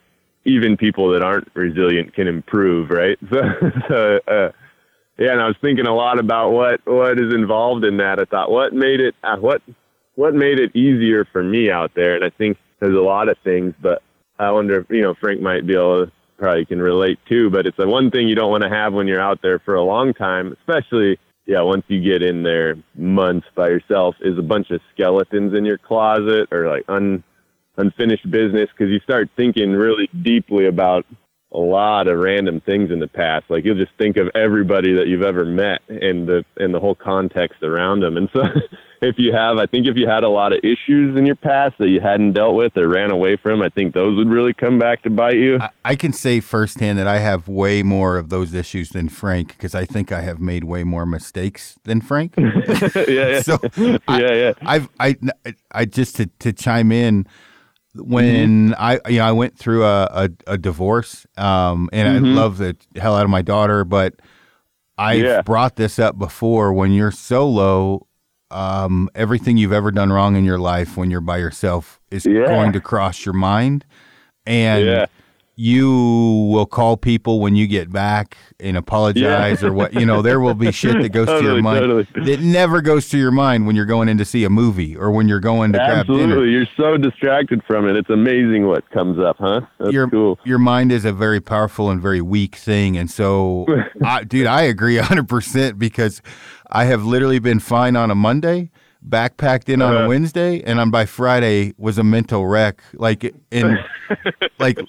even 0.45 0.77
people 0.77 1.11
that 1.11 1.21
aren't 1.21 1.49
resilient 1.53 2.13
can 2.13 2.27
improve, 2.27 2.89
right? 2.89 3.17
So, 3.29 3.41
so 3.89 4.19
uh, 4.27 4.51
yeah, 5.17 5.31
and 5.31 5.41
I 5.41 5.47
was 5.47 5.55
thinking 5.61 5.87
a 5.87 5.95
lot 5.95 6.19
about 6.19 6.51
what 6.51 6.81
what 6.85 7.19
is 7.19 7.33
involved 7.33 7.83
in 7.85 7.97
that. 7.97 8.19
I 8.19 8.25
thought, 8.25 8.51
what 8.51 8.73
made 8.73 8.99
it 8.99 9.15
uh, 9.23 9.37
what 9.37 9.61
what 10.15 10.35
made 10.35 10.59
it 10.59 10.75
easier 10.75 11.25
for 11.31 11.43
me 11.43 11.71
out 11.71 11.91
there? 11.95 12.15
And 12.15 12.23
I 12.23 12.29
think 12.29 12.57
there's 12.79 12.95
a 12.95 13.01
lot 13.01 13.29
of 13.29 13.37
things, 13.43 13.73
but 13.81 14.01
I 14.37 14.51
wonder 14.51 14.81
if 14.81 14.89
you 14.89 15.01
know 15.01 15.15
Frank 15.19 15.41
might 15.41 15.65
be 15.65 15.73
able 15.73 16.05
to 16.05 16.11
probably 16.37 16.65
can 16.65 16.81
relate 16.81 17.19
too. 17.27 17.49
But 17.49 17.65
it's 17.65 17.77
the 17.77 17.87
one 17.87 18.11
thing 18.11 18.27
you 18.27 18.35
don't 18.35 18.51
want 18.51 18.63
to 18.63 18.69
have 18.69 18.93
when 18.93 19.07
you're 19.07 19.21
out 19.21 19.41
there 19.41 19.59
for 19.59 19.75
a 19.75 19.83
long 19.83 20.13
time, 20.13 20.55
especially 20.59 21.17
yeah, 21.47 21.61
once 21.61 21.85
you 21.87 22.01
get 22.01 22.21
in 22.21 22.43
there 22.43 22.75
months 22.95 23.47
by 23.55 23.69
yourself, 23.69 24.15
is 24.19 24.37
a 24.37 24.43
bunch 24.43 24.69
of 24.69 24.81
skeletons 24.93 25.53
in 25.53 25.63
your 25.63 25.77
closet 25.77 26.49
or 26.51 26.67
like 26.67 26.83
un 26.89 27.23
unfinished 27.77 28.29
business 28.29 28.69
because 28.71 28.91
you 28.91 28.99
start 28.99 29.29
thinking 29.37 29.71
really 29.71 30.09
deeply 30.23 30.65
about 30.65 31.05
a 31.53 31.59
lot 31.59 32.07
of 32.07 32.19
random 32.19 32.59
things 32.61 32.91
in 32.91 32.99
the 32.99 33.07
past. 33.07 33.45
Like 33.49 33.63
you'll 33.63 33.77
just 33.77 33.93
think 33.97 34.17
of 34.17 34.29
everybody 34.35 34.93
that 34.95 35.07
you've 35.07 35.23
ever 35.23 35.45
met 35.45 35.81
and 35.87 36.27
the 36.27 36.43
and 36.57 36.73
the 36.73 36.79
whole 36.79 36.95
context 36.95 37.63
around 37.63 38.01
them. 38.01 38.17
And 38.17 38.29
so 38.33 38.43
if 39.01 39.15
you 39.17 39.33
have, 39.33 39.57
I 39.57 39.65
think 39.65 39.87
if 39.87 39.95
you 39.95 40.09
had 40.09 40.23
a 40.23 40.29
lot 40.29 40.51
of 40.51 40.59
issues 40.59 41.17
in 41.17 41.25
your 41.25 41.37
past 41.37 41.77
that 41.79 41.87
you 41.87 42.01
hadn't 42.01 42.33
dealt 42.33 42.55
with 42.55 42.75
or 42.75 42.89
ran 42.89 43.11
away 43.11 43.37
from, 43.37 43.61
I 43.61 43.69
think 43.69 43.93
those 43.93 44.17
would 44.17 44.27
really 44.27 44.53
come 44.53 44.77
back 44.77 45.03
to 45.03 45.09
bite 45.09 45.37
you. 45.37 45.59
I, 45.59 45.69
I 45.85 45.95
can 45.95 46.11
say 46.11 46.41
firsthand 46.41 46.99
that 46.99 47.07
I 47.07 47.19
have 47.19 47.47
way 47.47 47.81
more 47.81 48.17
of 48.17 48.27
those 48.27 48.53
issues 48.53 48.89
than 48.89 49.07
Frank 49.07 49.49
because 49.49 49.73
I 49.73 49.85
think 49.85 50.11
I 50.11 50.21
have 50.21 50.41
made 50.41 50.65
way 50.65 50.83
more 50.83 51.05
mistakes 51.05 51.79
than 51.85 52.01
Frank. 52.01 52.33
yeah, 52.37 52.89
yeah. 53.07 53.41
so 53.41 53.57
yeah, 53.77 53.97
I, 54.09 54.19
yeah. 54.19 54.53
I've 54.63 54.89
I 54.99 55.15
I 55.71 55.85
just 55.85 56.17
to, 56.17 56.25
to 56.39 56.51
chime 56.51 56.91
in 56.91 57.25
when 57.99 58.73
I 58.77 58.99
you 59.09 59.19
know 59.19 59.25
I 59.25 59.31
went 59.31 59.57
through 59.57 59.83
a 59.85 60.03
a, 60.05 60.29
a 60.47 60.57
divorce 60.57 61.25
um 61.37 61.89
and 61.93 62.07
I 62.07 62.17
love 62.19 62.57
the 62.57 62.75
hell 62.95 63.15
out 63.15 63.23
of 63.23 63.29
my 63.29 63.41
daughter 63.41 63.83
but 63.83 64.15
I've 64.97 65.21
Yeah. 65.23 65.41
brought 65.41 65.75
this 65.75 65.99
up 65.99 66.17
before 66.17 66.73
when 66.73 66.91
you're 66.91 67.11
solo 67.11 68.05
um 68.51 69.09
everything 69.15 69.57
you've 69.57 69.73
ever 69.73 69.91
done 69.91 70.11
wrong 70.11 70.35
in 70.35 70.45
your 70.45 70.57
life 70.59 70.95
when 70.97 71.11
you're 71.11 71.21
by 71.21 71.37
yourself 71.37 71.99
is 72.11 72.25
Yeah. 72.25 72.47
going 72.47 72.71
to 72.73 72.79
cross 72.81 73.25
your 73.25 73.33
mind 73.33 73.85
and 74.45 74.85
Yeah. 74.85 75.05
You 75.59 76.47
will 76.51 76.67
call 76.67 76.95
people 76.95 77.39
when 77.39 77.55
you 77.55 77.65
get 77.65 77.91
back 77.91 78.37
and 78.59 78.77
apologize 78.77 79.63
or 79.63 79.73
what 79.73 79.91
you 79.91 80.05
know 80.05 80.21
there 80.21 80.39
will 80.39 80.53
be 80.53 80.71
shit 80.71 81.01
that 81.01 81.09
goes 81.09 81.27
to 81.27 81.41
your 81.41 81.61
mind 81.63 81.79
totally. 81.79 82.07
that 82.25 82.39
never 82.39 82.79
goes 82.79 83.09
to 83.09 83.17
your 83.17 83.31
mind 83.31 83.65
when 83.65 83.75
you're 83.75 83.85
going 83.85 84.07
in 84.07 84.19
to 84.19 84.23
see 84.23 84.43
a 84.43 84.51
movie 84.51 84.95
or 84.95 85.09
when 85.09 85.27
you're 85.27 85.39
going 85.39 85.73
to 85.73 85.81
Absolutely. 85.81 86.51
You're 86.51 86.67
so 86.77 86.97
distracted 86.97 87.63
from 87.65 87.87
it. 87.87 87.95
It's 87.95 88.09
amazing 88.09 88.67
what 88.67 88.89
comes 88.91 89.19
up, 89.19 89.37
huh? 89.39 89.61
That's 89.79 89.91
your 89.91 90.07
cool. 90.09 90.39
your 90.43 90.59
mind 90.59 90.91
is 90.91 91.05
a 91.05 91.11
very 91.11 91.41
powerful 91.41 91.89
and 91.89 91.99
very 92.01 92.21
weak 92.21 92.55
thing, 92.55 92.95
and 92.95 93.09
so, 93.09 93.65
I, 94.03 94.23
dude, 94.23 94.47
I 94.47 94.61
agree 94.63 94.97
hundred 94.97 95.27
percent 95.27 95.79
because 95.79 96.21
I 96.69 96.85
have 96.85 97.03
literally 97.03 97.39
been 97.39 97.59
fine 97.59 97.95
on 97.95 98.11
a 98.11 98.15
Monday, 98.15 98.69
backpacked 99.07 99.69
in 99.69 99.81
on 99.81 99.93
a 99.93 99.97
Uh-huh. 99.99 100.07
Wednesday, 100.09 100.61
and 100.63 100.79
on 100.79 100.89
by 100.91 101.05
Friday 101.05 101.73
was 101.77 101.97
a 101.97 102.03
mental 102.03 102.45
wreck. 102.47 102.81
Like 102.93 103.33
in 103.51 103.77
like 104.59 104.79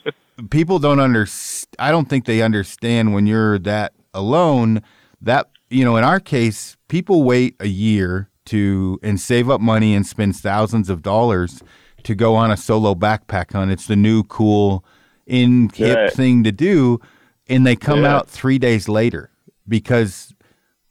people 0.51 0.79
don't 0.79 1.01
understand. 1.01 1.69
I 1.79 1.91
don't 1.91 2.09
think 2.09 2.25
they 2.27 2.43
understand 2.43 3.15
when 3.15 3.27
you're 3.27 3.59
that 3.61 3.93
alone. 4.15 4.83
That 5.21 5.49
you 5.71 5.85
know, 5.85 5.97
in 5.97 6.05
our 6.05 6.21
case, 6.21 6.77
people 6.89 7.23
wait 7.25 7.57
a 7.61 7.69
year 7.69 8.29
to 8.47 8.99
and 9.03 9.21
save 9.21 9.51
up 9.51 9.61
money 9.61 9.95
and 9.95 10.07
spend 10.07 10.35
thousands 10.37 10.89
of 10.89 11.03
dollars 11.03 11.63
to 12.05 12.15
go 12.15 12.35
on 12.35 12.51
a 12.51 12.57
solo 12.57 12.95
backpack 12.95 13.53
hunt. 13.53 13.71
It's 13.71 13.87
the 13.87 13.97
new 13.97 14.23
cool 14.25 14.85
in 15.27 15.69
hip 15.75 15.97
Right. 15.97 16.13
thing 16.13 16.45
to 16.45 16.53
do, 16.53 17.01
and 17.49 17.67
they 17.67 17.77
come 17.77 18.03
Yeah. 18.03 18.17
out 18.17 18.31
three 18.31 18.59
days 18.59 18.89
later 18.89 19.31
because 19.67 20.33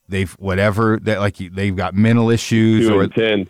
they've 0.10 0.32
whatever 0.34 1.00
that 1.04 1.20
like 1.20 1.38
they've 1.38 1.76
got 1.76 1.94
mental 1.94 2.30
issues 2.30 2.88
or 2.90 3.04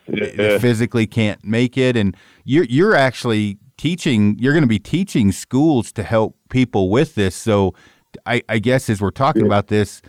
Yeah. 0.07 0.57
physically 0.59 1.07
can't 1.07 1.43
make 1.43 1.77
it. 1.77 1.95
And 1.95 2.15
you're 2.43 2.65
you're 2.65 2.95
actually 2.95 3.57
teaching 3.77 4.35
you're 4.39 4.53
going 4.53 4.63
to 4.63 4.67
be 4.67 4.79
teaching 4.79 5.31
schools 5.31 5.91
to 5.93 6.03
help 6.03 6.35
people 6.49 6.89
with 6.89 7.15
this. 7.15 7.35
So 7.35 7.73
i 8.25 8.41
i 8.49 8.57
guess 8.59 8.89
as 8.89 8.99
we're 9.01 9.11
talking 9.11 9.45
about 9.45 9.67
this 9.67 10.01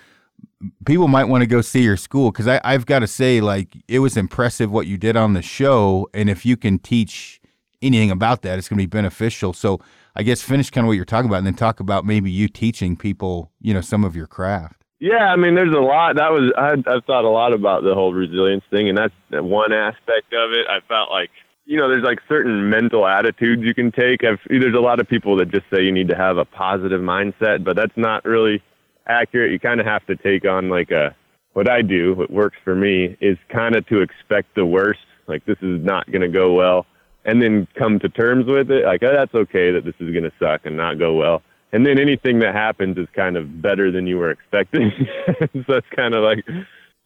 people 0.87 1.07
might 1.09 1.25
want 1.25 1.43
to 1.43 1.47
go 1.47 1.61
see 1.61 1.83
your 1.83 1.97
school. 1.97 2.31
Because 2.33 2.49
I, 2.49 2.61
i've 2.65 2.87
got 2.87 3.01
to 3.01 3.07
say 3.07 3.41
like 3.41 3.77
it 3.87 3.99
was 4.01 4.17
impressive 4.17 4.71
what 4.71 4.87
you 4.87 4.97
did 4.97 5.17
on 5.17 5.35
the 5.35 5.43
show. 5.43 6.09
And 6.15 6.31
if 6.31 6.47
you 6.47 6.57
can 6.57 6.79
teach 6.79 7.41
anything 7.83 8.11
about 8.11 8.43
that 8.43 8.59
it's 8.59 8.69
going 8.69 8.79
to 8.79 8.83
be 8.83 8.87
beneficial. 8.87 9.53
So 9.53 9.81
i 10.17 10.23
guess 10.23 10.41
finish 10.43 10.71
kind 10.71 10.85
of 10.85 10.89
what 10.89 10.95
you're 10.95 11.05
talking 11.05 11.29
about 11.29 11.39
and 11.39 11.47
then 11.47 11.55
talk 11.55 11.79
about 11.79 12.05
maybe 12.05 12.31
you 12.31 12.49
teaching 12.49 12.97
people 12.97 13.53
you 13.61 13.73
know 13.75 13.81
some 13.83 14.03
of 14.05 14.17
your 14.17 14.27
craft 14.27 14.78
Yeah, 15.01 15.33
I 15.33 15.37
mean, 15.37 15.55
there's 15.55 15.75
a 15.75 15.81
lot. 15.81 16.17
That 16.17 16.33
was 16.33 16.53
I, 16.57 16.73
I've 16.73 17.05
thought 17.05 17.25
a 17.25 17.31
lot 17.31 17.53
about 17.53 17.85
the 17.85 17.95
whole 17.95 18.13
resilience 18.13 18.65
thing, 18.71 18.89
and 18.89 18.99
that's 18.99 19.15
one 19.31 19.73
aspect 19.73 20.33
of 20.33 20.53
it. 20.53 20.67
I 20.69 20.81
felt 20.89 21.11
like 21.11 21.31
you 21.67 21.77
know, 21.77 21.89
there's 21.89 22.03
like 22.03 22.19
certain 22.29 22.71
mental 22.71 23.07
attitudes 23.07 23.63
you 23.63 23.75
can 23.75 23.93
take. 23.93 24.25
I've, 24.25 24.41
there's 24.49 24.75
a 24.75 24.81
lot 24.81 25.01
of 25.01 25.09
people 25.09 25.37
that 25.37 25.51
just 25.51 25.67
say 25.73 25.83
you 25.83 25.93
need 25.93 26.09
to 26.09 26.17
have 26.17 26.39
a 26.39 26.47
positive 26.47 27.01
mindset, 27.01 27.63
but 27.63 27.77
that's 27.77 27.97
not 27.97 28.25
really 28.25 28.63
accurate. 29.07 29.53
You 29.53 29.61
kind 29.61 29.79
of 29.79 29.87
have 29.87 30.05
to 30.07 30.17
take 30.17 30.47
on 30.47 30.71
like 30.71 30.91
a 30.91 31.15
what 31.53 31.71
I 31.71 31.83
do. 31.83 32.15
What 32.15 32.31
works 32.31 32.57
for 32.65 32.75
me 32.75 33.17
is 33.21 33.37
kind 33.51 33.77
of 33.77 33.87
to 33.89 34.01
expect 34.01 34.55
the 34.57 34.67
worst. 34.67 35.01
Like 35.29 35.45
this 35.45 35.59
is 35.61 35.85
not 35.85 36.11
going 36.11 36.23
to 36.23 36.29
go 36.29 36.55
well, 36.55 36.87
and 37.25 37.41
then 37.41 37.69
come 37.79 38.01
to 38.01 38.09
terms 38.09 38.47
with 38.47 38.71
it. 38.73 38.85
Like 38.85 39.03
oh, 39.05 39.13
that's 39.15 39.35
okay 39.35 39.71
that 39.71 39.85
this 39.85 39.95
is 40.01 40.11
going 40.11 40.25
to 40.25 40.33
suck 40.41 40.63
and 40.65 40.77
not 40.77 40.99
go 40.99 41.15
well 41.15 41.43
and 41.73 41.85
then 41.85 41.99
anything 41.99 42.39
that 42.41 42.55
happens 42.55 42.97
is 42.97 43.07
kind 43.15 43.37
of 43.37 43.61
better 43.61 43.91
than 43.91 44.07
you 44.07 44.17
were 44.17 44.31
expecting. 44.31 44.91
so 45.67 45.75
it's 45.75 45.87
kind 45.95 46.15
of 46.15 46.25
like, 46.25 46.45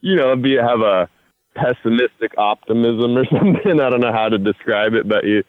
you 0.00 0.16
know, 0.16 0.36
be 0.36 0.56
have 0.56 0.80
a 0.80 1.08
pessimistic 1.54 2.32
optimism 2.38 3.16
or 3.16 3.24
something. 3.30 3.80
I 3.80 3.90
don't 3.90 4.00
know 4.00 4.12
how 4.12 4.28
to 4.28 4.38
describe 4.38 4.94
it, 4.94 5.08
but 5.08 5.24
you, 5.24 5.42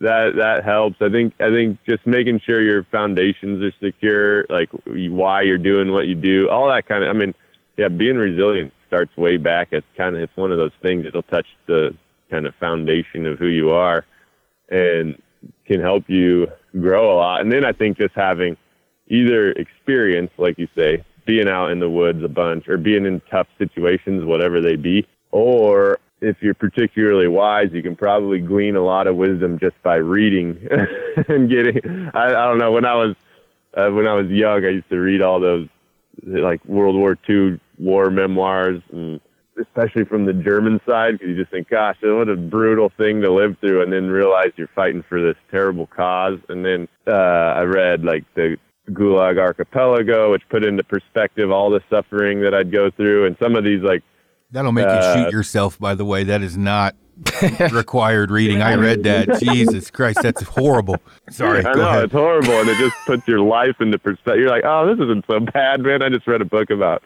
that 0.00 0.36
that 0.36 0.64
helps. 0.64 0.96
I 1.00 1.08
think 1.08 1.34
I 1.40 1.50
think 1.50 1.78
just 1.88 2.06
making 2.06 2.40
sure 2.44 2.60
your 2.60 2.84
foundations 2.84 3.62
are 3.62 3.72
secure, 3.84 4.44
like 4.48 4.70
why 4.86 5.42
you're 5.42 5.58
doing 5.58 5.92
what 5.92 6.06
you 6.06 6.14
do, 6.14 6.48
all 6.48 6.68
that 6.68 6.86
kind 6.86 7.04
of. 7.04 7.14
I 7.14 7.18
mean, 7.18 7.34
yeah, 7.76 7.88
being 7.88 8.16
resilient 8.16 8.72
starts 8.86 9.16
way 9.16 9.36
back. 9.36 9.68
It's 9.72 9.86
kind 9.96 10.16
of 10.16 10.22
it's 10.22 10.36
one 10.36 10.52
of 10.52 10.58
those 10.58 10.72
things 10.82 11.04
that'll 11.04 11.22
touch 11.22 11.46
the 11.66 11.96
kind 12.30 12.46
of 12.46 12.54
foundation 12.56 13.26
of 13.26 13.38
who 13.38 13.46
you 13.46 13.70
are, 13.70 14.04
and 14.68 15.20
can 15.66 15.80
help 15.80 16.04
you 16.08 16.48
grow 16.80 17.12
a 17.12 17.16
lot. 17.16 17.40
And 17.40 17.52
then 17.52 17.64
I 17.64 17.72
think 17.72 17.98
just 17.98 18.14
having 18.14 18.56
either 19.08 19.52
experience, 19.52 20.30
like 20.38 20.58
you 20.58 20.68
say, 20.74 21.04
being 21.26 21.48
out 21.48 21.70
in 21.70 21.80
the 21.80 21.88
woods 21.88 22.22
a 22.22 22.28
bunch 22.28 22.68
or 22.68 22.76
being 22.76 23.06
in 23.06 23.20
tough 23.30 23.46
situations, 23.58 24.24
whatever 24.24 24.60
they 24.60 24.76
be, 24.76 25.06
or 25.30 25.98
if 26.20 26.36
you're 26.40 26.54
particularly 26.54 27.28
wise, 27.28 27.68
you 27.72 27.82
can 27.82 27.96
probably 27.96 28.38
glean 28.38 28.76
a 28.76 28.84
lot 28.84 29.06
of 29.06 29.16
wisdom 29.16 29.58
just 29.58 29.80
by 29.82 29.96
reading 29.96 30.58
and 31.28 31.50
getting. 31.50 32.10
I, 32.14 32.26
I 32.26 32.46
don't 32.46 32.58
know. 32.58 32.72
When 32.72 32.84
I 32.84 32.94
was 32.94 33.16
uh, 33.76 33.90
when 33.90 34.06
I 34.06 34.14
was 34.14 34.28
young, 34.28 34.64
I 34.64 34.70
used 34.70 34.88
to 34.90 34.98
read 34.98 35.20
all 35.20 35.40
those 35.40 35.68
like 36.22 36.64
World 36.64 36.96
War 36.96 37.18
II 37.28 37.60
war 37.78 38.10
memoirs, 38.10 38.82
and 38.92 39.20
especially 39.60 40.04
from 40.04 40.24
the 40.26 40.32
German 40.32 40.80
side, 40.86 41.12
because 41.12 41.28
you 41.28 41.36
just 41.36 41.50
think, 41.50 41.68
"Gosh, 41.70 41.96
what 42.02 42.28
a 42.28 42.36
brutal 42.36 42.90
thing 42.96 43.20
to 43.22 43.32
live 43.32 43.56
through," 43.60 43.82
and 43.82 43.92
then 43.92 44.08
realize 44.08 44.52
you're 44.56 44.68
fighting 44.74 45.04
for 45.08 45.20
this 45.20 45.36
terrible 45.50 45.86
cause. 45.86 46.38
And 46.48 46.64
then 46.64 46.88
uh, 47.06 47.12
I 47.12 47.62
read 47.62 48.04
like 48.04 48.24
the 48.34 48.56
Gulag 48.90 49.38
Archipelago, 49.38 50.32
which 50.32 50.42
put 50.50 50.64
into 50.64 50.84
perspective 50.84 51.50
all 51.50 51.70
the 51.70 51.80
suffering 51.88 52.40
that 52.42 52.54
I'd 52.54 52.70
go 52.72 52.90
through, 52.90 53.26
and 53.26 53.36
some 53.42 53.56
of 53.56 53.64
these 53.64 53.82
like 53.82 54.02
That'll 54.50 54.72
make 54.72 54.84
you 54.84 54.90
Uh, 54.90 55.16
shoot 55.24 55.32
yourself, 55.32 55.78
by 55.80 55.94
the 55.96 56.04
way. 56.04 56.22
That 56.22 56.42
is 56.42 56.56
not 56.56 56.94
required 57.72 58.30
reading. 58.30 58.62
I 58.62 58.74
read 58.74 59.02
that. 59.04 59.40
Jesus 59.52 59.90
Christ, 59.90 60.18
that's 60.22 60.42
horrible. 60.42 60.96
Sorry. 61.30 61.64
I 61.64 61.72
know 61.74 61.88
ahead. 61.88 62.04
it's 62.04 62.12
horrible, 62.12 62.52
and 62.60 62.68
it 62.68 62.76
just 62.78 62.94
puts 63.06 63.26
your 63.26 63.40
life 63.40 63.76
into 63.80 63.98
perspective. 63.98 64.40
You're 64.40 64.50
like, 64.50 64.64
oh, 64.64 64.86
this 64.86 65.02
isn't 65.02 65.24
so 65.28 65.40
bad, 65.40 65.80
man. 65.80 66.02
I 66.02 66.08
just 66.08 66.26
read 66.26 66.40
a 66.40 66.44
book 66.44 66.70
about. 66.70 67.02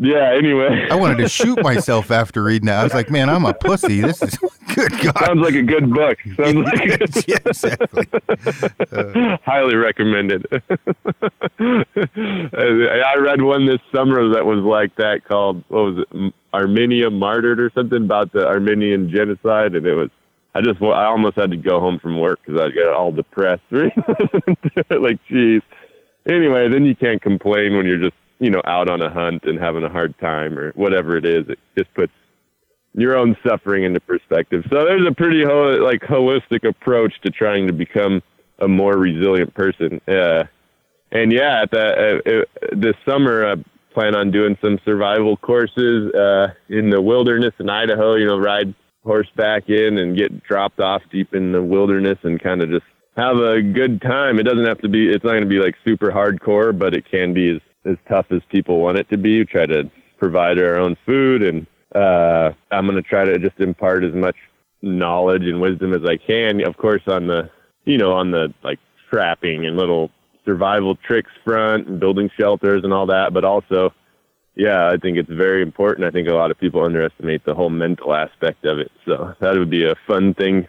Yeah. 0.00 0.32
Anyway, 0.32 0.86
I 0.90 0.94
wanted 0.94 1.18
to 1.18 1.28
shoot 1.28 1.60
myself 1.62 2.10
after 2.10 2.42
reading 2.44 2.66
that. 2.66 2.80
I 2.80 2.84
was 2.84 2.94
like, 2.94 3.10
man, 3.10 3.28
I'm 3.28 3.44
a 3.44 3.52
pussy. 3.52 4.00
This 4.00 4.22
is 4.22 4.36
good 4.74 4.92
God. 5.02 5.18
sounds 5.18 5.40
like 5.40 5.54
a 5.54 5.62
good 5.62 5.92
book. 5.92 6.18
Sounds 6.36 6.56
like 6.56 7.26
yeah, 7.26 7.36
exactly. 7.46 8.06
highly 9.44 9.74
recommended. 9.74 10.46
I 11.58 13.16
read 13.18 13.42
one 13.42 13.66
this 13.66 13.80
summer 13.92 14.28
that 14.34 14.46
was 14.46 14.60
like 14.60 14.94
that 14.96 15.24
called 15.24 15.64
what 15.68 15.80
was 15.82 16.04
it, 16.12 16.34
Armenia 16.54 17.10
Martyred 17.10 17.58
or 17.60 17.70
something 17.74 18.04
about 18.04 18.32
the 18.32 18.46
Armenian 18.46 19.10
genocide, 19.10 19.74
and 19.74 19.86
it 19.86 19.94
was. 19.94 20.10
I 20.54 20.60
just 20.62 20.80
I 20.82 21.04
almost 21.04 21.36
had 21.36 21.50
to 21.50 21.56
go 21.56 21.78
home 21.78 21.98
from 22.00 22.18
work 22.18 22.40
because 22.44 22.60
I 22.60 22.70
got 22.74 22.92
all 22.94 23.12
depressed. 23.12 23.62
like, 23.70 25.18
geez. 25.28 25.62
Anyway, 26.28 26.68
then 26.68 26.84
you 26.84 26.96
can't 26.96 27.22
complain 27.22 27.76
when 27.76 27.86
you're 27.86 27.98
just 27.98 28.16
you 28.38 28.50
know 28.50 28.62
out 28.64 28.88
on 28.88 29.02
a 29.02 29.10
hunt 29.10 29.44
and 29.44 29.58
having 29.58 29.84
a 29.84 29.88
hard 29.88 30.18
time 30.18 30.58
or 30.58 30.72
whatever 30.72 31.16
it 31.16 31.24
is. 31.24 31.48
It 31.48 31.58
just 31.76 31.92
puts 31.94 32.12
your 32.94 33.16
own 33.16 33.36
suffering 33.46 33.84
into 33.84 34.00
perspective. 34.00 34.64
So 34.70 34.84
there's 34.84 35.06
a 35.06 35.14
pretty 35.14 35.44
ho- 35.44 35.78
like 35.82 36.00
holistic 36.02 36.68
approach 36.68 37.14
to 37.22 37.30
trying 37.30 37.66
to 37.66 37.72
become 37.72 38.22
a 38.60 38.68
more 38.68 38.96
resilient 38.96 39.54
person. 39.54 40.00
Uh, 40.08 40.44
and 41.10 41.32
yeah, 41.32 41.62
at 41.62 41.70
the, 41.70 42.20
uh, 42.26 42.66
this 42.76 42.96
summer, 43.08 43.46
I 43.46 43.54
plan 43.94 44.14
on 44.14 44.30
doing 44.30 44.56
some 44.62 44.78
survival 44.84 45.36
courses 45.36 46.12
uh, 46.14 46.48
in 46.68 46.90
the 46.90 47.00
wilderness 47.00 47.54
in 47.58 47.70
Idaho. 47.70 48.16
You 48.16 48.26
know, 48.26 48.38
ride 48.38 48.74
horseback 49.04 49.68
in 49.68 49.98
and 49.98 50.16
get 50.16 50.42
dropped 50.42 50.80
off 50.80 51.02
deep 51.10 51.34
in 51.34 51.52
the 51.52 51.62
wilderness 51.62 52.18
and 52.24 52.42
kind 52.42 52.62
of 52.62 52.68
just 52.68 52.84
have 53.16 53.36
a 53.38 53.62
good 53.62 54.02
time. 54.02 54.38
It 54.38 54.44
doesn't 54.44 54.66
have 54.66 54.80
to 54.80 54.88
be. 54.88 55.08
It's 55.08 55.24
not 55.24 55.30
going 55.30 55.42
to 55.42 55.48
be 55.48 55.60
like 55.60 55.74
super 55.84 56.10
hardcore, 56.10 56.76
but 56.76 56.94
it 56.94 57.10
can 57.10 57.32
be 57.32 57.50
as 57.50 57.60
as 57.84 57.96
tough 58.08 58.26
as 58.30 58.40
people 58.50 58.80
want 58.80 58.98
it 58.98 59.08
to 59.10 59.16
be. 59.16 59.38
We 59.38 59.44
try 59.44 59.66
to 59.66 59.90
provide 60.18 60.58
our 60.58 60.78
own 60.78 60.96
food 61.06 61.42
and 61.42 61.66
uh, 61.94 62.52
I'm 62.70 62.86
going 62.86 63.02
to 63.02 63.08
try 63.08 63.24
to 63.24 63.38
just 63.38 63.60
impart 63.60 64.04
as 64.04 64.14
much 64.14 64.36
knowledge 64.82 65.44
and 65.44 65.60
wisdom 65.60 65.94
as 65.94 66.02
I 66.06 66.16
can. 66.16 66.64
Of 66.64 66.76
course, 66.76 67.02
on 67.06 67.26
the, 67.26 67.50
you 67.84 67.98
know, 67.98 68.12
on 68.12 68.30
the 68.30 68.52
like 68.62 68.78
trapping 69.10 69.66
and 69.66 69.76
little 69.76 70.10
survival 70.44 70.96
tricks 70.96 71.30
front 71.44 71.88
and 71.88 72.00
building 72.00 72.30
shelters 72.38 72.82
and 72.84 72.92
all 72.92 73.06
that, 73.06 73.32
but 73.32 73.44
also, 73.44 73.92
yeah, 74.54 74.88
I 74.88 74.96
think 74.96 75.16
it's 75.16 75.30
very 75.30 75.62
important. 75.62 76.06
I 76.06 76.10
think 76.10 76.28
a 76.28 76.34
lot 76.34 76.50
of 76.50 76.58
people 76.58 76.84
underestimate 76.84 77.44
the 77.44 77.54
whole 77.54 77.70
mental 77.70 78.14
aspect 78.14 78.64
of 78.64 78.78
it. 78.78 78.90
So 79.06 79.34
that 79.40 79.56
would 79.56 79.70
be 79.70 79.84
a 79.84 79.94
fun 80.06 80.34
thing, 80.34 80.66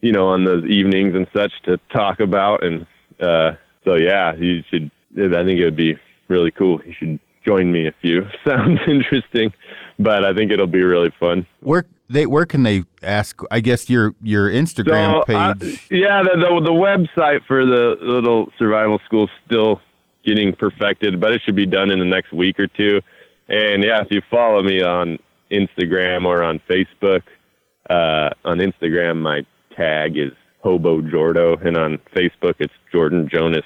you 0.00 0.12
know, 0.12 0.28
on 0.28 0.44
those 0.44 0.64
evenings 0.64 1.14
and 1.14 1.26
such 1.34 1.52
to 1.64 1.78
talk 1.92 2.20
about. 2.20 2.64
And 2.64 2.86
uh, 3.20 3.52
so, 3.84 3.94
yeah, 3.94 4.34
you 4.34 4.62
should. 4.70 4.90
I 5.14 5.44
think 5.44 5.60
it 5.60 5.64
would 5.64 5.76
be 5.76 5.96
really 6.28 6.50
cool. 6.50 6.80
You 6.84 6.92
should 6.98 7.20
join 7.44 7.72
me 7.72 7.86
if 7.86 7.94
you 8.02 8.26
sounds 8.46 8.80
interesting, 8.86 9.52
but 9.98 10.24
I 10.24 10.32
think 10.34 10.50
it'll 10.52 10.66
be 10.66 10.82
really 10.82 11.12
fun. 11.18 11.46
Where 11.60 11.84
they 12.08 12.26
where 12.26 12.46
can 12.46 12.62
they 12.62 12.84
ask? 13.02 13.40
I 13.50 13.60
guess 13.60 13.88
your 13.90 14.14
your 14.22 14.50
Instagram 14.50 15.24
So, 15.26 15.34
uh, 15.36 15.54
page. 15.54 15.86
yeah, 15.90 16.22
the, 16.22 16.36
the 16.38 16.60
the 16.64 16.70
website 16.72 17.44
for 17.46 17.64
the 17.64 17.96
little 18.00 18.50
survival 18.58 19.00
school 19.06 19.24
is 19.24 19.30
still 19.46 19.80
getting 20.24 20.54
perfected, 20.54 21.20
but 21.20 21.32
it 21.32 21.42
should 21.44 21.56
be 21.56 21.66
done 21.66 21.90
in 21.90 21.98
the 21.98 22.04
next 22.04 22.32
week 22.32 22.60
or 22.60 22.66
two. 22.68 23.00
And 23.48 23.82
yeah, 23.82 24.00
if 24.02 24.08
you 24.10 24.22
follow 24.30 24.62
me 24.62 24.82
on 24.82 25.18
Instagram 25.50 26.24
or 26.24 26.42
on 26.42 26.60
Facebook, 26.70 27.22
uh, 27.90 28.30
on 28.44 28.58
Instagram 28.58 29.20
my 29.20 29.44
tag 29.76 30.16
is 30.16 30.32
Hobo 30.62 31.00
Jordo, 31.00 31.60
and 31.66 31.76
on 31.76 31.98
Facebook 32.14 32.54
it's 32.60 32.72
Jordan 32.92 33.28
Jonas 33.30 33.64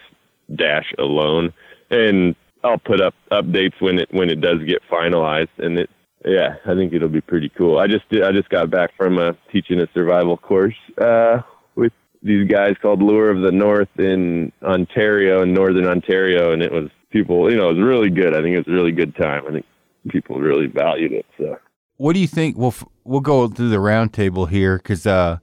dash 0.54 0.92
alone. 0.98 1.52
And 1.90 2.34
I'll 2.66 2.78
put 2.78 3.00
up 3.00 3.14
updates 3.30 3.80
when 3.80 3.98
it 3.98 4.08
when 4.10 4.30
it 4.30 4.40
does 4.40 4.62
get 4.66 4.82
finalized, 4.90 5.48
and 5.58 5.78
it 5.78 5.90
yeah, 6.24 6.56
I 6.66 6.74
think 6.74 6.92
it'll 6.92 7.08
be 7.08 7.20
pretty 7.20 7.48
cool. 7.50 7.78
I 7.78 7.86
just 7.86 8.08
did, 8.08 8.24
I 8.24 8.32
just 8.32 8.48
got 8.48 8.70
back 8.70 8.90
from 8.96 9.18
uh, 9.18 9.32
teaching 9.52 9.80
a 9.80 9.86
survival 9.94 10.36
course 10.36 10.74
uh, 11.00 11.42
with 11.76 11.92
these 12.22 12.48
guys 12.48 12.74
called 12.82 13.00
Lure 13.00 13.30
of 13.30 13.42
the 13.42 13.52
North 13.52 13.88
in 13.98 14.52
Ontario, 14.62 15.42
in 15.42 15.54
Northern 15.54 15.86
Ontario, 15.86 16.52
and 16.52 16.62
it 16.62 16.72
was 16.72 16.90
people. 17.10 17.50
You 17.50 17.56
know, 17.56 17.70
it 17.70 17.74
was 17.74 17.84
really 17.84 18.10
good. 18.10 18.34
I 18.34 18.42
think 18.42 18.56
it 18.56 18.66
was 18.66 18.68
a 18.68 18.76
really 18.76 18.92
good 18.92 19.14
time. 19.14 19.44
I 19.46 19.52
think 19.52 19.66
people 20.08 20.40
really 20.40 20.66
valued 20.66 21.12
it. 21.12 21.26
So 21.38 21.58
what 21.96 22.14
do 22.14 22.20
you 22.20 22.26
think? 22.26 22.56
We'll 22.56 22.74
we'll 23.04 23.20
go 23.20 23.46
through 23.48 23.70
the 23.70 23.80
round 23.80 24.12
table 24.12 24.46
here 24.46 24.78
because 24.78 25.06
uh, 25.06 25.38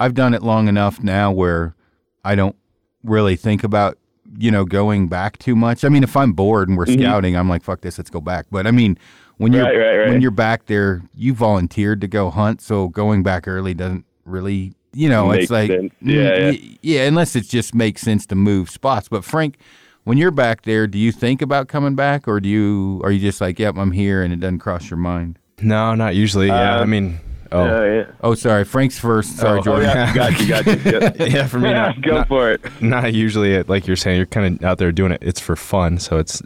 I've 0.00 0.14
done 0.14 0.34
it 0.34 0.42
long 0.42 0.66
enough 0.66 1.02
now 1.02 1.30
where 1.30 1.76
I 2.24 2.34
don't 2.34 2.56
really 3.04 3.36
think 3.36 3.62
about 3.62 3.96
you 4.38 4.50
know 4.50 4.64
going 4.64 5.08
back 5.08 5.38
too 5.38 5.56
much. 5.56 5.84
I 5.84 5.88
mean, 5.88 6.02
if 6.02 6.16
I'm 6.16 6.32
bored 6.32 6.68
and 6.68 6.76
we're 6.76 6.86
scouting, 6.86 7.36
I'm 7.36 7.48
like, 7.48 7.62
fuck 7.62 7.80
this, 7.80 7.98
let's 7.98 8.10
go 8.10 8.20
back. 8.20 8.46
But 8.50 8.66
I 8.66 8.70
mean, 8.70 8.98
when 9.38 9.52
you're 9.52 9.64
Right, 9.64 9.76
right, 9.76 9.96
right. 9.98 10.08
when 10.08 10.20
you're 10.20 10.30
back 10.30 10.66
there, 10.66 11.02
you 11.14 11.34
volunteered 11.34 12.00
to 12.00 12.08
go 12.08 12.30
hunt, 12.30 12.60
so 12.60 12.88
going 12.88 13.22
back 13.22 13.46
early 13.48 13.74
doesn't 13.74 14.04
really. 14.24 14.72
You 14.92 15.10
know, 15.10 15.30
it's 15.30 15.50
like 15.50 15.70
sense. 15.70 15.92
mm, 16.02 16.10
Yeah, 16.10 16.50
yeah. 16.52 16.74
yeah, 16.80 17.06
unless 17.06 17.36
it 17.36 17.42
just 17.46 17.74
makes 17.74 18.00
sense 18.00 18.24
to 18.28 18.34
move 18.34 18.70
spots. 18.70 19.08
But 19.10 19.24
Frank, 19.26 19.58
when 20.04 20.16
you're 20.16 20.30
back 20.30 20.62
there, 20.62 20.86
do 20.86 20.96
you 20.98 21.12
think 21.12 21.42
about 21.42 21.68
coming 21.68 21.94
back, 21.94 22.26
or 22.26 22.40
do 22.40 22.48
you 22.48 23.02
are 23.04 23.10
you 23.10 23.20
just 23.20 23.40
like, 23.42 23.58
yep, 23.58 23.76
I'm 23.76 23.92
here, 23.92 24.22
and 24.22 24.32
it 24.32 24.40
doesn't 24.40 24.60
cross 24.60 24.88
your 24.88 24.96
mind? 24.96 25.38
No, 25.60 25.94
not 25.94 26.14
usually. 26.14 26.46
Yeah, 26.46 26.78
Uh, 26.78 26.82
I 26.82 26.84
mean, 26.86 27.20
oh, 27.52 27.64
yeah, 27.64 27.94
yeah. 27.94 28.06
Oh, 28.22 28.34
sorry. 28.34 28.64
Frank's 28.64 28.98
first. 28.98 29.36
Sorry, 29.36 29.60
Oh, 29.60 29.62
Jordan. 29.62 29.88
yeah, 29.88 30.14
got 30.14 30.40
you, 30.40 30.48
got 30.48 30.66
you. 30.66 30.72
Yeah, 30.84 31.12
yeah, 31.26 31.46
for 31.46 31.58
me, 31.58 31.72
not, 31.72 32.00
go 32.02 32.12
not, 32.16 32.28
for 32.28 32.50
it. 32.52 32.60
not 32.82 33.12
usually. 33.14 33.62
Like 33.62 33.86
you're 33.86 33.96
saying, 33.96 34.16
you're 34.16 34.26
kind 34.26 34.58
of 34.60 34.64
out 34.64 34.78
there 34.78 34.92
doing 34.92 35.12
it. 35.12 35.18
It's 35.22 35.40
for 35.40 35.56
fun, 35.56 35.98
so 35.98 36.18
it's 36.18 36.42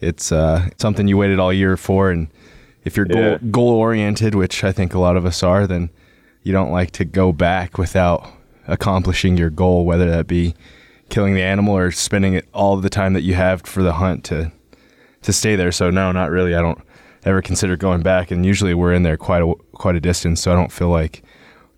it's 0.00 0.32
uh, 0.32 0.68
something 0.78 1.08
you 1.08 1.16
waited 1.16 1.38
all 1.38 1.52
year 1.52 1.76
for, 1.76 2.10
and 2.10 2.28
if 2.84 2.96
you're 2.96 3.06
Yeah. 3.08 3.38
goal 3.38 3.50
goal 3.50 3.68
oriented, 3.70 4.34
which 4.34 4.62
I 4.64 4.72
think 4.72 4.92
a 4.94 4.98
lot 4.98 5.16
of 5.16 5.24
us 5.24 5.42
are, 5.42 5.66
then 5.66 5.90
you 6.42 6.52
don't 6.52 6.70
like 6.70 6.90
to 6.92 7.04
go 7.04 7.32
back 7.32 7.78
without 7.78 8.26
accomplishing 8.66 9.36
your 9.36 9.50
goal, 9.50 9.84
whether 9.86 10.10
that 10.10 10.26
be 10.26 10.54
killing 11.08 11.34
the 11.34 11.42
animal 11.42 11.76
or 11.76 11.90
spending 11.90 12.34
it 12.34 12.48
all 12.52 12.76
the 12.76 12.90
time 12.90 13.12
that 13.12 13.22
you 13.22 13.34
have 13.34 13.62
for 13.62 13.82
the 13.82 13.94
hunt 13.94 14.24
to 14.24 14.50
to 15.22 15.32
stay 15.32 15.56
there. 15.56 15.72
So 15.72 15.90
no, 15.90 16.12
not 16.12 16.30
really. 16.30 16.54
I 16.54 16.60
don't 16.60 16.78
ever 17.24 17.42
consider 17.42 17.76
going 17.76 18.02
back, 18.02 18.30
and 18.30 18.44
usually 18.44 18.74
we're 18.74 18.92
in 18.92 19.02
there 19.02 19.16
quite 19.16 19.42
a 19.42 19.54
quite 19.72 19.96
a 19.96 20.00
distance, 20.00 20.40
so 20.40 20.52
I 20.52 20.54
don't 20.56 20.72
feel 20.72 20.88
like 20.88 21.22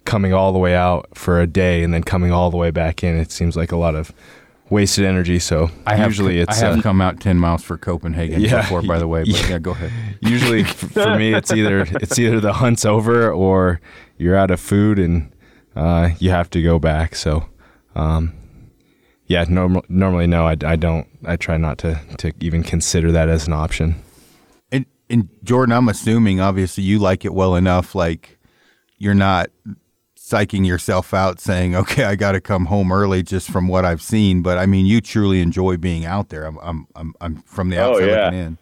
coming 0.05 0.33
all 0.33 0.53
the 0.53 0.59
way 0.59 0.75
out 0.75 1.09
for 1.15 1.41
a 1.41 1.47
day 1.47 1.83
and 1.83 1.93
then 1.93 2.03
coming 2.03 2.31
all 2.33 2.51
the 2.51 2.57
way 2.57 2.71
back 2.71 3.03
in. 3.03 3.17
It 3.19 3.33
seems 3.33 3.57
like 3.57 3.73
a 3.73 3.77
lot 3.77 3.95
of 3.95 4.13
wasted 4.71 5.05
energy. 5.05 5.39
So 5.39 5.71
I 5.87 5.97
have 5.97 6.09
usually 6.11 6.39
I 6.41 6.43
it's 6.43 6.61
have 6.61 6.79
uh, 6.79 6.83
come 6.83 7.01
out 7.01 7.21
ten 7.21 7.39
miles 7.39 7.63
for 7.63 7.77
Copenhagen 7.79 8.41
Yeah. 8.41 8.63
before, 8.63 8.83
by 8.83 8.99
the 8.99 9.09
way. 9.09 9.21
But 9.25 9.29
yeah, 9.51 9.59
go 9.59 9.71
ahead. 9.73 9.93
usually 10.21 10.65
for 10.65 11.17
me 11.17 11.33
it's 11.35 11.53
either 11.53 11.87
it's 12.01 12.19
either 12.19 12.41
the 12.41 12.55
hunt's 12.55 12.85
over 12.85 13.31
or 13.33 13.81
you're 14.19 14.37
out 14.37 14.51
of 14.51 14.61
food 14.61 14.99
and 14.99 15.31
uh, 15.75 16.11
you 16.19 16.31
have 16.31 16.49
to 16.51 16.63
go 16.63 16.79
back. 16.79 17.15
So 17.15 17.47
um, 17.95 18.33
yeah, 19.27 19.45
norm- 19.49 19.83
normally 19.89 20.27
no, 20.27 20.47
I, 20.47 20.57
I 20.65 20.77
don't. 20.77 21.07
I 21.25 21.37
try 21.37 21.57
not 21.57 21.79
to 21.79 22.01
to 22.19 22.33
even 22.41 22.63
consider 22.63 23.11
that 23.13 23.29
as 23.29 23.47
an 23.49 23.53
option. 23.53 23.97
And, 25.09 25.29
Jordan, 25.45 25.73
I'm 25.73 25.89
assuming 25.89 26.41
obviously 26.41 26.83
you 26.85 26.99
like 26.99 27.25
it 27.25 27.33
well 27.33 27.55
enough. 27.55 27.95
Like 27.95 28.39
you're 28.99 29.15
not 29.15 29.49
psyching 30.19 30.67
yourself 30.67 31.15
out 31.15 31.39
saying, 31.41 31.77
"Okay, 31.77 32.05
I 32.05 32.17
got 32.17 32.33
to 32.33 32.41
come 32.41 32.67
home 32.67 32.91
early," 32.91 33.23
just 33.23 33.51
from 33.51 33.69
what 33.69 33.85
I've 33.85 34.03
seen. 34.03 34.43
But 34.43 34.59
I 34.59 34.67
mean, 34.67 34.87
you 34.87 35.01
truly 35.01 35.41
enjoy 35.41 35.77
being 35.77 36.05
out 36.05 36.31
there. 36.31 36.45
I'm 36.45 36.59
I'm 36.61 36.87
I'm, 36.97 37.15
I'm 37.21 37.37
from 37.43 37.71
the 37.71 37.77
Oh, 37.79 37.93
outside 37.93 38.07
yeah. 38.09 38.25
looking 38.25 38.39
in. 38.39 38.59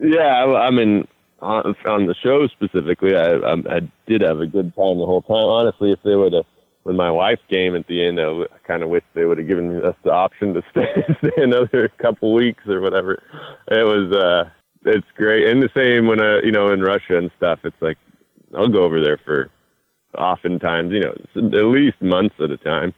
Yeah, 0.00 0.44
I, 0.44 0.66
I 0.68 0.70
mean, 0.70 1.08
on, 1.40 1.74
on 1.86 2.06
the 2.06 2.14
show 2.22 2.46
specifically, 2.48 3.16
I, 3.16 3.32
I 3.34 3.52
I 3.76 3.80
did 4.06 4.20
have 4.20 4.38
a 4.40 4.46
good 4.46 4.74
time 4.76 4.98
the 4.98 5.06
whole 5.06 5.22
time. 5.22 5.34
Honestly, 5.44 5.90
if 5.90 5.98
they 6.04 6.14
would 6.14 6.34
have, 6.34 6.44
when 6.84 6.94
my 6.96 7.10
wife 7.10 7.40
came 7.50 7.74
at 7.74 7.88
the 7.88 8.06
end, 8.06 8.20
I 8.20 8.44
kind 8.64 8.84
of 8.84 8.90
wish 8.90 9.02
they 9.14 9.24
would 9.24 9.38
have 9.38 9.48
given 9.48 9.84
us 9.84 9.96
the 10.04 10.12
option 10.12 10.54
to 10.54 10.62
stay, 10.70 10.86
stay 11.18 11.42
another 11.42 11.88
couple 12.00 12.32
weeks 12.32 12.62
or 12.68 12.80
whatever. 12.80 13.20
It 13.72 13.82
was, 13.84 14.12
uh, 14.12 14.50
it's 14.84 15.06
great. 15.16 15.48
And 15.48 15.62
the 15.62 15.70
same 15.74 16.06
when, 16.06 16.20
I, 16.20 16.40
you 16.40 16.52
know, 16.52 16.72
in 16.72 16.80
Russia 16.80 17.18
and 17.18 17.30
stuff, 17.36 17.60
it's 17.64 17.80
like, 17.80 17.98
I'll 18.56 18.68
go 18.68 18.84
over 18.84 19.02
there 19.02 19.18
for 19.24 19.50
oftentimes, 20.16 20.92
you 20.92 21.00
know, 21.00 21.14
at 21.36 21.64
least 21.64 22.00
months 22.00 22.34
at 22.42 22.50
a 22.50 22.56
time. 22.56 22.94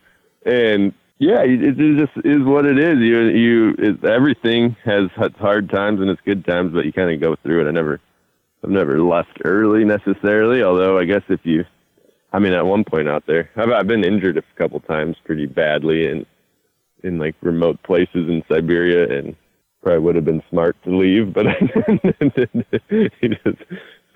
And 0.46 0.94
yeah, 1.18 1.42
it, 1.42 1.62
it 1.62 1.98
just 1.98 2.12
is 2.24 2.42
what 2.42 2.64
it 2.64 2.78
is. 2.78 2.98
You, 2.98 3.20
you, 3.28 3.74
it, 3.78 4.04
everything 4.04 4.76
has 4.84 5.10
hard 5.38 5.68
times 5.70 6.00
and 6.00 6.08
its 6.08 6.20
good 6.24 6.44
times, 6.46 6.72
but 6.72 6.86
you 6.86 6.92
kind 6.92 7.12
of 7.12 7.20
go 7.20 7.36
through 7.42 7.66
it. 7.66 7.68
I 7.68 7.72
never, 7.72 8.00
I've 8.64 8.70
never 8.70 9.02
left 9.02 9.40
early 9.44 9.84
necessarily. 9.84 10.62
Although 10.62 10.98
I 10.98 11.04
guess 11.04 11.22
if 11.28 11.40
you, 11.44 11.64
I 12.32 12.38
mean, 12.38 12.52
at 12.52 12.64
one 12.64 12.84
point 12.84 13.08
out 13.08 13.26
there, 13.26 13.50
I've, 13.56 13.70
I've 13.70 13.88
been 13.88 14.04
injured 14.04 14.38
a 14.38 14.42
couple 14.56 14.80
times 14.80 15.16
pretty 15.24 15.46
badly 15.46 16.06
in, 16.06 16.26
in 17.02 17.18
like 17.18 17.34
remote 17.42 17.82
places 17.82 18.28
in 18.28 18.42
Siberia 18.50 19.18
and 19.18 19.36
probably 19.82 20.00
would 20.00 20.16
have 20.16 20.24
been 20.24 20.42
smart 20.50 20.76
to 20.84 20.96
leave, 20.96 21.32
but 21.32 21.46
you 22.90 23.28
just 23.28 23.58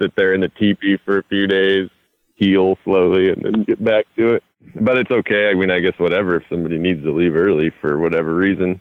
sit 0.00 0.14
there 0.16 0.34
in 0.34 0.40
the 0.40 0.50
teepee 0.58 0.98
for 1.04 1.18
a 1.18 1.22
few 1.24 1.46
days, 1.46 1.88
heal 2.34 2.76
slowly 2.84 3.30
and 3.30 3.42
then 3.44 3.64
get 3.64 3.82
back 3.82 4.06
to 4.16 4.34
it. 4.34 4.42
But 4.80 4.98
it's 4.98 5.10
okay. 5.10 5.50
I 5.50 5.54
mean, 5.54 5.70
I 5.70 5.80
guess 5.80 5.94
whatever. 5.98 6.36
If 6.36 6.44
somebody 6.48 6.78
needs 6.78 7.02
to 7.04 7.12
leave 7.12 7.34
early 7.34 7.70
for 7.80 7.98
whatever 7.98 8.34
reason, 8.34 8.80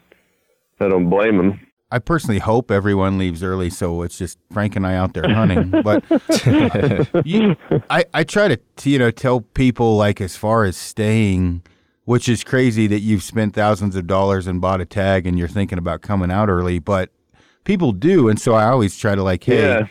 I 0.80 0.88
don't 0.88 1.10
blame 1.10 1.38
them. 1.38 1.60
I 1.92 2.00
personally 2.00 2.40
hope 2.40 2.72
everyone 2.72 3.20
leaves 3.20 3.44
early, 3.44 3.70
so 3.70 4.02
it's 4.02 4.18
just 4.18 4.40
Frank 4.52 4.76
and 4.76 4.88
I 4.88 4.96
out 4.96 5.14
there 5.14 5.32
hunting. 5.32 5.70
But 5.70 6.04
you, 7.26 7.56
I, 7.88 8.06
I 8.16 8.24
try 8.24 8.48
to, 8.48 8.60
you 8.90 8.98
know, 8.98 9.12
tell 9.12 9.42
people 9.42 9.96
like 9.96 10.20
as 10.20 10.36
far 10.36 10.64
as 10.64 10.76
staying, 10.76 11.62
which 12.06 12.28
is 12.28 12.44
crazy 12.44 12.88
that 12.88 13.00
you've 13.00 13.24
spent 13.24 13.54
thousands 13.54 13.96
of 13.96 14.08
dollars 14.08 14.48
and 14.48 14.60
bought 14.62 14.82
a 14.82 14.86
tag 14.86 15.26
and 15.26 15.38
you're 15.40 15.48
thinking 15.48 15.78
about 15.78 16.02
coming 16.02 16.32
out 16.32 16.50
early, 16.50 16.80
but 16.80 17.10
people 17.64 17.92
do, 17.92 18.28
and 18.30 18.40
so 18.40 18.54
I 18.54 18.66
always 18.66 18.98
try 18.98 19.16
to 19.16 19.24
like, 19.24 19.44
hey, 19.46 19.62
Yeah. 19.80 19.88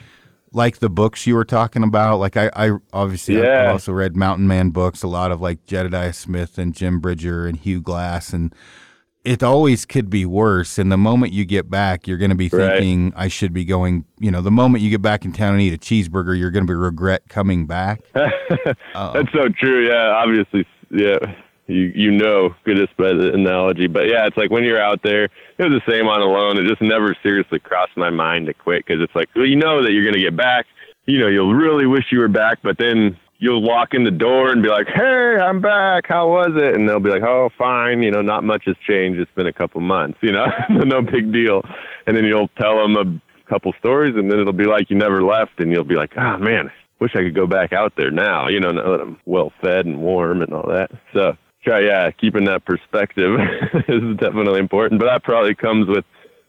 like 0.53 0.79
the 0.81 0.91
books 0.91 1.27
you 1.27 1.35
were 1.35 1.45
talking 1.47 1.83
about. 1.83 2.19
Like 2.19 2.37
I, 2.37 2.51
I 2.55 2.73
obviously 2.93 3.39
Yeah. 3.39 3.71
also 3.73 3.93
read 3.93 4.15
Mountain 4.17 4.47
Man 4.47 4.71
books, 4.71 5.03
a 5.03 5.09
lot 5.09 5.33
of 5.33 5.41
like 5.41 5.65
Jedediah 5.67 6.13
Smith 6.13 6.59
and 6.59 6.75
Jim 6.75 7.01
Bridger 7.01 7.47
and 7.47 7.57
Hugh 7.57 7.81
Glass, 7.81 8.33
and 8.35 8.55
it 9.25 9.43
always 9.43 9.85
could 9.87 10.11
be 10.11 10.27
worse. 10.27 10.79
And 10.79 10.91
the 10.91 10.97
moment 10.99 11.33
you 11.33 11.45
get 11.45 11.71
back, 11.71 12.07
you're 12.09 12.19
going 12.19 12.31
to 12.33 12.37
be 12.37 12.49
Right. 12.53 12.73
thinking, 12.81 13.13
I 13.17 13.29
should 13.29 13.53
be 13.55 13.65
going. 13.65 14.05
You 14.19 14.31
know, 14.33 14.43
the 14.43 14.51
moment 14.51 14.83
you 14.83 14.91
get 14.91 15.01
back 15.01 15.25
in 15.25 15.33
town 15.33 15.53
and 15.55 15.63
eat 15.63 15.73
a 15.73 15.79
cheeseburger, 15.79 16.37
you're 16.39 16.51
going 16.51 16.67
to 16.67 16.71
be 16.71 16.77
regret 16.77 17.23
coming 17.29 17.65
back. 17.67 18.01
That's 18.15 19.33
so 19.33 19.49
true. 19.49 19.87
Yeah, 19.89 20.09
obviously, 20.11 20.67
yeah. 20.91 21.19
You 21.73 21.93
you 21.95 22.11
know, 22.11 22.55
goodness 22.65 22.91
by 22.97 23.13
the 23.13 23.33
analogy, 23.33 23.87
but 23.87 24.09
yeah, 24.09 24.27
it's 24.27 24.37
like 24.37 24.51
when 24.51 24.65
you're 24.65 24.83
out 24.83 25.03
there. 25.03 25.25
It 25.25 25.71
was 25.71 25.81
the 25.85 25.93
same 25.93 26.07
on 26.07 26.21
alone. 26.21 26.59
It 26.59 26.69
just 26.69 26.83
never 26.83 27.17
seriously 27.23 27.59
crossed 27.59 27.97
my 27.97 28.11
mind 28.11 28.47
to 28.47 28.55
quit 28.55 28.85
because 28.87 29.03
it's 29.03 29.15
like 29.15 29.29
well, 29.35 29.47
you 29.47 29.57
know 29.57 29.83
that 29.83 29.93
you're 29.93 30.05
gonna 30.05 30.23
get 30.23 30.37
back. 30.37 30.67
You 31.07 31.19
know, 31.19 31.29
you'll 31.29 31.55
really 31.55 31.87
wish 31.87 32.05
you 32.13 32.21
were 32.21 32.29
back, 32.29 32.59
but 32.63 32.79
then 32.79 33.17
you'll 33.39 33.63
walk 33.63 33.93
in 33.93 34.05
the 34.05 34.11
door 34.11 34.51
and 34.51 34.63
be 34.63 34.69
like, 34.69 34.87
"Hey, 34.87 35.37
I'm 35.41 35.61
back. 35.61 36.05
How 36.09 36.29
was 36.29 36.53
it?" 36.55 36.75
And 36.75 36.89
they'll 36.89 37.01
be 37.01 37.11
like, 37.11 37.23
"Oh, 37.23 37.51
fine. 37.57 38.03
You 38.03 38.11
know, 38.11 38.23
not 38.23 38.45
much 38.45 38.65
has 38.67 38.77
changed. 38.87 39.19
It's 39.21 39.33
been 39.35 39.49
a 39.49 39.53
couple 39.53 39.81
months. 39.81 40.19
You 40.23 40.33
know, 40.33 40.47
no 40.71 41.03
big 41.03 41.33
deal." 41.33 41.63
And 42.07 42.17
then 42.17 42.25
you'll 42.25 42.51
tell 42.61 42.77
them 42.77 42.97
a 42.97 43.49
couple 43.51 43.73
stories, 43.79 44.15
and 44.17 44.31
then 44.31 44.39
it'll 44.39 44.53
be 44.53 44.67
like 44.67 44.91
you 44.91 44.97
never 44.97 45.23
left, 45.23 45.59
and 45.59 45.73
you'll 45.73 45.85
be 45.85 45.97
like, 45.97 46.13
"Oh 46.17 46.39
man, 46.39 46.71
wish 47.03 47.17
I 47.17 47.23
could 47.25 47.35
go 47.35 47.49
back 47.49 47.73
out 47.73 47.95
there 47.97 48.13
now, 48.13 48.47
you 48.47 48.61
know, 48.61 48.71
now 48.71 48.93
that 48.93 49.01
I'm 49.01 49.19
well 49.27 49.53
fed 49.61 49.87
and 49.87 50.01
warm 50.01 50.41
and 50.41 50.53
all 50.55 50.69
that. 50.69 50.91
So 51.13 51.37
try, 51.65 51.81
yeah, 51.81 52.11
keeping 52.11 52.45
that 52.45 52.65
perspective 52.65 53.39
is 53.89 54.17
definitely 54.19 54.61
important, 54.61 55.01
but 55.01 55.07
that 55.07 55.23
probably 55.25 55.55
comes 55.55 55.89
with 55.89 56.05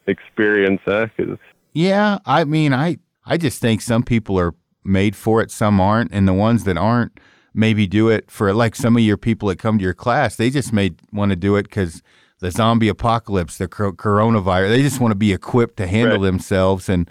experience, 0.06 0.80
huh? 0.84 1.06
'Cause- 1.16 1.38
Yeah, 1.72 2.18
I 2.26 2.44
mean, 2.44 2.72
I 2.72 2.98
I 3.26 3.36
just 3.38 3.60
think 3.60 3.80
some 3.80 4.02
people 4.02 4.38
are 4.38 4.54
made 4.84 5.16
for 5.16 5.40
it, 5.40 5.50
some 5.50 5.80
aren't, 5.80 6.12
and 6.12 6.28
the 6.28 6.34
ones 6.34 6.64
that 6.64 6.76
aren't 6.76 7.18
maybe 7.54 7.86
do 7.86 8.08
it 8.08 8.30
for 8.30 8.52
like 8.52 8.74
some 8.74 8.96
of 8.96 9.02
your 9.02 9.16
people 9.16 9.48
that 9.48 9.58
come 9.58 9.78
to 9.78 9.84
your 9.84 9.94
class. 9.94 10.36
They 10.36 10.50
just 10.50 10.72
may 10.72 10.90
want 11.12 11.30
to 11.30 11.36
do 11.36 11.56
it 11.56 11.62
because 11.62 12.02
the 12.40 12.50
zombie 12.50 12.88
apocalypse, 12.88 13.56
the 13.58 13.68
coronavirus. 13.68 14.68
They 14.70 14.82
just 14.82 15.00
want 15.00 15.12
to 15.12 15.16
be 15.16 15.32
equipped 15.32 15.76
to 15.78 15.86
handle 15.86 16.18
Right. 16.18 16.24
themselves, 16.26 16.88
and 16.88 17.08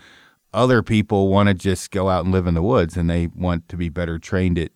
other 0.53 0.83
people 0.83 1.29
want 1.29 1.47
to 1.47 1.55
just 1.55 1.89
go 1.91 2.09
out 2.09 2.23
and 2.25 2.31
live 2.33 2.45
in 2.45 2.53
the 2.53 2.61
woods, 2.61 2.95
and 2.97 3.09
they 3.09 3.27
want 3.35 3.67
to 3.69 3.77
be 3.77 3.89
better 3.89 4.19
trained 4.19 4.59
at 4.59 4.71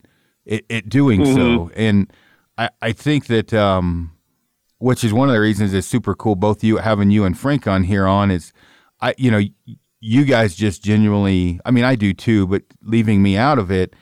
at, 0.49 0.63
at 0.69 0.89
doing 0.89 1.21
mm-hmm. 1.21 1.35
so. 1.35 1.71
And 1.75 2.11
I 2.57 2.69
I 2.81 2.91
think 2.91 3.27
that. 3.27 3.53
um 3.53 4.11
which 4.79 5.03
is 5.03 5.11
one 5.11 5.27
of 5.27 5.33
the 5.33 5.41
reasons 5.41 5.73
it's 5.73 5.87
super 5.87 6.13
cool 6.13 6.35
both 6.35 6.63
you 6.63 6.77
having 6.77 7.09
you 7.09 7.25
and 7.25 7.35
Frank 7.35 7.65
on 7.65 7.83
here 7.83 8.05
on 8.05 8.29
is 8.29 8.53
I 9.01 9.15
you 9.17 9.31
know 9.31 9.41
you 9.99 10.23
guys 10.23 10.53
just 10.55 10.83
genuinely 10.83 11.59
I 11.65 11.71
mean 11.71 11.83
I 11.83 11.95
do 11.95 12.13
too 12.13 12.45
but 12.45 12.61
leaving 12.83 13.23
me 13.23 13.35
out 13.37 13.57
of 13.57 13.71
it 13.71 13.95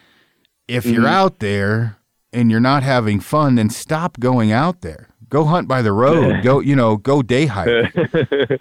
if 0.67 0.85
you're 0.85 1.07
out 1.07 1.39
there 1.39 1.95
and 2.33 2.51
you're 2.51 2.59
not 2.59 2.83
having 2.83 3.21
fun 3.21 3.55
then 3.55 3.69
stop 3.69 4.19
going 4.19 4.51
out 4.51 4.81
there 4.81 5.07
go 5.29 5.45
hunt 5.45 5.69
by 5.69 5.81
the 5.81 5.93
road 5.93 6.43
go 6.43 6.59
you 6.59 6.75
know 6.75 6.97
go 6.97 7.21
day 7.21 7.45
hike 7.45 7.67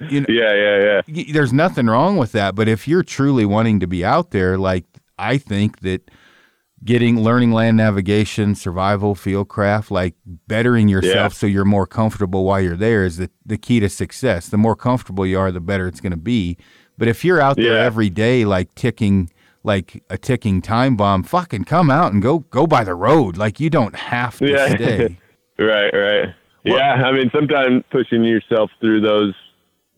You 0.09 0.20
know- 0.20 0.26
yeah, 0.28 0.55
yeah, 0.55 0.84
yeah. 0.84 1.01
y- 1.09 1.26
there's 1.32 1.53
nothing 1.53 1.86
wrong 1.86 2.16
with 2.16 2.30
that 2.30 2.55
but 2.55 2.68
if 2.68 2.86
you're 2.86 3.03
truly 3.03 3.45
wanting 3.45 3.80
to 3.80 3.88
be 3.88 4.05
out 4.05 4.30
there 4.30 4.57
like 4.57 4.84
i 5.18 5.36
think 5.36 5.80
that 5.80 6.09
getting 6.85 7.22
learning 7.22 7.51
land 7.53 7.76
navigation 7.76 8.55
survival 8.55 9.14
field 9.14 9.49
craft 9.49 9.91
like 9.91 10.14
bettering 10.47 10.89
yourself 10.89 11.32
Yeah. 11.32 11.39
so 11.39 11.47
you're 11.47 11.64
more 11.64 11.87
comfortable 11.87 12.45
while 12.45 12.61
you're 12.61 12.76
there 12.76 13.05
is 13.05 13.16
the, 13.16 13.30
the 13.47 13.57
key 13.57 13.80
to 13.80 13.89
success 13.89 14.49
the 14.49 14.59
more 14.59 14.76
comfortable 14.76 15.24
you 15.26 15.39
are 15.39 15.51
the 15.51 15.61
better 15.61 15.87
it's 15.89 16.01
going 16.01 16.12
to 16.12 16.16
be 16.16 16.57
but 16.99 17.09
if 17.09 17.24
you're 17.24 17.41
out 17.41 17.57
there 17.57 17.74
Yeah. 17.76 17.85
every 17.85 18.11
day 18.11 18.45
like 18.45 18.74
ticking 18.74 19.30
like 19.62 20.03
a 20.11 20.18
ticking 20.18 20.61
time 20.61 20.95
bomb 20.97 21.22
fucking 21.22 21.64
come 21.64 21.91
out 21.91 22.12
and 22.12 22.20
go 22.22 22.41
go 22.41 22.66
by 22.66 22.85
the 22.85 22.95
road 22.95 23.37
like 23.39 23.59
you 23.61 23.70
don't 23.70 23.97
have 23.97 24.37
to 24.39 24.51
Yeah. 24.51 24.68
stay 24.76 25.18
Right, 25.59 25.91
right. 25.95 26.28
Well- 26.64 26.76
yeah, 26.78 26.95
I 27.07 27.12
mean, 27.12 27.30
sometimes 27.32 27.85
pushing 27.93 28.24
yourself 28.24 28.70
through 28.80 29.03
those 29.03 29.35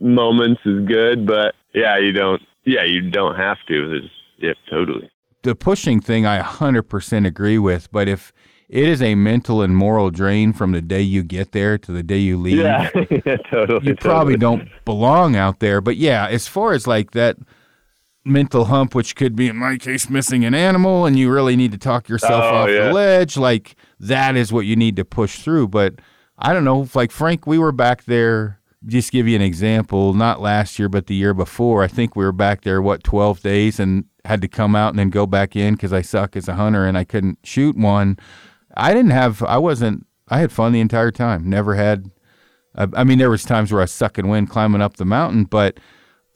moments 0.01 0.61
is 0.67 0.87
good, 0.87 1.27
but 1.27 1.55
yeah, 1.75 1.99
you 1.99 2.13
don't, 2.13 2.43
yeah, 2.65 2.85
you 2.85 3.11
don't 3.11 3.37
have 3.37 3.57
to. 3.69 3.89
There's, 3.89 4.11
yeah, 4.39 4.53
totally. 4.71 5.09
The 5.47 5.55
pushing 5.57 6.01
thing 6.01 6.27
I 6.27 6.41
100% 6.43 7.27
agree 7.27 7.59
with, 7.59 7.91
but 7.91 8.07
if 8.09 8.33
it 8.69 8.85
is 8.85 9.01
a 9.01 9.15
mental 9.15 9.63
and 9.63 9.77
moral 9.77 10.11
drain 10.11 10.53
from 10.53 10.73
the 10.73 10.83
day 10.83 11.01
you 11.01 11.23
get 11.23 11.53
there 11.53 11.79
to 11.79 11.93
the 11.93 12.03
day 12.03 12.19
you 12.19 12.37
leave, 12.37 12.59
Yeah, 12.59 12.91
yeah, 13.25 13.37
totally. 13.51 13.87
you 13.87 13.95
probably 13.97 14.35
totally. 14.37 14.37
don't 14.37 14.69
belong 14.85 15.37
out 15.37 15.61
there. 15.61 15.81
But 15.81 15.97
yeah, 15.97 16.27
as 16.29 16.47
far 16.49 16.73
as 16.73 16.87
like 16.87 17.13
that 17.13 17.37
mental 18.25 18.65
hump, 18.67 18.95
which 18.95 19.15
could 19.15 19.37
be 19.37 19.49
in 19.49 19.57
my 19.57 19.77
case 19.77 20.11
missing 20.11 20.45
an 20.45 20.55
animal, 20.55 21.07
and 21.07 21.19
you 21.19 21.31
really 21.31 21.55
need 21.57 21.73
to 21.73 21.79
talk 21.79 22.09
yourself 22.09 22.43
Oh, 22.45 22.57
off 22.57 22.69
yeah. 22.69 22.89
the 22.89 22.93
ledge, 22.93 23.37
like 23.37 23.77
that 24.01 24.37
is 24.37 24.53
what 24.53 24.67
you 24.67 24.75
need 24.77 24.97
to 24.97 25.05
push 25.05 25.39
through. 25.41 25.69
But 25.69 25.95
I 26.39 26.53
don't 26.53 26.65
know, 26.65 26.89
like 26.95 27.13
Frank, 27.13 27.47
we 27.47 27.59
were 27.59 27.73
back 27.73 28.05
there. 28.05 28.61
Just 28.85 29.11
give 29.11 29.27
you 29.27 29.35
an 29.37 29.43
example, 29.43 30.13
not 30.13 30.41
last 30.41 30.79
year, 30.79 30.89
but 30.89 31.07
the 31.07 31.15
year 31.15 31.35
before. 31.35 31.83
I 31.83 31.89
think 31.89 32.15
we 32.15 32.25
were 32.25 32.33
back 32.33 32.63
there, 32.63 32.83
what, 32.83 33.03
12 33.05 33.41
days 33.41 33.81
and 33.81 34.05
had 34.27 34.43
to 34.43 34.49
come 34.49 34.77
out 34.77 34.91
and 34.91 34.99
then 34.99 35.11
go 35.11 35.27
back 35.27 35.57
in 35.57 35.75
because 35.75 35.93
I 35.93 36.03
suck 36.03 36.37
as 36.37 36.49
a 36.49 36.55
hunter 36.55 36.87
and 36.87 36.99
I 36.99 37.05
couldn't 37.05 37.39
shoot 37.43 37.77
one. 37.77 38.19
I 38.77 38.93
didn't 38.93 39.13
have, 39.13 39.43
I 39.43 39.59
wasn't, 39.59 40.07
I 40.29 40.41
had 40.41 40.53
fun 40.53 40.73
the 40.73 40.81
entire 40.81 41.11
time. 41.11 41.49
Never 41.49 41.75
had, 41.75 42.11
I, 42.75 42.89
I 42.95 43.05
mean, 43.05 43.19
there 43.19 43.31
was 43.31 43.45
times 43.45 43.73
where 43.73 43.83
I 43.83 43.87
suck 43.87 44.19
and 44.19 44.29
wind 44.29 44.51
climbing 44.51 44.83
up 44.83 44.97
the 44.97 45.05
mountain, 45.05 45.45
but 45.45 45.79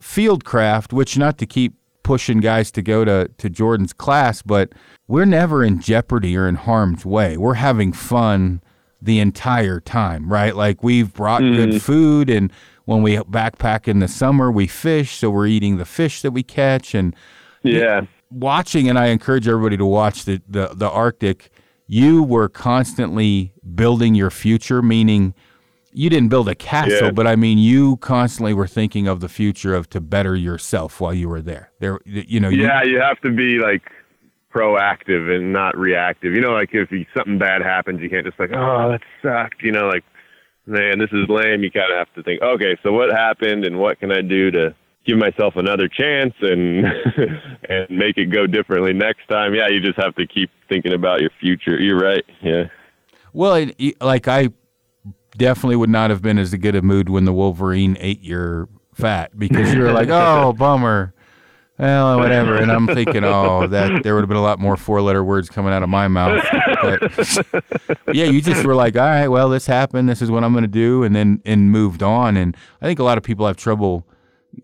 fieldcraft, 0.00 0.92
which 0.92 1.18
not 1.18 1.38
to 1.38 1.46
keep 1.46 1.74
pushing 2.02 2.40
guys 2.40 2.70
to 2.72 2.82
go 2.82 3.04
to, 3.04 3.30
to 3.38 3.50
Jordan's 3.50 3.92
class, 3.92 4.42
but 4.42 4.72
we're 5.06 5.26
never 5.26 5.62
in 5.62 5.80
jeopardy 5.80 6.36
or 6.36 6.48
in 6.48 6.54
harm's 6.54 7.04
way. 7.04 7.36
We're 7.36 7.54
having 7.54 7.92
fun 7.92 8.62
the 9.02 9.18
entire 9.18 9.80
time, 9.80 10.32
right? 10.32 10.54
Like 10.54 10.82
we've 10.82 11.12
brought 11.12 11.40
good 11.40 11.70
mm. 11.70 11.80
food 11.80 12.30
and 12.30 12.52
when 12.84 13.02
we 13.02 13.16
backpack 13.16 13.86
in 13.86 14.00
the 14.00 14.08
summer, 14.08 14.50
we 14.50 14.66
fish, 14.66 15.16
so 15.16 15.30
we're 15.30 15.46
eating 15.46 15.76
the 15.76 15.84
fish 15.84 16.22
that 16.22 16.32
we 16.32 16.42
catch 16.42 16.94
and 16.94 17.14
Yeah. 17.62 18.02
watching 18.30 18.88
and 18.88 18.98
I 18.98 19.06
encourage 19.08 19.46
everybody 19.48 19.76
to 19.76 19.84
watch 19.86 20.24
the, 20.24 20.40
the, 20.48 20.68
the 20.74 20.88
Arctic, 20.90 21.50
you 21.86 22.22
were 22.22 22.48
constantly 22.48 23.52
building 23.74 24.14
your 24.14 24.30
future, 24.30 24.80
meaning 24.82 25.34
you 25.92 26.08
didn't 26.08 26.28
build 26.28 26.48
a 26.48 26.54
castle, 26.54 27.06
Yeah. 27.06 27.10
but 27.10 27.26
I 27.26 27.34
mean 27.36 27.58
you 27.58 27.96
constantly 27.96 28.54
were 28.54 28.68
thinking 28.68 29.08
of 29.08 29.20
the 29.20 29.28
future 29.28 29.74
of 29.74 29.90
to 29.90 30.00
better 30.00 30.36
yourself 30.36 31.00
while 31.00 31.12
you 31.12 31.28
were 31.28 31.42
there. 31.42 31.70
There 31.80 31.98
you 32.04 32.38
know, 32.40 32.48
you- 32.48 32.62
Yeah, 32.62 32.82
you 32.84 33.00
have 33.00 33.20
to 33.22 33.30
be 33.30 33.58
like 33.58 33.82
proactive 34.54 35.34
and 35.34 35.52
not 35.52 35.76
reactive. 35.76 36.32
You 36.34 36.40
know, 36.40 36.52
like 36.52 36.70
if 36.72 36.90
you, 36.90 37.06
something 37.16 37.38
bad 37.38 37.62
happens, 37.62 38.00
you 38.00 38.08
can't 38.10 38.24
just 38.26 38.38
like, 38.38 38.50
oh, 38.52 38.90
that 38.92 39.00
sucked. 39.22 39.62
You 39.62 39.72
know, 39.72 39.86
like, 39.88 40.04
man, 40.66 40.98
this 40.98 41.10
is 41.12 41.28
lame. 41.28 41.62
You 41.62 41.70
kind 41.70 41.90
of 41.92 41.98
have 41.98 42.12
to 42.14 42.22
think, 42.22 42.42
okay, 42.42 42.76
so 42.82 42.92
what 42.92 43.10
happened 43.10 43.64
and 43.64 43.78
what 43.78 43.98
can 44.00 44.10
I 44.12 44.22
do 44.22 44.50
to 44.52 44.74
give 45.06 45.18
myself 45.18 45.56
another 45.56 45.88
chance 45.88 46.34
and 46.40 46.84
and 47.68 47.90
make 47.90 48.16
it 48.16 48.26
go 48.26 48.46
differently 48.46 48.92
next 48.92 49.26
time? 49.28 49.54
Yeah, 49.54 49.68
you 49.68 49.80
just 49.80 50.00
have 50.00 50.14
to 50.16 50.26
keep 50.26 50.50
thinking 50.68 50.92
about 50.92 51.20
your 51.20 51.30
future. 51.40 51.80
You're 51.80 51.98
right. 51.98 52.24
Yeah. 52.42 52.64
Well, 53.32 53.54
it, 53.54 54.00
like 54.00 54.28
I 54.28 54.50
definitely 55.36 55.76
would 55.76 55.90
not 55.90 56.10
have 56.10 56.22
been 56.22 56.38
as 56.38 56.54
good 56.54 56.74
a 56.74 56.82
mood 56.82 57.08
when 57.08 57.24
the 57.24 57.32
Wolverine 57.32 57.96
ate 58.00 58.22
your 58.22 58.68
fat 58.94 59.38
because 59.38 59.72
you 59.72 59.80
were 59.80 59.92
like, 59.92 60.08
"Oh, 60.10 60.52
bummer." 60.52 61.14
Well, 61.78 62.18
whatever. 62.18 62.56
And 62.56 62.70
I'm 62.70 62.86
thinking, 62.86 63.24
"Oh, 63.24 63.66
that 63.66 64.02
there 64.02 64.14
would 64.14 64.20
have 64.20 64.28
been 64.28 64.36
a 64.36 64.42
lot 64.42 64.58
more 64.58 64.76
four-letter 64.76 65.24
words 65.24 65.48
coming 65.48 65.72
out 65.72 65.82
of 65.82 65.88
my 65.88 66.08
mouth." 66.08 66.44
But 66.82 67.54
yeah, 68.14 68.26
you 68.26 68.42
just 68.42 68.66
were 68.66 68.74
like, 68.74 68.96
"All 68.96 69.02
right, 69.02 69.28
well, 69.28 69.48
this 69.48 69.66
happened. 69.66 70.08
This 70.08 70.20
is 70.20 70.30
what 70.30 70.44
I'm 70.44 70.52
going 70.52 70.62
to 70.62 70.68
do," 70.68 71.02
and 71.04 71.16
then 71.16 71.40
and 71.46 71.70
moved 71.70 72.02
on. 72.02 72.36
And 72.36 72.54
I 72.82 72.86
think 72.86 72.98
a 72.98 73.02
lot 73.02 73.16
of 73.16 73.24
people 73.24 73.46
have 73.46 73.56
trouble 73.56 74.04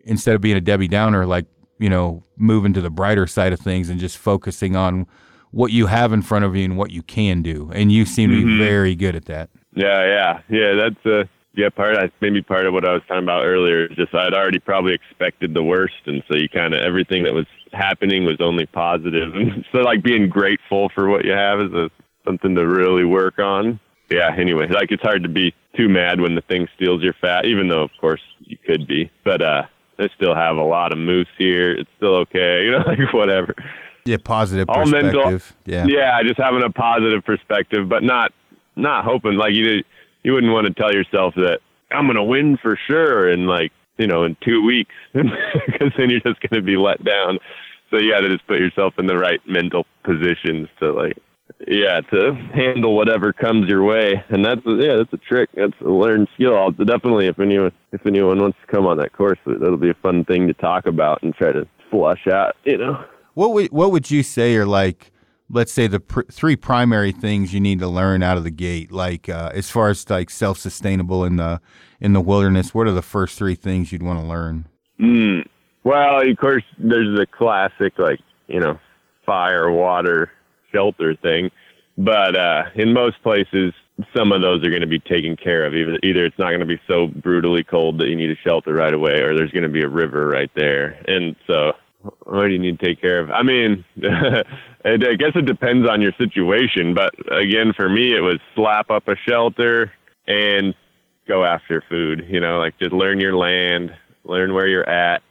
instead 0.05 0.35
of 0.35 0.41
being 0.41 0.57
a 0.57 0.61
Debbie 0.61 0.89
Downer, 0.89 1.27
like 1.27 1.47
you 1.79 1.91
know, 1.91 2.23
moving 2.37 2.73
to 2.73 2.81
the 2.81 2.91
brighter 2.91 3.27
side 3.27 3.53
of 3.53 3.61
things 3.61 3.91
and 3.91 4.01
just 4.01 4.17
focusing 4.17 4.77
on 4.77 5.07
what 5.51 5.73
you 5.73 5.87
have 5.87 6.13
in 6.13 6.23
front 6.23 6.45
of 6.45 6.57
you 6.57 6.65
and 6.65 6.77
what 6.77 6.91
you 6.91 7.03
can 7.03 7.43
do. 7.43 7.71
And 7.75 7.93
you 7.93 8.05
seem 8.05 8.31
to 8.31 8.45
be 8.45 8.59
very 8.59 8.95
good 8.95 9.15
at 9.15 9.27
that. 9.27 9.51
Yeah, 9.75 10.05
yeah, 10.07 10.41
yeah. 10.49 10.75
That's 10.75 11.07
uh, 11.07 11.25
yeah, 11.55 11.69
part 11.71 11.97
of 11.97 12.11
maybe 12.21 12.43
part 12.43 12.67
of 12.67 12.73
what 12.73 12.87
I 12.87 12.93
was 12.93 13.03
talking 13.09 13.23
about 13.23 13.45
earlier 13.45 13.87
is 13.87 13.97
just 13.97 14.15
I'd 14.15 14.35
already 14.35 14.59
probably 14.59 14.95
expected 14.95 15.55
the 15.55 15.63
worst, 15.63 15.95
and 16.07 16.23
so 16.29 16.37
you 16.37 16.49
kind 16.49 16.75
of 16.75 16.81
everything 16.81 17.25
that 17.25 17.35
was 17.35 17.47
happening 17.73 18.25
was 18.25 18.37
only 18.41 18.67
positive. 18.67 19.33
positive, 19.33 19.35
and 19.57 19.65
so 19.73 19.79
like 19.79 20.03
being 20.03 20.29
grateful 20.29 20.91
for 20.95 21.09
what 21.09 21.25
you 21.25 21.33
have 21.33 21.61
is 21.61 21.73
a, 21.73 21.91
something 22.25 22.55
to 22.55 22.67
really 22.67 23.05
work 23.05 23.39
on. 23.39 23.81
Yeah. 24.11 24.35
Anyway, 24.37 24.69
like 24.69 24.93
it's 24.93 25.03
hard 25.03 25.23
to 25.25 25.29
be 25.29 25.55
too 25.77 25.89
mad 25.89 26.21
when 26.21 26.35
the 26.35 26.43
thing 26.43 26.69
steals 26.77 27.03
your 27.03 27.15
fat, 27.21 27.45
even 27.47 27.69
though 27.69 27.83
of 27.83 27.91
course 28.01 28.21
you 28.41 28.57
could 28.57 28.87
be, 28.87 29.11
but 29.25 29.43
uh, 29.43 29.63
I 29.99 30.09
still 30.15 30.35
have 30.35 30.57
a 30.57 30.63
lot 30.63 30.93
of 30.93 30.99
moose 30.99 31.29
here. 31.39 31.73
It's 31.73 31.91
still 31.97 32.17
okay, 32.17 32.65
you 32.65 32.73
know, 32.73 32.85
like 32.87 33.13
whatever. 33.13 33.55
Yeah, 34.05 34.19
positive 34.23 34.69
All 34.69 34.83
perspective. 34.83 35.15
Mental, 35.15 35.41
yeah. 35.65 35.87
Yeah, 35.87 36.23
just 36.23 36.39
having 36.39 36.63
a 36.63 36.71
positive 36.71 37.25
perspective, 37.25 37.89
but 37.89 38.03
not 38.03 38.33
not 38.77 39.05
hoping 39.05 39.35
like 39.35 39.55
you 39.55 39.83
you 40.23 40.33
wouldn't 40.33 40.53
want 40.53 40.67
to 40.67 40.75
tell 40.75 40.93
yourself 40.93 41.35
that 41.37 41.61
I'm 41.91 42.07
going 42.07 42.17
to 42.17 42.23
win 42.23 42.57
for 42.61 42.79
sure 42.87 43.31
in 43.31 43.47
like, 43.47 43.73
you 43.97 44.07
know, 44.07 44.25
in 44.25 44.37
2 44.45 44.65
weeks 44.65 44.95
because 45.13 45.93
then 45.97 46.11
you're 46.11 46.21
just 46.21 46.41
going 46.41 46.61
to 46.61 46.63
be 46.63 46.77
let 46.77 47.05
down. 47.05 47.39
So 47.91 47.99
you 47.99 48.13
got 48.13 48.21
to 48.21 48.29
just 48.29 48.47
put 48.47 48.59
yourself 48.59 48.95
in 48.99 49.07
the 49.07 49.17
right 49.17 49.41
mental 49.47 49.87
positions 50.03 50.69
to 50.81 50.93
like 50.93 51.17
yeah, 51.67 52.01
to 52.13 52.35
handle 52.55 52.95
whatever 52.95 53.33
comes 53.33 53.69
your 53.69 53.85
way, 53.85 54.23
and 54.29 54.45
that's 54.45 54.61
yeah, 54.65 54.97
that's 54.97 55.13
a 55.13 55.19
trick. 55.19 55.51
That's 55.55 55.81
a 55.81 55.89
learned 55.89 56.29
skill. 56.35 56.57
I'll, 56.57 56.71
definitely, 56.71 57.27
if 57.27 57.39
anyone 57.39 57.73
if 57.93 58.07
anyone 58.07 58.41
wants 58.41 58.59
to 58.61 58.73
come 58.73 58.87
on 58.87 58.99
that 58.99 59.13
course, 59.13 59.39
that'll 59.47 59.77
be 59.77 59.91
a 59.91 59.95
fun 59.95 60.25
thing 60.25 60.47
to 60.49 60.55
talk 60.55 60.87
about 60.87 61.23
and 61.23 61.35
try 61.35 61.53
to 61.53 61.67
flush 61.91 62.27
out. 62.27 62.57
You 62.65 62.79
know, 62.79 63.05
what 63.35 63.53
would 63.53 63.71
what 63.73 63.91
would 63.91 64.11
you 64.11 64.23
say 64.23 64.57
are 64.57 64.67
like 64.67 65.13
let's 65.49 65.73
say 65.73 65.87
the 65.87 66.01
pr- 66.01 66.23
three 66.31 66.57
primary 66.57 67.13
things 67.13 67.55
you 67.55 67.61
need 67.61 67.79
to 67.79 67.89
learn 67.89 68.23
out 68.23 68.37
of 68.37 68.45
the 68.45 68.51
gate 68.51 68.91
like 68.91 69.29
uh, 69.29 69.51
as 69.55 69.71
far 69.71 69.89
as 69.91 70.09
like 70.11 70.31
self-sustainable 70.31 71.25
in 71.25 71.37
the 71.37 71.61
in 72.01 72.13
the 72.13 72.21
wilderness 72.21 72.75
what 72.75 72.87
are 72.87 72.93
the 72.93 73.03
first 73.03 73.39
three 73.39 73.55
things 73.55 73.93
you'd 73.93 74.03
want 74.03 74.19
to 74.19 74.27
learn 74.27 74.67
mm. 75.01 75.47
well 75.85 76.21
of 76.21 76.37
course 76.39 76.65
there's 76.79 77.17
the 77.17 77.27
classic 77.27 77.97
like 77.99 78.21
you 78.49 78.59
know 78.59 78.79
fire 79.25 79.71
water 79.71 80.31
shelter 80.77 81.15
thing 81.17 81.51
but 81.99 82.37
uh, 82.37 82.65
in 82.75 82.93
most 82.93 83.23
places 83.23 83.73
some 84.15 84.31
of 84.31 84.43
those 84.43 84.63
are 84.63 84.69
going 84.69 84.83
to 84.83 84.87
be 84.87 85.01
taken 85.01 85.35
care 85.37 85.65
of 85.65 85.75
either, 85.75 85.99
either 86.03 86.27
it's 86.27 86.39
not 86.39 86.49
going 86.49 86.61
to 86.61 86.67
be 86.67 86.81
so 86.87 87.07
brutally 87.07 87.65
cold 87.65 87.99
that 87.99 88.09
you 88.09 88.17
need 88.17 88.31
a 88.31 88.37
shelter 88.47 88.75
right 88.75 88.93
away 88.93 89.21
or 89.23 89.35
there's 89.35 89.51
going 89.53 89.63
to 89.63 89.71
be 89.71 89.83
a 89.83 89.89
river 89.89 90.29
right 90.29 90.51
there 90.55 91.03
and 91.09 91.35
so 91.47 91.73
what 92.25 92.47
do 92.47 92.53
you 92.53 92.59
need 92.59 92.79
to 92.79 92.87
take 92.87 93.01
care 93.01 93.21
of? 93.21 93.31
I 93.31 93.43
mean, 93.43 93.85
I 94.05 94.97
guess 94.97 95.33
it 95.35 95.47
depends 95.47 95.89
on 95.89 96.01
your 96.01 96.13
situation, 96.19 96.95
but 96.95 97.15
again, 97.33 97.73
for 97.77 97.89
me, 97.89 98.15
it 98.15 98.21
was 98.21 98.39
slap 98.55 98.91
up 98.91 99.09
a 99.09 99.17
shelter 99.29 99.93
and 100.27 100.75
go 101.27 101.45
after 101.45 101.83
food. 101.89 102.27
You 102.29 102.41
know, 102.41 102.59
like 102.59 102.79
just 102.79 102.93
learn 102.93 103.21
your 103.21 103.37
land, 103.37 103.95
learn 104.25 104.55
where 104.55 104.69
you're 104.69 104.89
at, 104.89 105.23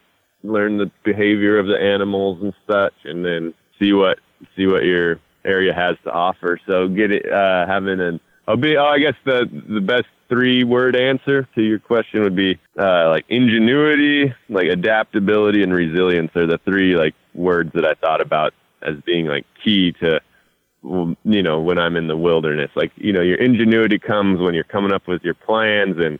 learn 0.44 0.78
the 0.78 0.92
behavior 1.04 1.58
of 1.58 1.68
the 1.68 1.80
animals 1.80 2.42
and 2.42 2.54
such, 2.70 2.94
and 3.06 3.24
then 3.24 3.54
see 3.80 3.94
what 3.94 4.20
see 4.56 4.68
what 4.68 4.84
your 4.84 5.20
area 5.46 5.74
has 5.74 5.96
to 6.04 6.12
offer. 6.12 6.60
So 6.68 6.88
get 6.88 7.12
it, 7.12 7.32
uh, 7.32 7.66
having 7.68 8.00
an 8.00 8.20
I'll 8.48 8.58
be. 8.58 8.78
Oh, 8.78 8.86
I 8.86 9.00
guess 9.00 9.16
the 9.26 9.50
the 9.68 9.82
best 9.82 10.06
three 10.30 10.64
word 10.64 10.96
answer 10.96 11.48
to 11.56 11.62
your 11.62 11.80
question 11.80 12.22
would 12.22 12.36
be 12.36 12.60
uh, 12.78 13.10
like 13.10 13.26
ingenuity, 13.30 14.34
like 14.50 14.68
adaptability, 14.68 15.64
and 15.64 15.74
resilience 15.74 16.32
are 16.36 16.46
the 16.46 16.60
three 16.60 16.96
like 16.96 17.16
words 17.34 17.72
that 17.74 17.86
I 17.86 17.96
thought 17.96 18.22
about 18.22 18.54
as 18.82 18.96
being 19.06 19.26
like 19.26 19.46
key 19.64 19.94
to 19.94 20.20
you 20.84 21.42
know 21.42 21.60
when 21.60 21.80
I'm 21.80 21.96
in 21.96 22.08
the 22.08 22.18
wilderness. 22.18 22.70
Like 22.76 22.92
you 22.98 23.14
know 23.14 23.22
your 23.22 23.38
ingenuity 23.38 23.98
comes 23.98 24.40
when 24.40 24.54
you're 24.54 24.64
coming 24.64 24.94
up 24.94 25.08
with 25.08 25.24
your 25.24 25.34
plans 25.34 25.98
and 25.98 26.20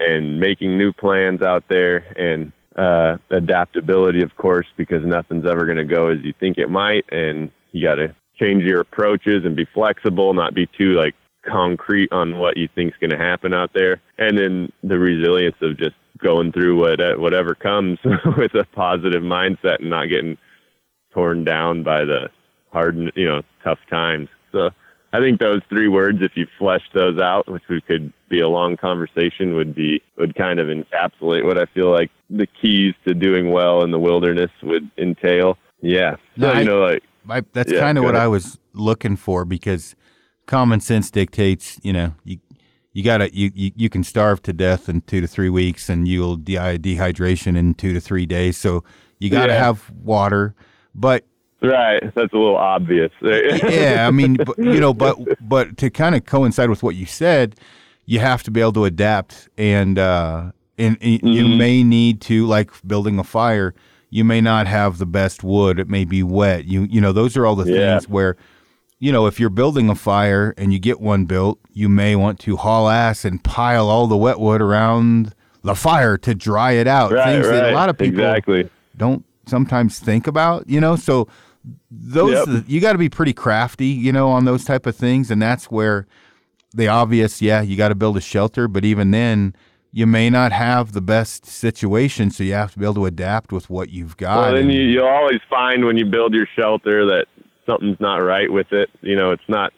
and 0.00 0.40
making 0.40 0.78
new 0.78 0.92
plans 0.92 1.42
out 1.42 1.64
there 1.68 2.06
and 2.16 2.52
uh, 2.76 3.18
adaptability, 3.30 4.22
of 4.22 4.36
course, 4.36 4.66
because 4.76 5.04
nothing's 5.04 5.44
ever 5.44 5.66
going 5.66 5.78
to 5.78 5.84
go 5.84 6.06
as 6.06 6.18
you 6.22 6.32
think 6.38 6.56
it 6.56 6.70
might, 6.70 7.04
and 7.10 7.50
you 7.72 7.82
got 7.82 7.96
to 7.96 8.14
change 8.38 8.62
your 8.64 8.80
approaches 8.80 9.44
and 9.44 9.56
be 9.56 9.66
flexible, 9.72 10.34
not 10.34 10.54
be 10.54 10.66
too 10.66 10.92
like 10.92 11.14
concrete 11.46 12.12
on 12.12 12.38
what 12.38 12.56
you 12.56 12.68
think 12.74 12.92
is 12.92 12.98
going 13.00 13.10
to 13.10 13.18
happen 13.18 13.54
out 13.54 13.72
there, 13.74 14.00
and 14.18 14.38
then 14.38 14.72
the 14.82 14.98
resilience 14.98 15.56
of 15.60 15.78
just 15.78 15.96
going 16.18 16.52
through 16.52 16.78
what 16.78 17.00
uh, 17.00 17.14
whatever 17.14 17.54
comes 17.54 17.98
with 18.36 18.54
a 18.54 18.64
positive 18.72 19.22
mindset 19.22 19.80
and 19.80 19.90
not 19.90 20.06
getting 20.06 20.36
torn 21.12 21.44
down 21.44 21.82
by 21.82 22.04
the 22.04 22.28
hard, 22.72 22.96
you 23.14 23.26
know, 23.26 23.42
tough 23.64 23.78
times. 23.90 24.28
So 24.52 24.70
I 25.12 25.20
think 25.20 25.40
those 25.40 25.62
three 25.68 25.88
words, 25.88 26.18
if 26.20 26.32
you 26.34 26.46
flesh 26.58 26.82
those 26.92 27.18
out, 27.18 27.48
which 27.48 27.62
we 27.68 27.80
could 27.80 28.12
be 28.28 28.40
a 28.40 28.48
long 28.48 28.76
conversation, 28.76 29.54
would 29.54 29.74
be 29.74 30.02
would 30.16 30.34
kind 30.34 30.60
of 30.60 30.68
encapsulate 30.68 31.44
what 31.44 31.58
I 31.58 31.66
feel 31.66 31.90
like 31.90 32.10
the 32.28 32.46
keys 32.46 32.94
to 33.06 33.14
doing 33.14 33.50
well 33.50 33.82
in 33.84 33.90
the 33.90 33.98
wilderness 33.98 34.50
would 34.62 34.90
entail. 34.98 35.56
Yeah, 35.80 36.16
so 36.38 36.52
no, 36.52 36.58
you 36.58 36.64
know, 36.64 36.80
like 36.80 37.04
I, 37.28 37.42
that's 37.52 37.72
yeah, 37.72 37.80
kind 37.80 37.98
of 37.98 38.04
what 38.04 38.14
ahead. 38.14 38.24
I 38.24 38.28
was 38.28 38.58
looking 38.72 39.16
for 39.16 39.44
because 39.44 39.94
common 40.46 40.80
sense 40.80 41.10
dictates, 41.10 41.78
you 41.82 41.92
know, 41.92 42.14
you 42.24 42.38
you 42.92 43.04
gotta 43.04 43.32
you, 43.34 43.50
you, 43.54 43.72
you 43.76 43.88
can 43.88 44.02
starve 44.02 44.42
to 44.42 44.52
death 44.52 44.88
in 44.88 45.02
two 45.02 45.20
to 45.20 45.26
three 45.26 45.50
weeks 45.50 45.88
and 45.88 46.08
you'll 46.08 46.36
die 46.36 46.78
dehydration 46.78 47.56
in 47.56 47.74
two 47.74 47.92
to 47.92 48.00
three 48.00 48.26
days. 48.26 48.56
So 48.56 48.82
you 49.18 49.30
gotta 49.30 49.52
yeah. 49.52 49.64
have 49.64 49.90
water. 49.90 50.54
But 50.94 51.24
Right, 51.60 52.00
that's 52.14 52.32
a 52.32 52.36
little 52.36 52.56
obvious. 52.56 53.10
yeah, 53.20 54.06
I 54.06 54.12
mean, 54.12 54.36
but, 54.36 54.56
you 54.58 54.78
know, 54.78 54.94
but 54.94 55.18
but 55.40 55.76
to 55.78 55.90
kind 55.90 56.14
of 56.14 56.24
coincide 56.24 56.70
with 56.70 56.84
what 56.84 56.94
you 56.94 57.04
said, 57.04 57.56
you 58.06 58.20
have 58.20 58.44
to 58.44 58.52
be 58.52 58.60
able 58.60 58.74
to 58.74 58.84
adapt, 58.84 59.48
and 59.58 59.98
uh, 59.98 60.52
and, 60.78 60.96
and 61.00 61.20
mm-hmm. 61.20 61.26
you 61.26 61.56
may 61.56 61.82
need 61.82 62.20
to 62.22 62.46
like 62.46 62.70
building 62.86 63.18
a 63.18 63.24
fire. 63.24 63.74
You 64.10 64.24
may 64.24 64.40
not 64.40 64.66
have 64.66 64.98
the 64.98 65.06
best 65.06 65.42
wood; 65.42 65.78
it 65.78 65.88
may 65.88 66.04
be 66.04 66.22
wet. 66.22 66.64
You 66.64 66.82
you 66.84 67.00
know, 67.00 67.12
those 67.12 67.36
are 67.36 67.46
all 67.46 67.56
the 67.56 67.70
yeah. 67.70 67.98
things 67.98 68.08
where 68.08 68.36
you 68.98 69.12
know, 69.12 69.26
if 69.26 69.38
you're 69.38 69.50
building 69.50 69.88
a 69.88 69.94
fire 69.94 70.54
and 70.58 70.72
you 70.72 70.78
get 70.78 71.00
one 71.00 71.24
built, 71.24 71.60
you 71.72 71.88
may 71.88 72.16
want 72.16 72.40
to 72.40 72.56
haul 72.56 72.88
ass 72.88 73.24
and 73.24 73.42
pile 73.44 73.88
all 73.88 74.06
the 74.06 74.16
wet 74.16 74.40
wood 74.40 74.60
around 74.60 75.34
the 75.62 75.74
fire 75.74 76.16
to 76.18 76.34
dry 76.34 76.72
it 76.72 76.86
out. 76.86 77.12
Right, 77.12 77.32
Things 77.32 77.46
right. 77.46 77.54
that 77.54 77.72
a 77.72 77.74
lot 77.74 77.88
of 77.88 77.96
people 77.96 78.20
exactly. 78.20 78.68
don't 78.96 79.24
sometimes 79.46 80.00
think 80.00 80.26
about, 80.26 80.68
you 80.68 80.80
know. 80.80 80.96
So 80.96 81.28
those 81.90 82.46
yep. 82.48 82.64
you 82.66 82.80
got 82.80 82.92
to 82.92 82.98
be 82.98 83.08
pretty 83.08 83.32
crafty, 83.32 83.86
you 83.86 84.12
know, 84.12 84.30
on 84.30 84.44
those 84.44 84.64
type 84.64 84.86
of 84.86 84.96
things, 84.96 85.30
and 85.30 85.40
that's 85.40 85.70
where 85.70 86.06
the 86.74 86.88
obvious, 86.88 87.40
yeah, 87.40 87.62
you 87.62 87.76
got 87.76 87.88
to 87.88 87.94
build 87.94 88.16
a 88.16 88.20
shelter, 88.20 88.66
but 88.66 88.84
even 88.84 89.10
then, 89.12 89.54
you 89.90 90.06
may 90.06 90.30
not 90.30 90.52
have 90.52 90.92
the 90.92 91.00
best 91.00 91.46
situation, 91.46 92.30
so 92.30 92.44
you 92.44 92.52
have 92.52 92.72
to 92.72 92.78
be 92.78 92.84
able 92.84 92.94
to 92.94 93.06
adapt 93.06 93.52
with 93.52 93.70
what 93.70 93.90
you've 93.90 94.16
got. 94.16 94.38
Well, 94.38 94.54
then 94.54 94.70
you, 94.70 94.82
you'll 94.82 95.06
always 95.06 95.40
find 95.48 95.84
when 95.84 95.96
you 95.96 96.04
build 96.04 96.34
your 96.34 96.46
shelter 96.56 97.06
that 97.06 97.26
something's 97.66 98.00
not 98.00 98.16
right 98.16 98.52
with 98.52 98.72
it. 98.72 98.90
You 99.00 99.16
know, 99.16 99.30
it's 99.30 99.48
not 99.48 99.72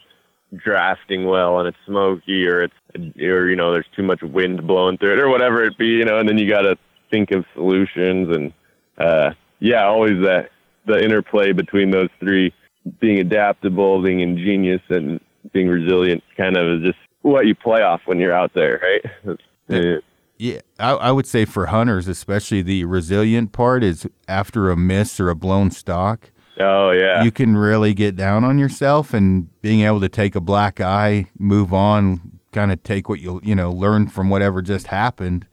drafting 0.57 1.27
well 1.27 1.61
and 1.61 1.69
it's 1.69 1.77
smoky 1.87 2.47
or 2.47 2.63
it's 2.63 2.75
or 3.21 3.49
you 3.49 3.57
know 3.57 3.73
there's 3.73 3.87
too 3.95 4.03
much 4.03 4.21
wind 4.23 4.67
blowing 4.67 4.99
through 4.99 5.13
it 5.13 5.21
or 5.21 5.29
whatever 5.29 5.63
it 5.65 5.79
be 5.79 5.87
you 5.87 6.05
know 6.05 6.19
and 6.19 6.29
then 6.29 6.39
you 6.39 6.49
got 6.49 6.63
to 6.63 6.77
think 7.11 7.31
of 7.31 7.45
solutions 7.55 8.35
and 8.35 8.53
uh 8.99 9.31
yeah 9.61 9.85
always 9.85 10.21
that 10.25 10.51
the 10.87 11.03
interplay 11.03 11.53
between 11.53 11.91
those 11.91 12.09
three 12.19 12.53
being 13.01 13.21
adaptable 13.21 14.03
being 14.03 14.21
ingenious 14.21 14.83
and 14.89 15.21
being 15.53 15.69
resilient 15.69 16.23
kind 16.37 16.57
of 16.57 16.81
is 16.81 16.87
just 16.87 16.99
what 17.23 17.47
you 17.47 17.55
play 17.55 17.83
off 17.83 18.01
when 18.07 18.19
you're 18.19 18.35
out 18.35 18.53
there 18.53 18.81
right 18.83 19.39
yeah, 19.71 19.97
uh, 19.97 20.01
yeah 20.39 20.61
I, 20.79 20.91
I 20.93 21.13
would 21.13 21.27
say 21.27 21.45
for 21.45 21.67
hunters 21.67 22.09
especially 22.09 22.63
the 22.63 22.85
resilient 22.85 23.53
part 23.53 23.83
is 23.83 24.07
after 24.29 24.71
a 24.71 24.77
miss 24.77 25.21
or 25.21 25.31
a 25.31 25.35
blown 25.35 25.71
stock 25.71 26.31
Oh 26.61 26.91
yeah. 26.91 27.23
You 27.23 27.31
can 27.31 27.57
really 27.57 27.95
get 27.95 28.17
down 28.17 28.45
on 28.45 28.59
yourself 28.59 29.15
and 29.15 29.49
being 29.63 29.81
able 29.81 30.01
to 30.01 30.09
take 30.09 30.35
a 30.35 30.41
black 30.41 30.81
eye, 30.81 31.27
move 31.39 31.73
on, 31.73 32.39
kind 32.53 32.71
of 32.71 32.83
take 32.83 33.09
what 33.09 33.21
you 33.21 33.41
you 33.43 33.55
know 33.55 33.73
learn 33.73 34.09
from 34.09 34.29
whatever 34.29 34.61
just 34.61 34.89
happened, 34.89 35.47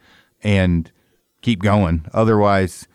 and 0.44 0.92
keep 1.42 1.62
going. 1.62 2.06
Otherwise, 2.14 2.88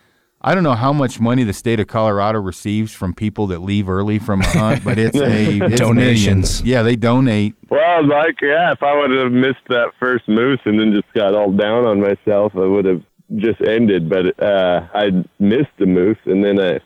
I 0.45 0.53
don't 0.53 0.63
know 0.63 0.75
how 0.75 0.91
much 0.91 1.19
money 1.19 1.43
the 1.43 1.53
state 1.53 1.79
of 1.79 1.87
Colorado 1.87 2.41
receives 2.41 2.93
from 2.93 3.13
people 3.13 3.47
that 3.47 3.59
leave 3.59 3.87
early 3.87 4.19
from 4.19 4.41
a 4.41 4.47
hunt, 4.47 4.83
but 4.83 4.99
it's 4.99 5.17
a 5.17 5.57
it's 5.65 5.79
donations. 5.79 6.61
Millions. 6.61 6.61
Yeah, 6.63 6.81
they 6.81 6.97
donate. 6.97 7.55
Well, 7.69 8.05
like 8.05 8.41
yeah, 8.41 8.71
if 8.73 8.83
I 8.83 8.97
would 8.97 9.11
have 9.11 9.31
missed 9.31 9.65
that 9.69 9.91
first 9.99 10.27
moose 10.27 10.59
and 10.65 10.79
then 10.79 10.91
just 10.91 11.11
got 11.13 11.33
all 11.33 11.51
down 11.51 11.85
on 11.85 12.01
myself, 12.01 12.51
I 12.55 12.65
would 12.65 12.85
have 12.85 13.01
just 13.37 13.61
ended. 13.61 14.09
But 14.09 14.37
uh, 14.43 14.87
I 14.93 15.23
missed 15.39 15.71
the 15.79 15.85
moose, 15.85 16.17
and 16.25 16.43
then 16.43 16.59
I 16.59 16.79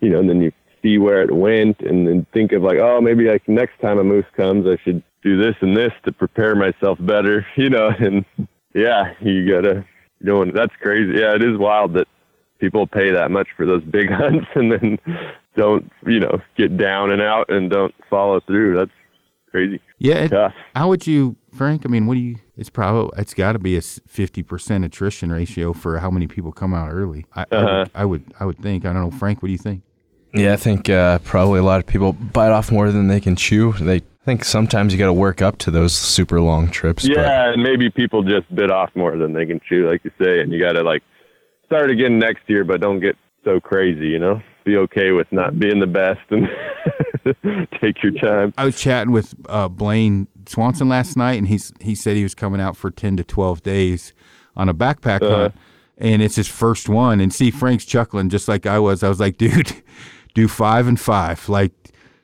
you 0.00 0.10
know, 0.10 0.20
and 0.20 0.28
then 0.28 0.40
you 0.40 0.52
see 0.82 0.98
where 0.98 1.22
it 1.22 1.34
went 1.34 1.80
and 1.80 2.06
then 2.06 2.26
think 2.32 2.52
of 2.52 2.62
like, 2.62 2.78
oh, 2.78 3.00
maybe 3.00 3.24
like 3.24 3.46
next 3.48 3.80
time 3.80 3.98
a 3.98 4.04
moose 4.04 4.26
comes, 4.36 4.66
I 4.66 4.76
should 4.84 5.02
do 5.22 5.36
this 5.36 5.56
and 5.60 5.76
this 5.76 5.92
to 6.04 6.12
prepare 6.12 6.54
myself 6.54 6.98
better, 7.00 7.46
you 7.56 7.70
know, 7.70 7.90
and 7.98 8.24
yeah, 8.74 9.12
you 9.20 9.50
gotta, 9.50 9.84
you 10.20 10.26
know, 10.26 10.44
that's 10.44 10.74
crazy. 10.80 11.18
Yeah, 11.18 11.34
it 11.34 11.42
is 11.42 11.58
wild 11.58 11.94
that 11.94 12.08
people 12.58 12.86
pay 12.86 13.10
that 13.10 13.30
much 13.30 13.48
for 13.56 13.66
those 13.66 13.82
big 13.84 14.10
hunts 14.10 14.46
and 14.54 14.72
then 14.72 14.98
don't, 15.56 15.90
you 16.06 16.20
know, 16.20 16.40
get 16.56 16.76
down 16.76 17.10
and 17.10 17.22
out 17.22 17.50
and 17.50 17.70
don't 17.70 17.94
follow 18.08 18.40
through. 18.40 18.76
That's 18.76 18.90
crazy. 19.50 19.80
Yeah. 19.98 20.28
It, 20.30 20.52
how 20.74 20.88
would 20.88 21.06
you 21.06 21.36
Frank? 21.52 21.82
I 21.84 21.88
mean, 21.88 22.06
what 22.06 22.14
do 22.14 22.20
you? 22.20 22.36
It's 22.56 22.70
probably 22.70 23.10
it's 23.20 23.34
got 23.34 23.52
to 23.52 23.58
be 23.58 23.76
a 23.76 23.82
fifty 23.82 24.42
percent 24.42 24.84
attrition 24.84 25.32
ratio 25.32 25.72
for 25.72 25.98
how 25.98 26.10
many 26.10 26.26
people 26.26 26.52
come 26.52 26.74
out 26.74 26.90
early. 26.90 27.26
I, 27.34 27.42
uh-huh. 27.42 27.56
I, 27.56 27.64
would, 27.64 27.90
I 27.94 28.04
would 28.04 28.34
I 28.40 28.44
would 28.46 28.58
think. 28.58 28.84
I 28.84 28.92
don't 28.92 29.02
know, 29.02 29.18
Frank. 29.18 29.42
What 29.42 29.48
do 29.48 29.52
you 29.52 29.58
think? 29.58 29.82
Yeah, 30.34 30.52
I 30.52 30.56
think 30.56 30.90
uh, 30.90 31.18
probably 31.20 31.60
a 31.60 31.62
lot 31.62 31.80
of 31.80 31.86
people 31.86 32.12
bite 32.12 32.50
off 32.50 32.70
more 32.70 32.90
than 32.92 33.08
they 33.08 33.20
can 33.20 33.36
chew. 33.36 33.72
They 33.72 34.02
I 34.26 34.28
think 34.30 34.44
sometimes 34.44 34.92
you 34.92 34.98
got 34.98 35.06
to 35.06 35.12
work 35.12 35.40
up 35.40 35.56
to 35.58 35.70
those 35.70 35.94
super 35.94 36.40
long 36.40 36.68
trips. 36.68 37.06
Yeah, 37.06 37.14
but. 37.14 37.54
and 37.54 37.62
maybe 37.62 37.90
people 37.90 38.24
just 38.24 38.52
bit 38.52 38.72
off 38.72 38.90
more 38.96 39.16
than 39.16 39.32
they 39.32 39.46
can 39.46 39.60
chew, 39.68 39.88
like 39.88 40.02
you 40.04 40.10
say, 40.20 40.40
and 40.40 40.52
you 40.52 40.60
got 40.60 40.72
to 40.72 40.82
like 40.82 41.04
start 41.66 41.90
again 41.90 42.18
next 42.18 42.48
year, 42.48 42.64
but 42.64 42.80
don't 42.80 43.00
get 43.00 43.16
so 43.44 43.60
crazy, 43.60 44.08
you 44.08 44.18
know. 44.18 44.40
Be 44.64 44.76
okay 44.78 45.12
with 45.12 45.30
not 45.30 45.58
being 45.58 45.78
the 45.78 45.86
best 45.86 46.20
and 46.30 46.48
take 47.80 48.02
your 48.02 48.12
time. 48.12 48.52
I 48.58 48.64
was 48.64 48.80
chatting 48.80 49.12
with 49.12 49.34
uh, 49.48 49.68
Blaine 49.68 50.26
Swanson 50.46 50.88
last 50.88 51.16
night, 51.16 51.38
and 51.38 51.46
he's 51.46 51.72
he 51.80 51.94
said 51.94 52.16
he 52.16 52.24
was 52.24 52.34
coming 52.34 52.60
out 52.60 52.76
for 52.76 52.90
ten 52.90 53.16
to 53.16 53.24
twelve 53.24 53.62
days 53.62 54.12
on 54.56 54.68
a 54.68 54.74
backpack 54.74 55.22
uh, 55.22 55.36
hunt, 55.36 55.54
and 55.98 56.20
it's 56.20 56.34
his 56.34 56.48
first 56.48 56.88
one. 56.88 57.20
And 57.20 57.32
see, 57.32 57.52
Frank's 57.52 57.84
chuckling 57.84 58.28
just 58.28 58.48
like 58.48 58.66
I 58.66 58.80
was. 58.80 59.04
I 59.04 59.08
was 59.08 59.20
like, 59.20 59.36
dude, 59.38 59.72
do 60.34 60.48
five 60.48 60.88
and 60.88 60.98
five. 60.98 61.48
Like 61.48 61.72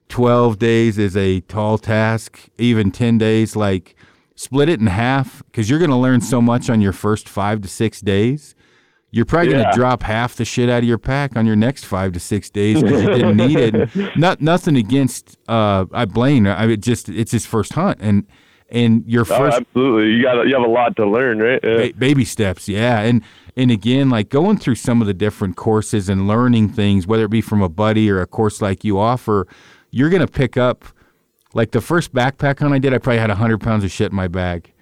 twelve 0.09 0.59
days 0.59 0.99
is 0.99 1.17
a 1.17 1.43
tall 1.43 1.79
task. 1.79 2.41
Even 2.59 2.91
ten 2.91 3.19
days, 3.19 3.55
like 3.55 3.95
split 4.35 4.69
it 4.69 4.81
in 4.81 4.89
half 4.89 5.45
because 5.45 5.71
you're 5.71 5.79
going 5.79 5.91
to 5.91 5.97
learn 5.97 6.21
so 6.21 6.43
much 6.43 6.69
on 6.69 6.81
your 6.81 6.93
first 6.93 7.29
five 7.29 7.61
to 7.61 7.69
six 7.69 8.01
days 8.01 8.57
you're 9.13 9.27
probably 9.27 9.51
yeah. 9.51 9.59
going 9.59 9.73
to 9.73 9.77
drop 9.79 10.03
half 10.03 10.37
the 10.37 10.45
shit 10.45 10.71
out 10.71 10.79
of 10.79 10.85
your 10.85 10.97
pack 10.97 11.37
on 11.37 11.45
your 11.45 11.55
next 11.55 11.85
five 11.85 12.13
to 12.13 12.21
six 12.21 12.49
days 12.49 12.83
because 12.83 13.03
you 13.03 13.11
didn't 13.11 13.37
need 13.37 13.59
it. 13.59 14.17
Not 14.17 14.41
nothing 14.41 14.75
against 14.75 15.39
uh, 15.49 15.85
I 15.93 16.07
blame. 16.07 16.47
I 16.47 16.67
mean, 16.67 16.81
just 16.81 17.11
it's 17.11 17.31
his 17.31 17.45
first 17.45 17.75
hunt 17.75 17.99
and 18.01 18.27
and 18.71 19.05
your 19.07 19.21
oh, 19.23 19.25
first 19.25 19.59
oh, 19.59 19.61
absolutely 19.61 20.13
you 20.15 20.23
got 20.23 20.43
you 20.45 20.55
have 20.55 20.67
a 20.67 20.73
lot 20.73 20.97
to 20.97 21.07
learn, 21.07 21.41
right? 21.41 21.61
Yeah. 21.63 21.77
Ba- 21.77 21.93
baby 21.99 22.25
steps, 22.25 22.71
yeah, 22.71 23.01
and 23.01 23.23
and 23.55 23.71
again 23.71 24.09
like 24.09 24.31
going 24.31 24.57
through 24.57 24.77
some 24.77 25.03
of 25.03 25.07
the 25.07 25.15
different 25.15 25.57
courses 25.57 26.09
and 26.09 26.27
learning 26.27 26.71
things, 26.71 27.07
whether 27.07 27.27
it 27.27 27.31
be 27.31 27.43
from 27.43 27.61
a 27.61 27.69
buddy 27.69 28.11
or 28.11 28.23
a 28.23 28.27
course 28.27 28.63
like 28.63 28.83
you 28.83 28.99
offer, 28.99 29.47
you're 29.91 30.11
going 30.11 30.27
to 30.27 30.33
pick 30.33 30.57
up. 30.57 30.87
Like 31.55 31.73
the 31.73 31.83
first 31.83 32.15
backpack 32.15 32.61
hunt 32.61 32.73
I 32.73 32.79
did, 32.79 32.95
I 32.95 32.99
probably 32.99 33.19
had 33.19 33.29
hundred 33.29 33.61
pounds 33.61 33.85
of 33.85 33.91
shit 33.91 34.11
in 34.11 34.17
my 34.17 34.27
bag, 34.27 34.73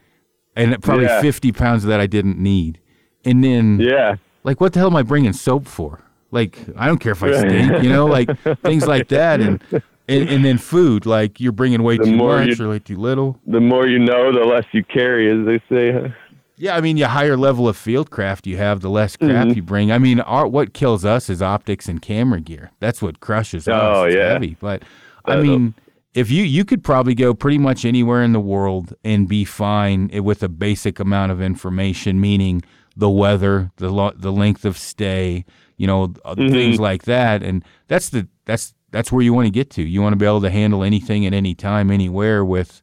and 0.54 0.80
probably 0.80 1.06
yeah. 1.06 1.20
fifty 1.20 1.50
pounds 1.50 1.82
of 1.82 1.88
that 1.88 1.98
I 1.98 2.06
didn't 2.06 2.38
need 2.38 2.80
and 3.24 3.42
then 3.44 3.80
yeah, 3.80 4.16
like 4.44 4.60
what 4.60 4.72
the 4.72 4.78
hell 4.78 4.88
am 4.88 4.96
I 4.96 5.02
bringing 5.02 5.32
soap 5.32 5.66
for? 5.66 6.00
Like 6.30 6.58
I 6.76 6.86
don't 6.86 6.98
care 6.98 7.12
if 7.12 7.22
I 7.22 7.36
stink, 7.38 7.82
you 7.82 7.90
know, 7.90 8.06
like 8.06 8.28
things 8.62 8.86
like 8.86 9.08
that, 9.08 9.40
and 9.40 9.62
and, 10.08 10.28
and 10.28 10.44
then 10.44 10.58
food, 10.58 11.06
like 11.06 11.40
you're 11.40 11.52
bringing 11.52 11.82
way 11.82 11.96
the 11.96 12.04
too 12.04 12.16
much 12.16 12.58
you, 12.58 12.64
or 12.64 12.68
way 12.70 12.78
too 12.78 12.96
little. 12.96 13.38
The 13.46 13.60
more 13.60 13.86
you 13.86 13.98
know, 13.98 14.32
the 14.32 14.44
less 14.44 14.64
you 14.72 14.84
carry, 14.84 15.30
as 15.30 15.46
they 15.46 15.62
say. 15.74 16.14
Yeah, 16.56 16.76
I 16.76 16.82
mean, 16.82 16.96
the 16.96 17.08
higher 17.08 17.38
level 17.38 17.68
of 17.68 17.76
field 17.76 18.10
craft 18.10 18.46
you 18.46 18.58
have, 18.58 18.80
the 18.80 18.90
less 18.90 19.16
crap 19.16 19.30
mm-hmm. 19.30 19.56
you 19.56 19.62
bring. 19.62 19.90
I 19.90 19.98
mean, 19.98 20.20
our, 20.20 20.46
what 20.46 20.74
kills 20.74 21.06
us 21.06 21.30
is 21.30 21.40
optics 21.40 21.88
and 21.88 22.02
camera 22.02 22.40
gear. 22.40 22.70
That's 22.80 23.00
what 23.00 23.20
crushes 23.20 23.66
us. 23.66 23.96
Oh 23.96 24.04
yeah, 24.04 24.32
heavy. 24.32 24.56
But 24.60 24.82
I 25.24 25.36
mean, 25.36 25.74
if 26.12 26.30
you 26.30 26.44
you 26.44 26.64
could 26.64 26.84
probably 26.84 27.14
go 27.14 27.32
pretty 27.32 27.58
much 27.58 27.84
anywhere 27.84 28.22
in 28.22 28.32
the 28.32 28.40
world 28.40 28.94
and 29.02 29.26
be 29.26 29.44
fine 29.44 30.10
with 30.22 30.42
a 30.42 30.48
basic 30.48 31.00
amount 31.00 31.32
of 31.32 31.40
information, 31.40 32.20
meaning 32.20 32.62
the 33.00 33.10
weather, 33.10 33.72
the 33.76 33.88
lo- 33.88 34.12
the 34.14 34.30
length 34.30 34.64
of 34.64 34.78
stay, 34.78 35.44
you 35.76 35.86
know, 35.86 36.04
uh, 36.24 36.34
mm-hmm. 36.34 36.52
things 36.52 36.78
like 36.78 37.04
that. 37.04 37.42
And 37.42 37.64
that's 37.88 38.10
the 38.10 38.28
that's 38.44 38.74
that's 38.90 39.10
where 39.10 39.22
you 39.22 39.32
want 39.32 39.46
to 39.46 39.50
get 39.50 39.70
to. 39.70 39.82
You 39.82 40.02
want 40.02 40.12
to 40.12 40.16
be 40.16 40.26
able 40.26 40.42
to 40.42 40.50
handle 40.50 40.84
anything 40.84 41.26
at 41.26 41.32
any 41.32 41.54
time, 41.54 41.90
anywhere 41.90 42.44
with 42.44 42.82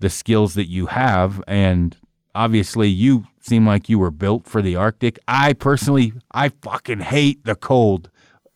the 0.00 0.08
skills 0.08 0.54
that 0.54 0.68
you 0.68 0.86
have. 0.86 1.42
And 1.46 1.96
obviously, 2.34 2.88
you 2.88 3.26
seem 3.40 3.66
like 3.66 3.88
you 3.88 3.98
were 3.98 4.10
built 4.10 4.46
for 4.46 4.62
the 4.62 4.76
Arctic. 4.76 5.18
I 5.28 5.52
personally, 5.52 6.14
I 6.32 6.48
fucking 6.48 7.00
hate 7.00 7.44
the 7.44 7.54
cold 7.54 8.10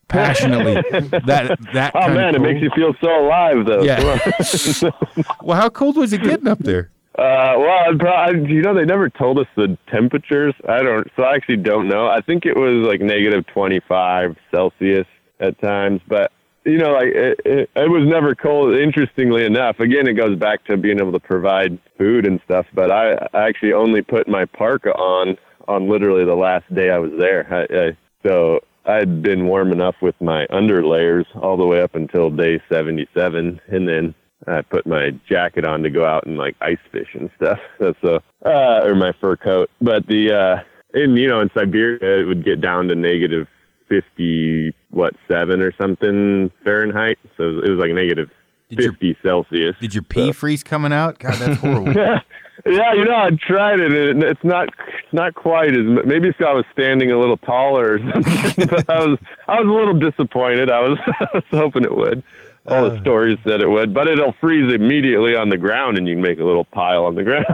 passionately. 0.08 0.74
that 1.26 1.58
that. 1.74 1.92
Oh 1.94 2.08
man, 2.08 2.34
it 2.34 2.40
makes 2.40 2.62
you 2.62 2.70
feel 2.74 2.94
so 3.02 3.26
alive, 3.26 3.66
though. 3.66 3.82
Yeah. 3.82 4.90
well, 5.42 5.60
how 5.60 5.68
cold 5.68 5.96
was 5.96 6.12
it 6.14 6.22
getting 6.22 6.48
up 6.48 6.60
there? 6.60 6.91
Uh, 7.18 7.54
well, 7.58 7.98
probably, 7.98 8.54
you 8.54 8.62
know, 8.62 8.74
they 8.74 8.86
never 8.86 9.10
told 9.10 9.38
us 9.38 9.46
the 9.54 9.76
temperatures. 9.88 10.54
I 10.66 10.82
don't, 10.82 11.06
so 11.14 11.24
I 11.24 11.34
actually 11.34 11.58
don't 11.58 11.88
know. 11.88 12.06
I 12.06 12.20
think 12.22 12.46
it 12.46 12.56
was 12.56 12.86
like 12.86 13.00
negative 13.00 13.46
25 13.48 14.36
Celsius 14.50 15.06
at 15.38 15.60
times, 15.60 16.00
but 16.08 16.32
you 16.64 16.78
know, 16.78 16.92
like 16.92 17.08
it, 17.08 17.40
it, 17.44 17.70
it 17.74 17.90
was 17.90 18.08
never 18.08 18.34
cold. 18.34 18.74
Interestingly 18.74 19.44
enough, 19.44 19.80
again, 19.80 20.06
it 20.06 20.14
goes 20.14 20.38
back 20.38 20.64
to 20.66 20.76
being 20.76 21.00
able 21.00 21.12
to 21.12 21.20
provide 21.20 21.78
food 21.98 22.26
and 22.26 22.40
stuff. 22.44 22.66
But 22.72 22.90
I, 22.90 23.14
I 23.34 23.48
actually 23.48 23.72
only 23.72 24.02
put 24.02 24.28
my 24.28 24.44
parka 24.44 24.92
on 24.92 25.36
on 25.68 25.88
literally 25.88 26.24
the 26.24 26.34
last 26.34 26.72
day 26.74 26.90
I 26.90 26.98
was 26.98 27.12
there. 27.18 27.46
I, 27.52 27.88
I, 27.88 27.96
so 28.26 28.60
I'd 28.84 29.22
been 29.22 29.46
warm 29.46 29.72
enough 29.72 29.96
with 30.00 30.14
my 30.20 30.46
under 30.50 30.84
layers 30.84 31.26
all 31.34 31.56
the 31.56 31.66
way 31.66 31.80
up 31.82 31.94
until 31.94 32.30
day 32.30 32.60
77, 32.70 33.60
and 33.68 33.88
then 33.88 34.14
I 34.46 34.62
put 34.62 34.86
my 34.86 35.10
jacket 35.28 35.64
on 35.64 35.82
to 35.82 35.90
go 35.90 36.04
out 36.04 36.26
and 36.26 36.36
like 36.36 36.56
ice 36.60 36.78
fish 36.90 37.08
and 37.14 37.30
stuff. 37.36 37.58
That's 37.80 38.02
uh, 38.02 38.18
uh 38.44 38.80
or 38.84 38.94
my 38.94 39.12
fur 39.20 39.36
coat. 39.36 39.70
But 39.80 40.06
the 40.06 40.32
uh 40.32 40.98
in 40.98 41.16
you 41.16 41.28
know 41.28 41.40
in 41.40 41.50
Siberia 41.54 42.22
it 42.22 42.26
would 42.26 42.44
get 42.44 42.60
down 42.60 42.88
to 42.88 42.94
negative 42.94 43.46
fifty 43.88 44.74
what 44.90 45.14
seven 45.28 45.60
or 45.60 45.72
something 45.80 46.50
Fahrenheit. 46.64 47.18
So 47.36 47.44
it 47.44 47.70
was 47.70 47.78
like 47.78 47.92
negative 47.92 48.30
did 48.68 48.78
fifty 48.78 49.06
your, 49.08 49.16
Celsius. 49.22 49.76
Did 49.80 49.94
your 49.94 50.02
pee 50.02 50.28
so. 50.28 50.32
freeze 50.32 50.62
coming 50.62 50.92
out? 50.92 51.18
God, 51.18 51.34
that's 51.34 51.60
horrible. 51.60 51.92
yeah, 51.92 52.20
yeah. 52.66 52.94
You 52.94 53.04
know, 53.04 53.14
I 53.16 53.30
tried 53.46 53.80
it. 53.80 53.92
and 53.92 54.22
It's 54.24 54.42
not 54.42 54.68
it's 54.68 55.12
not 55.12 55.34
quite 55.34 55.72
as 55.76 55.84
maybe 56.04 56.28
if 56.28 56.40
I 56.40 56.52
was 56.52 56.64
standing 56.72 57.12
a 57.12 57.18
little 57.18 57.36
taller 57.36 57.94
or 57.94 57.98
something. 58.12 58.66
but 58.66 58.90
I 58.90 59.06
was 59.06 59.18
I 59.46 59.60
was 59.60 59.68
a 59.68 59.72
little 59.72 59.98
disappointed. 59.98 60.70
I 60.70 60.80
was 60.80 60.98
I 61.20 61.28
was 61.34 61.44
hoping 61.50 61.84
it 61.84 61.94
would 61.94 62.22
all 62.66 62.88
the 62.88 62.96
uh. 62.96 63.00
stories 63.00 63.38
said 63.44 63.60
it 63.60 63.68
would, 63.68 63.92
but 63.92 64.06
it'll 64.06 64.34
freeze 64.40 64.72
immediately 64.72 65.34
on 65.34 65.48
the 65.48 65.56
ground, 65.56 65.98
and 65.98 66.06
you 66.06 66.14
can 66.14 66.22
make 66.22 66.38
a 66.38 66.44
little 66.44 66.64
pile 66.64 67.04
on 67.04 67.14
the 67.16 67.24
ground. 67.24 67.46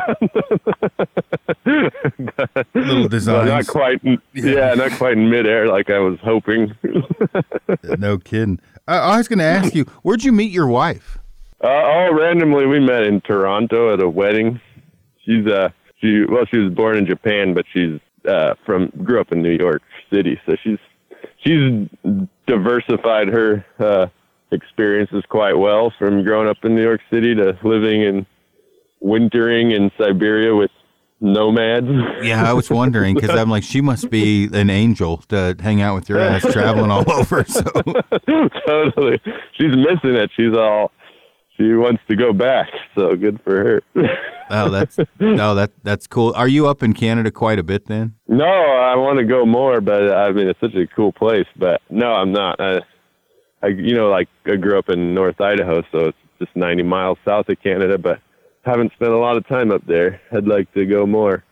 but, 2.55 2.67
little 2.75 3.09
design, 3.09 3.49
not 3.49 3.67
quite. 3.67 4.01
Yeah. 4.05 4.21
yeah. 4.35 4.75
not 4.75 4.93
quite 4.93 5.13
in 5.13 5.31
midair 5.31 5.67
like 5.67 5.91
I 5.91 5.99
was 5.99 6.19
hoping. 6.23 6.75
no 7.99 8.19
kidding. 8.19 8.61
I, 8.87 8.99
I 8.99 9.17
was 9.19 9.29
going 9.29 9.39
to 9.39 9.45
ask 9.45 9.75
you, 9.75 9.85
where'd 10.03 10.25
you 10.25 10.33
meet 10.33 10.53
your 10.53 10.67
wife? 10.67 11.19
Uh, 11.63 11.69
oh, 11.69 12.15
randomly, 12.15 12.67
we 12.67 12.79
met 12.79 13.03
in 13.03 13.21
Toronto 13.21 13.93
at 13.93 14.03
a 14.03 14.09
wedding. 14.09 14.61
She's 15.25 15.47
uh, 15.47 15.71
she 16.01 16.25
well, 16.29 16.45
she 16.47 16.59
was 16.59 16.73
born 16.73 16.97
in 16.97 17.07
Japan, 17.07 17.55
but 17.55 17.65
she's 17.73 17.99
uh, 18.29 18.55
from 18.65 18.93
grew 19.03 19.21
up 19.21 19.33
in 19.33 19.43
New 19.43 19.57
York 19.57 19.83
City, 20.13 20.41
so 20.47 20.55
she's 20.63 20.79
she's 21.45 21.89
diversified 22.47 23.29
her 23.29 23.65
uh, 23.79 24.07
experiences 24.53 25.23
quite 25.29 25.55
well 25.55 25.93
from 25.99 26.25
growing 26.25 26.49
up 26.49 26.59
in 26.63 26.75
New 26.75 26.83
York 26.83 27.01
City 27.13 27.35
to 27.35 27.59
living 27.63 28.05
and 28.05 28.27
wintering 29.01 29.73
in 29.73 29.91
Siberia 29.99 30.55
with 30.55 30.71
nomads. 31.21 31.89
yeah, 32.23 32.49
I 32.49 32.53
was 32.53 32.71
wondering 32.71 33.15
because 33.15 33.31
I'm 33.31 33.51
like, 33.51 33.63
she 33.63 33.81
must 33.81 34.11
be 34.11 34.49
an 34.53 34.71
angel 34.71 35.19
to 35.29 35.57
hang 35.61 35.83
out 35.83 35.95
with 35.95 36.09
your 36.09 36.21
ass 36.21 36.43
traveling 36.53 36.91
all 36.91 37.11
over. 37.11 37.45
So 37.45 37.63
totally, 38.67 39.21
she's 39.55 39.77
missing 39.77 40.17
it. 40.17 40.31
She's 40.37 40.57
all 40.57 40.93
she 41.59 41.75
wants 41.75 42.03
to 42.09 42.17
go 42.17 42.33
back. 42.33 42.69
So 42.97 43.17
good 43.17 43.41
for 43.43 43.57
her. 43.57 43.83
oh, 44.51 44.71
that's 44.71 44.99
no, 45.19 45.55
that 45.55 45.73
that's 45.83 46.07
cool. 46.07 46.33
Are 46.37 46.49
you 46.49 46.69
up 46.69 46.83
in 46.83 46.93
Canada 46.93 47.31
quite 47.31 47.59
a 47.59 47.63
bit 47.63 47.87
then? 47.87 48.15
No, 48.29 48.45
I 48.45 48.95
want 48.97 49.19
to 49.19 49.25
go 49.25 49.45
more, 49.45 49.81
but 49.81 50.11
I 50.13 50.31
mean 50.33 50.49
it's 50.49 50.61
such 50.61 50.75
a 50.75 50.87
cool 50.87 51.13
place. 51.13 51.47
But 51.57 51.81
no, 51.91 52.13
I'm 52.13 52.33
not. 52.33 52.61
I, 52.61 52.81
I, 53.63 53.69
you 53.69 53.95
know, 53.95 54.09
like 54.09 54.29
I 54.47 54.57
grew 54.57 54.79
up 54.79 54.89
in 54.89 55.15
North 55.15 55.41
Idaho, 55.41 55.83
so 55.91 56.07
it's 56.07 56.19
just 56.39 56.55
90 56.55 56.83
miles 56.85 57.19
south 57.25 57.49
of 57.49 57.61
Canada, 57.63 57.99
but 57.99 58.21
haven't 58.65 58.93
spent 58.93 59.13
a 59.13 59.19
lot 59.19 59.37
of 59.37 59.47
time 59.49 59.73
up 59.73 59.85
there. 59.87 60.21
I'd 60.33 60.47
like 60.47 60.73
to 60.75 60.87
go 60.87 61.07
more. 61.07 61.45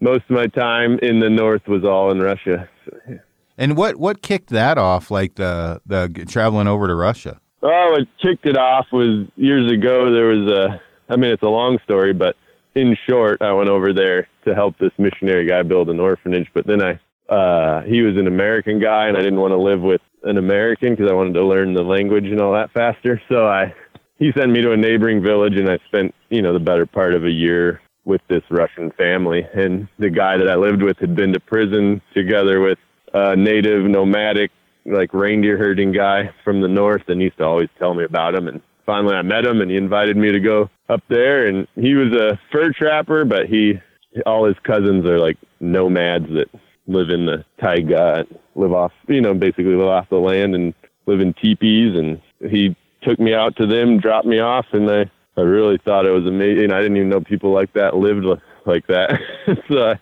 Most 0.00 0.24
of 0.28 0.30
my 0.30 0.46
time 0.46 0.98
in 1.02 1.20
the 1.20 1.30
north 1.30 1.66
was 1.66 1.84
all 1.84 2.10
in 2.10 2.20
Russia. 2.20 2.68
So, 2.84 2.96
yeah. 3.08 3.16
And 3.58 3.76
what 3.76 3.96
what 3.96 4.22
kicked 4.22 4.48
that 4.50 4.78
off? 4.78 5.10
Like 5.10 5.34
the 5.34 5.82
the 5.84 6.24
traveling 6.26 6.66
over 6.66 6.86
to 6.86 6.94
Russia? 6.94 7.40
Oh, 7.62 7.90
what 7.90 8.08
kicked 8.22 8.46
it 8.46 8.56
off 8.56 8.86
was 8.90 9.26
years 9.36 9.70
ago. 9.70 10.10
There 10.10 10.28
was 10.28 10.50
a, 10.50 10.80
I 11.12 11.16
mean, 11.16 11.30
it's 11.30 11.42
a 11.42 11.48
long 11.48 11.78
story, 11.84 12.14
but 12.14 12.36
in 12.74 12.96
short, 13.06 13.42
I 13.42 13.52
went 13.52 13.68
over 13.68 13.92
there 13.92 14.28
to 14.46 14.54
help 14.54 14.78
this 14.78 14.92
missionary 14.96 15.46
guy 15.46 15.62
build 15.62 15.90
an 15.90 16.00
orphanage. 16.00 16.48
But 16.54 16.66
then 16.66 16.82
I, 16.82 16.98
uh, 17.30 17.82
he 17.82 18.00
was 18.00 18.16
an 18.16 18.26
American 18.26 18.80
guy, 18.80 19.08
and 19.08 19.16
I 19.16 19.20
didn't 19.20 19.40
want 19.40 19.52
to 19.52 19.58
live 19.58 19.82
with 19.82 20.00
an 20.24 20.38
American 20.38 20.94
because 20.94 21.10
I 21.10 21.14
wanted 21.14 21.34
to 21.34 21.44
learn 21.44 21.74
the 21.74 21.82
language 21.82 22.26
and 22.26 22.40
all 22.40 22.52
that 22.52 22.72
faster. 22.72 23.20
So 23.28 23.46
I 23.46 23.74
he 24.18 24.32
sent 24.32 24.50
me 24.50 24.60
to 24.60 24.72
a 24.72 24.76
neighboring 24.76 25.22
village, 25.22 25.54
and 25.56 25.70
I 25.70 25.78
spent 25.86 26.14
you 26.28 26.42
know 26.42 26.52
the 26.52 26.60
better 26.60 26.86
part 26.86 27.14
of 27.14 27.24
a 27.24 27.30
year 27.30 27.80
with 28.04 28.20
this 28.28 28.42
Russian 28.50 28.90
family. 28.92 29.46
And 29.54 29.88
the 29.98 30.10
guy 30.10 30.36
that 30.36 30.48
I 30.48 30.56
lived 30.56 30.82
with 30.82 30.98
had 30.98 31.14
been 31.14 31.32
to 31.32 31.40
prison 31.40 32.00
together 32.14 32.60
with 32.60 32.78
a 33.12 33.36
native 33.36 33.84
nomadic 33.84 34.50
like 34.86 35.12
reindeer 35.12 35.58
herding 35.58 35.92
guy 35.92 36.30
from 36.42 36.60
the 36.60 36.68
north, 36.68 37.02
and 37.08 37.20
he 37.20 37.26
used 37.26 37.38
to 37.38 37.44
always 37.44 37.68
tell 37.78 37.94
me 37.94 38.04
about 38.04 38.34
him. 38.34 38.48
And 38.48 38.62
finally 38.86 39.14
I 39.14 39.22
met 39.22 39.44
him 39.44 39.60
and 39.60 39.70
he 39.70 39.76
invited 39.76 40.16
me 40.16 40.32
to 40.32 40.40
go 40.40 40.70
up 40.88 41.02
there 41.08 41.46
and 41.46 41.68
he 41.76 41.94
was 41.94 42.12
a 42.12 42.38
fur 42.50 42.72
trapper, 42.72 43.24
but 43.24 43.46
he 43.46 43.80
all 44.26 44.44
his 44.44 44.56
cousins 44.64 45.06
are 45.06 45.18
like 45.18 45.36
nomads 45.60 46.26
that 46.30 46.48
live 46.86 47.10
in 47.10 47.26
the 47.26 47.44
taiga, 47.60 48.26
live 48.54 48.72
off, 48.72 48.92
you 49.08 49.20
know, 49.20 49.34
basically 49.34 49.74
live 49.76 49.88
off 49.88 50.08
the 50.08 50.16
land 50.16 50.54
and 50.54 50.74
live 51.06 51.20
in 51.20 51.34
teepees. 51.34 51.96
And 51.96 52.20
he 52.50 52.76
took 53.02 53.18
me 53.18 53.34
out 53.34 53.56
to 53.56 53.66
them, 53.66 53.98
dropped 53.98 54.26
me 54.26 54.40
off, 54.40 54.66
and 54.72 54.90
I, 54.90 55.10
I 55.36 55.42
really 55.42 55.78
thought 55.78 56.06
it 56.06 56.10
was 56.10 56.26
amazing. 56.26 56.72
I 56.72 56.80
didn't 56.80 56.96
even 56.96 57.08
know 57.08 57.20
people 57.20 57.52
like 57.52 57.72
that 57.74 57.96
lived 57.96 58.26
like 58.66 58.86
that. 58.88 59.20
so 59.68 59.94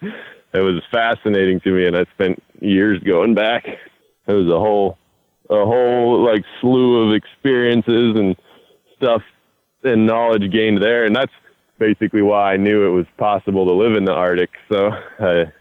it 0.53 0.61
was 0.61 0.83
fascinating 0.91 1.61
to 1.61 1.73
me, 1.73 1.87
and 1.87 1.97
I 1.97 2.05
spent 2.15 2.43
years 2.61 3.01
going 3.03 3.35
back. 3.35 3.67
It 3.67 4.33
was 4.33 4.49
a 4.49 4.59
whole, 4.59 4.99
a 5.51 5.65
whole 5.65 6.25
like 6.25 6.45
slew 6.61 7.09
of 7.09 7.15
experiences 7.15 8.17
and 8.17 8.37
stuff 8.97 9.23
and 9.85 10.07
knowledge 10.07 10.51
gained 10.51 10.83
there, 10.83 11.05
and 11.05 11.15
that's 11.15 11.33
basically 11.79 12.23
why 12.23 12.53
I 12.53 12.57
knew 12.57 12.87
it 12.87 12.91
was 12.91 13.07
possible 13.17 13.65
to 13.67 13.73
live 13.73 13.97
in 13.97 14.05
the 14.05 14.13
Arctic. 14.13 14.51
So 14.71 14.91
I, 15.21 15.53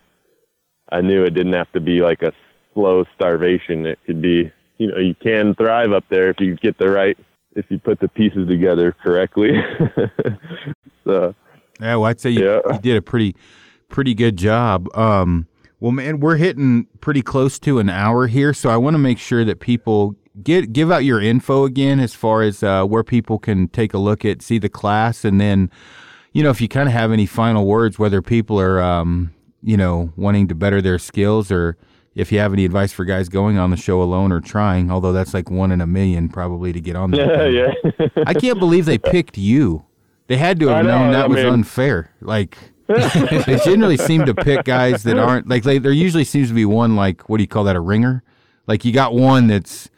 I 0.92 1.02
knew 1.02 1.24
it 1.24 1.32
didn't 1.32 1.54
have 1.54 1.72
to 1.74 1.80
be 1.80 2.02
like 2.02 2.22
a 2.22 2.32
slow 2.74 3.06
starvation. 3.16 3.86
It 3.86 4.00
could 4.06 4.22
be, 4.22 4.52
you 4.78 4.88
know, 4.88 4.98
you 4.98 5.16
can 5.16 5.56
thrive 5.56 5.92
up 5.92 6.06
there 6.10 6.30
if 6.30 6.40
you 6.40 6.56
get 6.56 6.78
the 6.78 6.90
right, 6.90 7.18
if 7.56 7.66
you 7.70 7.80
put 7.80 8.00
the 8.00 8.08
pieces 8.08 8.48
together 8.48 8.96
correctly. 9.04 9.52
so, 11.04 11.36
yeah, 11.80 11.96
well, 11.96 12.06
I'd 12.06 12.20
say 12.20 12.30
you, 12.30 12.46
yeah. 12.46 12.60
you 12.74 12.80
did 12.80 12.98
a 12.98 13.02
pretty, 13.02 13.36
pretty 13.90 14.14
good 14.14 14.38
job. 14.38 14.88
Um, 14.96 15.48
well, 15.80 15.92
man, 15.92 16.20
we're 16.20 16.38
hitting 16.38 16.88
pretty 17.02 17.22
close 17.22 17.60
to 17.60 17.80
an 17.80 17.90
hour 17.90 18.28
here, 18.28 18.54
so 18.54 18.70
I 18.70 18.78
want 18.78 18.96
to 18.96 19.00
make 19.00 19.20
sure 19.20 19.46
that 19.46 19.60
people 19.60 20.16
get 20.44 20.72
give 20.72 20.92
out 20.92 21.04
your 21.04 21.22
info 21.22 21.66
again 21.66 22.00
as 22.00 22.14
far 22.14 22.42
as 22.42 22.64
uh, 22.64 22.84
where 22.86 23.04
people 23.04 23.38
can 23.40 23.68
take 23.68 23.94
a 23.94 23.98
look 23.98 24.26
at, 24.26 24.42
see 24.42 24.58
the 24.58 24.70
class, 24.70 25.24
and 25.24 25.40
then 25.40 25.70
you 26.34 26.44
know, 26.44 26.52
if 26.52 26.62
you 26.62 26.68
kind 26.68 26.88
of 26.88 26.94
have 26.94 27.12
any 27.12 27.26
final 27.26 27.66
words, 27.66 27.98
whether 27.98 28.22
people 28.22 28.60
are, 28.60 28.80
um, 28.80 29.34
you 29.62 29.78
know, 29.78 30.12
wanting 30.16 30.48
to 30.48 30.56
better 30.56 30.82
their 30.82 31.00
skills 31.00 31.52
or 31.52 31.78
if 32.16 32.32
you 32.32 32.40
have 32.40 32.52
any 32.52 32.66
advice 32.66 32.92
for 32.92 33.06
guys 33.06 33.30
going 33.30 33.58
on 33.58 33.70
the 33.70 33.78
show 33.78 34.02
alone 34.02 34.32
or 34.32 34.42
trying, 34.42 34.90
although 34.90 35.14
that's 35.14 35.34
like 35.34 35.52
one 35.52 35.72
in 35.72 35.82
a 35.82 35.88
million 35.88 36.30
probably 36.30 36.74
to 36.74 36.82
get 36.82 36.96
on 36.96 37.12
there. 37.12 37.52
Yeah, 37.52 37.74
yeah. 38.00 38.08
I 38.26 38.34
can't 38.34 38.58
believe 38.60 38.86
they 38.86 38.98
picked 38.98 39.38
you. 39.38 39.86
They 40.26 40.38
had 40.38 40.60
to 40.60 40.68
have 40.68 40.86
know, 40.86 40.98
known 40.98 41.12
that 41.12 41.26
I 41.26 41.28
was 41.28 41.38
mean... 41.38 41.54
unfair. 41.54 42.12
Like, 42.22 42.58
they 42.88 43.60
generally 43.66 43.98
seem 43.98 44.26
to 44.26 44.34
pick 44.34 44.64
guys 44.64 45.04
that 45.04 45.18
aren't 45.20 45.48
like, 45.48 45.66
like 45.66 45.84
there 45.84 45.92
usually 45.92 46.24
seems 46.24 46.48
to 46.48 46.54
be 46.54 46.66
one 46.66 46.96
like 46.96 47.28
what 47.28 47.38
do 47.38 47.44
you 47.44 47.48
call 47.48 47.66
that 47.66 47.76
a 47.76 47.82
ringer 47.82 48.24
like 48.66 48.86
you 48.86 48.94
got 48.94 49.14
one 49.14 49.48
that's 49.48 49.90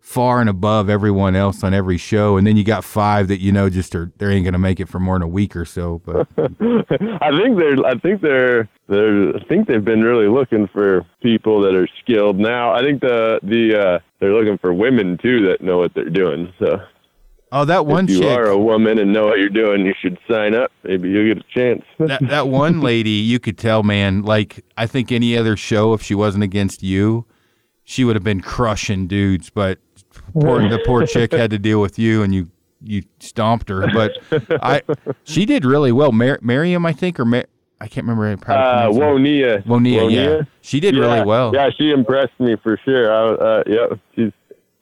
far 0.00 0.40
and 0.40 0.48
above 0.48 0.88
everyone 0.88 1.36
else 1.36 1.62
on 1.62 1.74
every 1.74 1.98
show, 1.98 2.36
and 2.36 2.46
then 2.46 2.56
you 2.56 2.64
got 2.64 2.82
five 2.82 3.28
that 3.28 3.40
you 3.40 3.52
know 3.52 3.68
just 3.68 3.94
are 3.94 4.10
they 4.16 4.34
ain't 4.34 4.44
gonna 4.44 4.58
make 4.58 4.80
it 4.80 4.88
for 4.88 4.98
more 4.98 5.16
than 5.16 5.22
a 5.22 5.28
week 5.28 5.54
or 5.54 5.64
so. 5.64 6.00
But 6.04 6.26
I 6.38 7.30
think 7.38 7.58
they're 7.58 7.86
I 7.86 7.98
think 8.02 8.22
they're 8.22 8.68
they're 8.88 9.36
I 9.36 9.44
think 9.48 9.68
they've 9.68 9.84
been 9.84 10.02
really 10.02 10.28
looking 10.28 10.66
for 10.68 11.04
people 11.22 11.60
that 11.62 11.74
are 11.74 11.88
skilled 12.02 12.38
now. 12.38 12.72
I 12.72 12.82
think 12.82 13.00
the 13.00 13.38
the 13.42 13.78
uh, 13.78 13.98
they're 14.18 14.32
looking 14.32 14.58
for 14.58 14.72
women 14.72 15.18
too 15.18 15.46
that 15.48 15.60
know 15.60 15.78
what 15.78 15.94
they're 15.94 16.10
doing. 16.10 16.52
So. 16.58 16.80
Oh, 17.50 17.64
that 17.64 17.86
one 17.86 18.04
if 18.04 18.10
you 18.10 18.20
chick. 18.20 18.38
are 18.38 18.48
a 18.48 18.58
woman 18.58 18.98
and 18.98 19.10
know 19.10 19.24
what 19.24 19.38
you're 19.38 19.48
doing, 19.48 19.86
you 19.86 19.94
should 20.02 20.18
sign 20.30 20.54
up. 20.54 20.70
Maybe 20.84 21.08
you'll 21.08 21.34
get 21.34 21.42
a 21.42 21.58
chance. 21.58 21.82
that 21.98 22.20
that 22.28 22.48
one 22.48 22.82
lady, 22.82 23.10
you 23.10 23.38
could 23.38 23.56
tell, 23.56 23.82
man. 23.82 24.22
Like 24.22 24.64
I 24.76 24.86
think 24.86 25.10
any 25.10 25.36
other 25.36 25.56
show, 25.56 25.94
if 25.94 26.02
she 26.02 26.14
wasn't 26.14 26.44
against 26.44 26.82
you, 26.82 27.24
she 27.84 28.04
would 28.04 28.16
have 28.16 28.24
been 28.24 28.42
crushing 28.42 29.06
dudes. 29.06 29.48
But 29.48 29.78
poor 30.32 30.68
the 30.68 30.80
poor 30.84 31.06
chick 31.06 31.32
had 31.32 31.50
to 31.50 31.58
deal 31.58 31.80
with 31.80 31.98
you 31.98 32.22
and 32.22 32.34
you 32.34 32.50
you 32.82 33.02
stomped 33.20 33.68
her. 33.68 33.86
But 33.92 34.18
I 34.62 34.82
she 35.24 35.44
did 35.44 35.64
really 35.64 35.92
well. 35.92 36.12
Mar- 36.12 36.38
Miriam, 36.42 36.86
I 36.86 36.92
think, 36.92 37.18
or 37.18 37.24
Mar- 37.24 37.46
I 37.80 37.86
can't 37.86 38.06
remember. 38.06 38.26
Uh, 38.50 38.88
Woniya. 38.88 39.64
Woniya, 39.64 40.10
yeah, 40.12 40.42
she 40.62 40.80
did 40.80 40.94
yeah. 40.94 41.00
really 41.00 41.22
well. 41.22 41.52
Yeah, 41.54 41.70
she 41.76 41.90
impressed 41.90 42.38
me 42.38 42.56
for 42.62 42.78
sure. 42.84 43.12
I, 43.12 43.34
uh, 43.34 43.62
yeah, 43.66 43.86
she's 44.14 44.32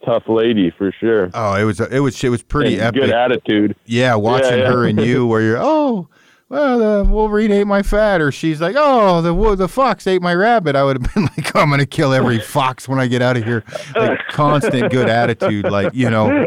tough 0.05 0.23
lady 0.29 0.71
for 0.71 0.93
sure. 0.93 1.31
Oh, 1.35 1.55
it 1.55 1.65
was 1.65 1.81
it 1.81 2.01
was 2.01 2.23
it 2.23 2.29
was 2.29 2.43
pretty 2.43 2.75
and 2.75 2.83
epic. 2.83 3.03
Good 3.03 3.11
attitude. 3.11 3.77
Yeah, 3.85 4.15
watching 4.15 4.51
yeah, 4.51 4.65
yeah. 4.65 4.73
her 4.73 4.87
and 4.87 5.01
you, 5.01 5.27
where 5.27 5.43
you're 5.43 5.59
oh 5.61 6.09
well, 6.49 6.79
the 6.79 7.11
Wolverine 7.11 7.51
ate 7.51 7.67
my 7.67 7.83
fat, 7.83 8.21
or 8.21 8.31
she's 8.31 8.61
like, 8.61 8.77
oh, 8.79 9.21
the 9.21 9.57
the 9.57 9.69
fox 9.69 10.07
ate 10.07 10.23
my 10.23 10.35
rabbit. 10.35 10.77
I 10.77 10.85
would 10.85 11.03
have 11.03 11.15
been 11.15 11.25
like, 11.25 11.55
oh, 11.57 11.61
I'm 11.61 11.71
gonna 11.71 11.87
kill 11.87 12.13
every 12.13 12.39
fox 12.39 12.89
when 12.89 13.01
I 13.01 13.07
get 13.09 13.21
out 13.21 13.37
of 13.37 13.45
here. 13.45 13.65
Like 13.97 14.21
constant 14.29 14.93
good 14.93 15.09
attitude, 15.09 15.65
like 15.65 15.93
you 15.93 16.09
know, 16.09 16.47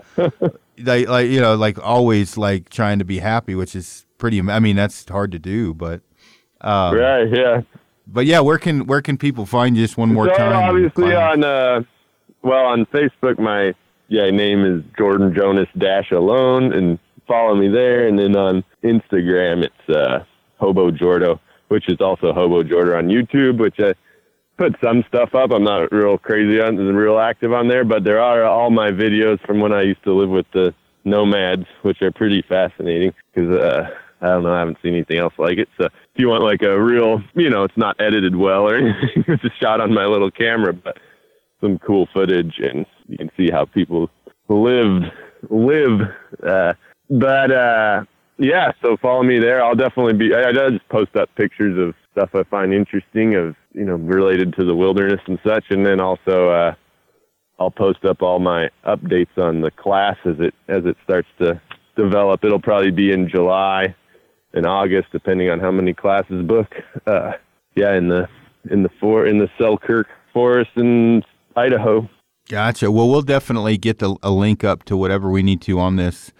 like 0.77 1.07
like 1.07 1.29
you 1.29 1.41
know, 1.41 1.55
like 1.55 1.77
always 1.79 2.37
like 2.37 2.69
trying 2.69 2.99
to 2.99 3.05
be 3.05 3.19
happy, 3.19 3.55
which 3.55 3.75
is 3.75 4.05
pretty. 4.17 4.39
I 4.39 4.59
mean, 4.59 4.77
that's 4.77 5.07
hard 5.09 5.33
to 5.33 5.39
do, 5.39 5.73
but 5.73 6.01
um, 6.61 6.95
right, 6.95 7.27
yeah. 7.29 7.61
But 8.07 8.25
yeah, 8.25 8.39
where 8.39 8.57
can 8.57 8.85
where 8.85 9.01
can 9.01 9.17
people 9.17 9.45
find 9.45 9.75
you 9.75 9.83
just 9.83 9.97
one 9.97 10.13
more 10.13 10.27
so 10.29 10.35
time? 10.35 10.53
Obviously 10.53 11.13
on 11.13 11.43
uh, 11.43 11.81
well 12.41 12.65
on 12.65 12.85
Facebook, 12.87 13.37
my 13.37 13.73
yeah 14.07 14.29
name 14.29 14.65
is 14.65 14.83
Jordan 14.97 15.33
Jonas 15.35 15.67
Dash 15.77 16.11
Alone, 16.11 16.73
and 16.73 16.99
follow 17.29 17.55
me 17.55 17.69
there. 17.69 18.07
And 18.07 18.19
then 18.19 18.35
on 18.35 18.63
Instagram, 18.83 19.63
it's 19.63 19.95
uh, 19.95 20.25
Hobo 20.59 20.91
Jordo, 20.91 21.39
which 21.69 21.87
is 21.87 22.01
also 22.01 22.33
Hobo 22.33 22.63
Jordo 22.63 22.97
on 22.97 23.07
YouTube, 23.07 23.59
which 23.59 23.79
I 23.79 23.93
put 24.57 24.75
some 24.83 25.05
stuff 25.07 25.35
up. 25.35 25.51
I'm 25.51 25.63
not 25.63 25.91
real 25.93 26.17
crazy 26.17 26.59
on, 26.59 26.77
and 26.77 26.97
real 26.97 27.19
active 27.19 27.53
on 27.53 27.69
there, 27.69 27.85
but 27.85 28.03
there 28.03 28.19
are 28.19 28.43
all 28.43 28.71
my 28.71 28.91
videos 28.91 29.39
from 29.45 29.61
when 29.61 29.71
I 29.71 29.83
used 29.83 30.03
to 30.03 30.13
live 30.13 30.29
with 30.29 30.47
the 30.51 30.73
nomads, 31.05 31.65
which 31.83 32.01
are 32.01 32.11
pretty 32.11 32.43
fascinating 32.49 33.13
because 33.33 33.55
uh, 33.55 33.89
I 34.21 34.25
don't 34.25 34.43
know, 34.43 34.53
I 34.53 34.59
haven't 34.59 34.79
seen 34.83 34.95
anything 34.95 35.19
else 35.19 35.33
like 35.37 35.59
it. 35.59 35.69
So 35.79 35.85
if 35.85 35.91
you 36.17 36.27
want 36.27 36.43
like 36.43 36.61
a 36.61 36.81
real, 36.81 37.21
you 37.35 37.49
know, 37.49 37.63
it's 37.63 37.77
not 37.77 37.95
edited 38.01 38.35
well 38.35 38.67
or 38.69 38.75
anything, 38.77 39.23
it's 39.27 39.41
just 39.41 39.59
shot 39.61 39.79
on 39.79 39.93
my 39.93 40.05
little 40.05 40.31
camera, 40.31 40.73
but 40.73 40.97
some 41.61 41.77
cool 41.79 42.07
footage 42.13 42.59
and 42.59 42.85
you 43.07 43.17
can 43.17 43.31
see 43.37 43.49
how 43.51 43.65
people 43.65 44.09
lived 44.49 45.05
live 45.49 46.01
uh, 46.45 46.73
but 47.09 47.51
uh, 47.51 48.03
yeah, 48.37 48.71
so 48.81 48.97
follow 48.97 49.23
me 49.23 49.39
there. 49.39 49.63
I'll 49.63 49.75
definitely 49.75 50.13
be. 50.13 50.33
I, 50.33 50.49
I 50.49 50.69
just 50.69 50.87
post 50.89 51.15
up 51.15 51.29
pictures 51.35 51.77
of 51.77 51.93
stuff 52.11 52.29
I 52.33 52.43
find 52.49 52.73
interesting, 52.73 53.35
of 53.35 53.55
you 53.73 53.85
know, 53.85 53.95
related 53.95 54.53
to 54.57 54.65
the 54.65 54.75
wilderness 54.75 55.21
and 55.27 55.39
such, 55.45 55.65
and 55.69 55.85
then 55.85 55.99
also 55.99 56.49
uh, 56.49 56.73
I'll 57.59 57.71
post 57.71 58.05
up 58.05 58.21
all 58.21 58.39
my 58.39 58.69
updates 58.85 59.37
on 59.37 59.61
the 59.61 59.71
class 59.71 60.17
as 60.25 60.35
it 60.39 60.53
as 60.67 60.85
it 60.85 60.95
starts 61.03 61.27
to 61.39 61.59
develop. 61.95 62.43
It'll 62.43 62.61
probably 62.61 62.91
be 62.91 63.11
in 63.11 63.27
July 63.27 63.93
and 64.53 64.65
August, 64.65 65.09
depending 65.11 65.49
on 65.49 65.59
how 65.59 65.71
many 65.71 65.93
classes 65.93 66.45
book. 66.45 66.73
Uh, 67.05 67.33
yeah, 67.75 67.95
in 67.95 68.07
the 68.07 68.27
in 68.71 68.83
the 68.83 68.89
for 68.99 69.25
in 69.25 69.39
the 69.39 69.49
Selkirk 69.57 70.07
Forest 70.33 70.71
in 70.75 71.23
Idaho. 71.55 72.09
Gotcha. 72.47 72.89
Well, 72.89 73.07
we'll 73.07 73.21
definitely 73.21 73.77
get 73.77 73.99
the, 73.99 74.15
a 74.23 74.31
link 74.31 74.63
up 74.63 74.83
to 74.85 74.97
whatever 74.97 75.29
we 75.29 75.43
need 75.43 75.61
to 75.61 75.79
on 75.79 75.97
this 75.97 76.31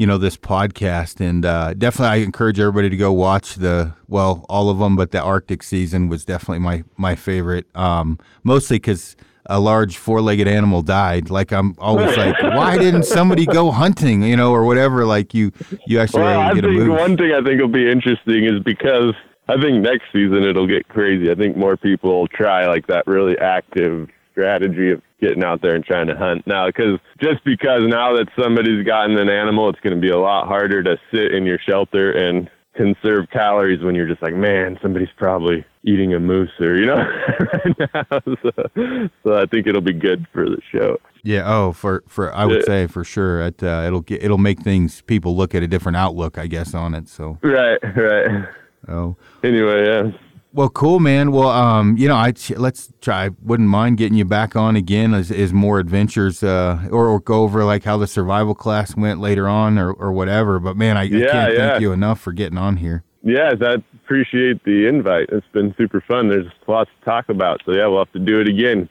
you 0.00 0.06
know 0.06 0.16
this 0.16 0.38
podcast. 0.38 1.20
And 1.20 1.44
uh, 1.44 1.74
definitely 1.74 2.22
I 2.22 2.24
encourage 2.24 2.58
everybody 2.58 2.88
to 2.88 2.96
go 2.96 3.12
watch 3.12 3.56
the 3.56 3.92
well 4.08 4.46
all 4.48 4.70
of 4.70 4.78
them 4.78 4.96
but 4.96 5.10
the 5.10 5.20
Arctic 5.20 5.62
season 5.62 6.08
was 6.08 6.24
definitely 6.24 6.60
my 6.60 6.84
my 6.96 7.14
favorite 7.14 7.66
um, 7.76 8.18
mostly 8.42 8.76
because 8.76 9.14
a 9.44 9.60
large 9.60 9.98
four-legged 9.98 10.48
animal 10.48 10.80
died. 10.80 11.28
Like 11.28 11.52
I'm 11.52 11.74
always 11.78 12.16
like 12.16 12.42
why 12.42 12.78
didn't 12.78 13.02
somebody 13.02 13.44
go 13.44 13.70
hunting? 13.70 14.22
You 14.22 14.38
know 14.38 14.52
or 14.52 14.64
whatever 14.64 15.04
like 15.04 15.34
you 15.34 15.52
you 15.86 16.00
actually 16.00 16.22
well, 16.22 16.40
I 16.40 16.54
think 16.54 16.88
one 16.88 17.18
thing 17.18 17.32
I 17.32 17.42
think 17.42 17.60
will 17.60 17.68
be 17.68 17.90
interesting 17.90 18.46
is 18.46 18.62
because 18.64 19.12
I 19.48 19.60
think 19.60 19.82
next 19.82 20.04
season 20.14 20.44
it'll 20.44 20.66
get 20.66 20.88
crazy. 20.88 21.30
I 21.30 21.34
think 21.34 21.58
more 21.58 21.76
people 21.76 22.20
will 22.20 22.28
try 22.28 22.66
like 22.66 22.86
that 22.86 23.06
really 23.06 23.36
active 23.36 24.08
strategy 24.32 24.92
of 24.92 25.02
getting 25.20 25.44
out 25.44 25.62
there 25.62 25.74
and 25.74 25.84
trying 25.84 26.06
to 26.06 26.16
hunt. 26.16 26.46
Now 26.46 26.66
because 26.66 26.98
just 27.20 27.44
because 27.44 27.82
now 27.86 28.16
that 28.16 28.28
somebody's 28.40 28.84
gotten 28.84 29.18
an 29.18 29.28
animal 29.28 29.68
it's 29.68 29.80
going 29.80 29.94
to 29.94 30.00
be 30.00 30.10
a 30.10 30.18
lot 30.18 30.46
harder 30.46 30.82
to 30.82 30.96
sit 31.12 31.34
in 31.34 31.44
your 31.44 31.58
shelter 31.58 32.12
and 32.12 32.50
conserve 32.74 33.28
calories 33.30 33.82
when 33.82 33.94
you're 33.94 34.06
just 34.06 34.22
like 34.22 34.34
man 34.34 34.78
somebody's 34.80 35.08
probably 35.16 35.64
eating 35.84 36.14
a 36.14 36.20
moose 36.20 36.50
or 36.60 36.76
you 36.76 36.86
know 36.86 36.94
right 37.52 37.76
now. 37.78 38.20
So, 38.42 39.08
so, 39.24 39.34
i 39.34 39.44
think 39.46 39.66
it'll 39.66 39.80
be 39.80 39.92
good 39.92 40.26
for 40.32 40.48
the 40.48 40.58
show. 40.72 40.96
Yeah 41.24 41.42
oh 41.46 41.72
for 41.72 42.04
for 42.06 42.32
i 42.32 42.46
would 42.46 42.60
yeah. 42.60 42.66
say 42.66 42.86
for 42.86 43.04
sure 43.04 43.42
it, 43.42 43.62
uh, 43.62 43.82
it'll 43.86 44.02
get 44.02 44.22
it'll 44.22 44.38
make 44.38 44.60
things 44.60 45.02
people 45.02 45.36
look 45.36 45.54
at 45.54 45.62
a 45.62 45.68
different 45.68 45.96
outlook 45.96 46.38
i 46.38 46.46
guess 46.46 46.72
on 46.72 46.94
it 46.94 47.08
so. 47.08 47.38
Right 47.42 47.78
right. 47.96 48.48
Oh. 48.88 49.16
Anyway 49.42 49.86
yeah 49.86 50.10
well, 50.52 50.68
cool, 50.68 50.98
man. 50.98 51.30
Well, 51.30 51.48
um, 51.48 51.96
you 51.96 52.08
know, 52.08 52.16
I 52.16 52.32
let's 52.56 52.92
try. 53.00 53.26
I 53.26 53.30
Wouldn't 53.42 53.68
mind 53.68 53.98
getting 53.98 54.18
you 54.18 54.24
back 54.24 54.56
on 54.56 54.76
again 54.76 55.14
as, 55.14 55.30
as 55.30 55.52
more 55.52 55.78
adventures, 55.78 56.42
uh, 56.42 56.88
or, 56.90 57.08
or 57.08 57.20
go 57.20 57.42
over 57.42 57.64
like 57.64 57.84
how 57.84 57.96
the 57.96 58.06
survival 58.06 58.54
class 58.54 58.96
went 58.96 59.20
later 59.20 59.48
on, 59.48 59.78
or, 59.78 59.92
or 59.92 60.12
whatever. 60.12 60.58
But 60.58 60.76
man, 60.76 60.96
I, 60.96 61.04
yeah, 61.04 61.28
I 61.28 61.30
can't 61.30 61.52
yeah. 61.52 61.70
thank 61.70 61.80
you 61.80 61.92
enough 61.92 62.20
for 62.20 62.32
getting 62.32 62.58
on 62.58 62.78
here. 62.78 63.04
Yeah, 63.22 63.52
I 63.60 63.74
appreciate 63.94 64.64
the 64.64 64.86
invite. 64.86 65.28
It's 65.30 65.46
been 65.52 65.74
super 65.76 66.00
fun. 66.00 66.28
There's 66.28 66.46
lots 66.66 66.90
to 66.98 67.04
talk 67.04 67.28
about. 67.28 67.60
So 67.64 67.72
yeah, 67.72 67.86
we'll 67.86 67.98
have 67.98 68.12
to 68.12 68.18
do 68.18 68.40
it 68.40 68.48
again. 68.48 68.88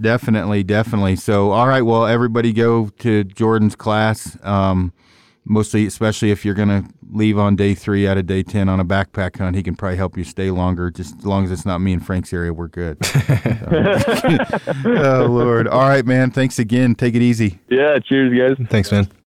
Definitely, 0.00 0.62
definitely. 0.62 1.16
So, 1.16 1.52
all 1.52 1.68
right. 1.68 1.82
Well, 1.82 2.06
everybody 2.06 2.52
go 2.52 2.88
to 2.98 3.24
Jordan's 3.24 3.76
class. 3.76 4.36
Um, 4.42 4.92
mostly, 5.44 5.86
especially 5.86 6.30
if 6.30 6.44
you're 6.44 6.54
going 6.54 6.68
to 6.68 6.84
leave 7.10 7.38
on 7.38 7.56
day 7.56 7.74
three 7.74 8.06
out 8.06 8.18
of 8.18 8.26
day 8.26 8.42
10 8.42 8.68
on 8.68 8.80
a 8.80 8.84
backpack 8.84 9.38
hunt, 9.38 9.56
he 9.56 9.62
can 9.62 9.74
probably 9.76 9.96
help 9.96 10.16
you 10.16 10.24
stay 10.24 10.50
longer. 10.50 10.90
Just 10.90 11.18
as 11.18 11.26
long 11.26 11.44
as 11.44 11.50
it's 11.50 11.66
not 11.66 11.78
me 11.78 11.92
and 11.92 12.04
Frank's 12.04 12.32
area, 12.32 12.52
we're 12.52 12.68
good. 12.68 12.98
oh, 14.84 15.26
Lord. 15.28 15.68
All 15.68 15.88
right, 15.88 16.04
man. 16.04 16.30
Thanks 16.30 16.58
again. 16.58 16.94
Take 16.94 17.14
it 17.14 17.22
easy. 17.22 17.60
Yeah, 17.68 17.98
cheers, 17.98 18.56
guys. 18.58 18.66
Thanks, 18.68 18.90
man. 18.92 19.08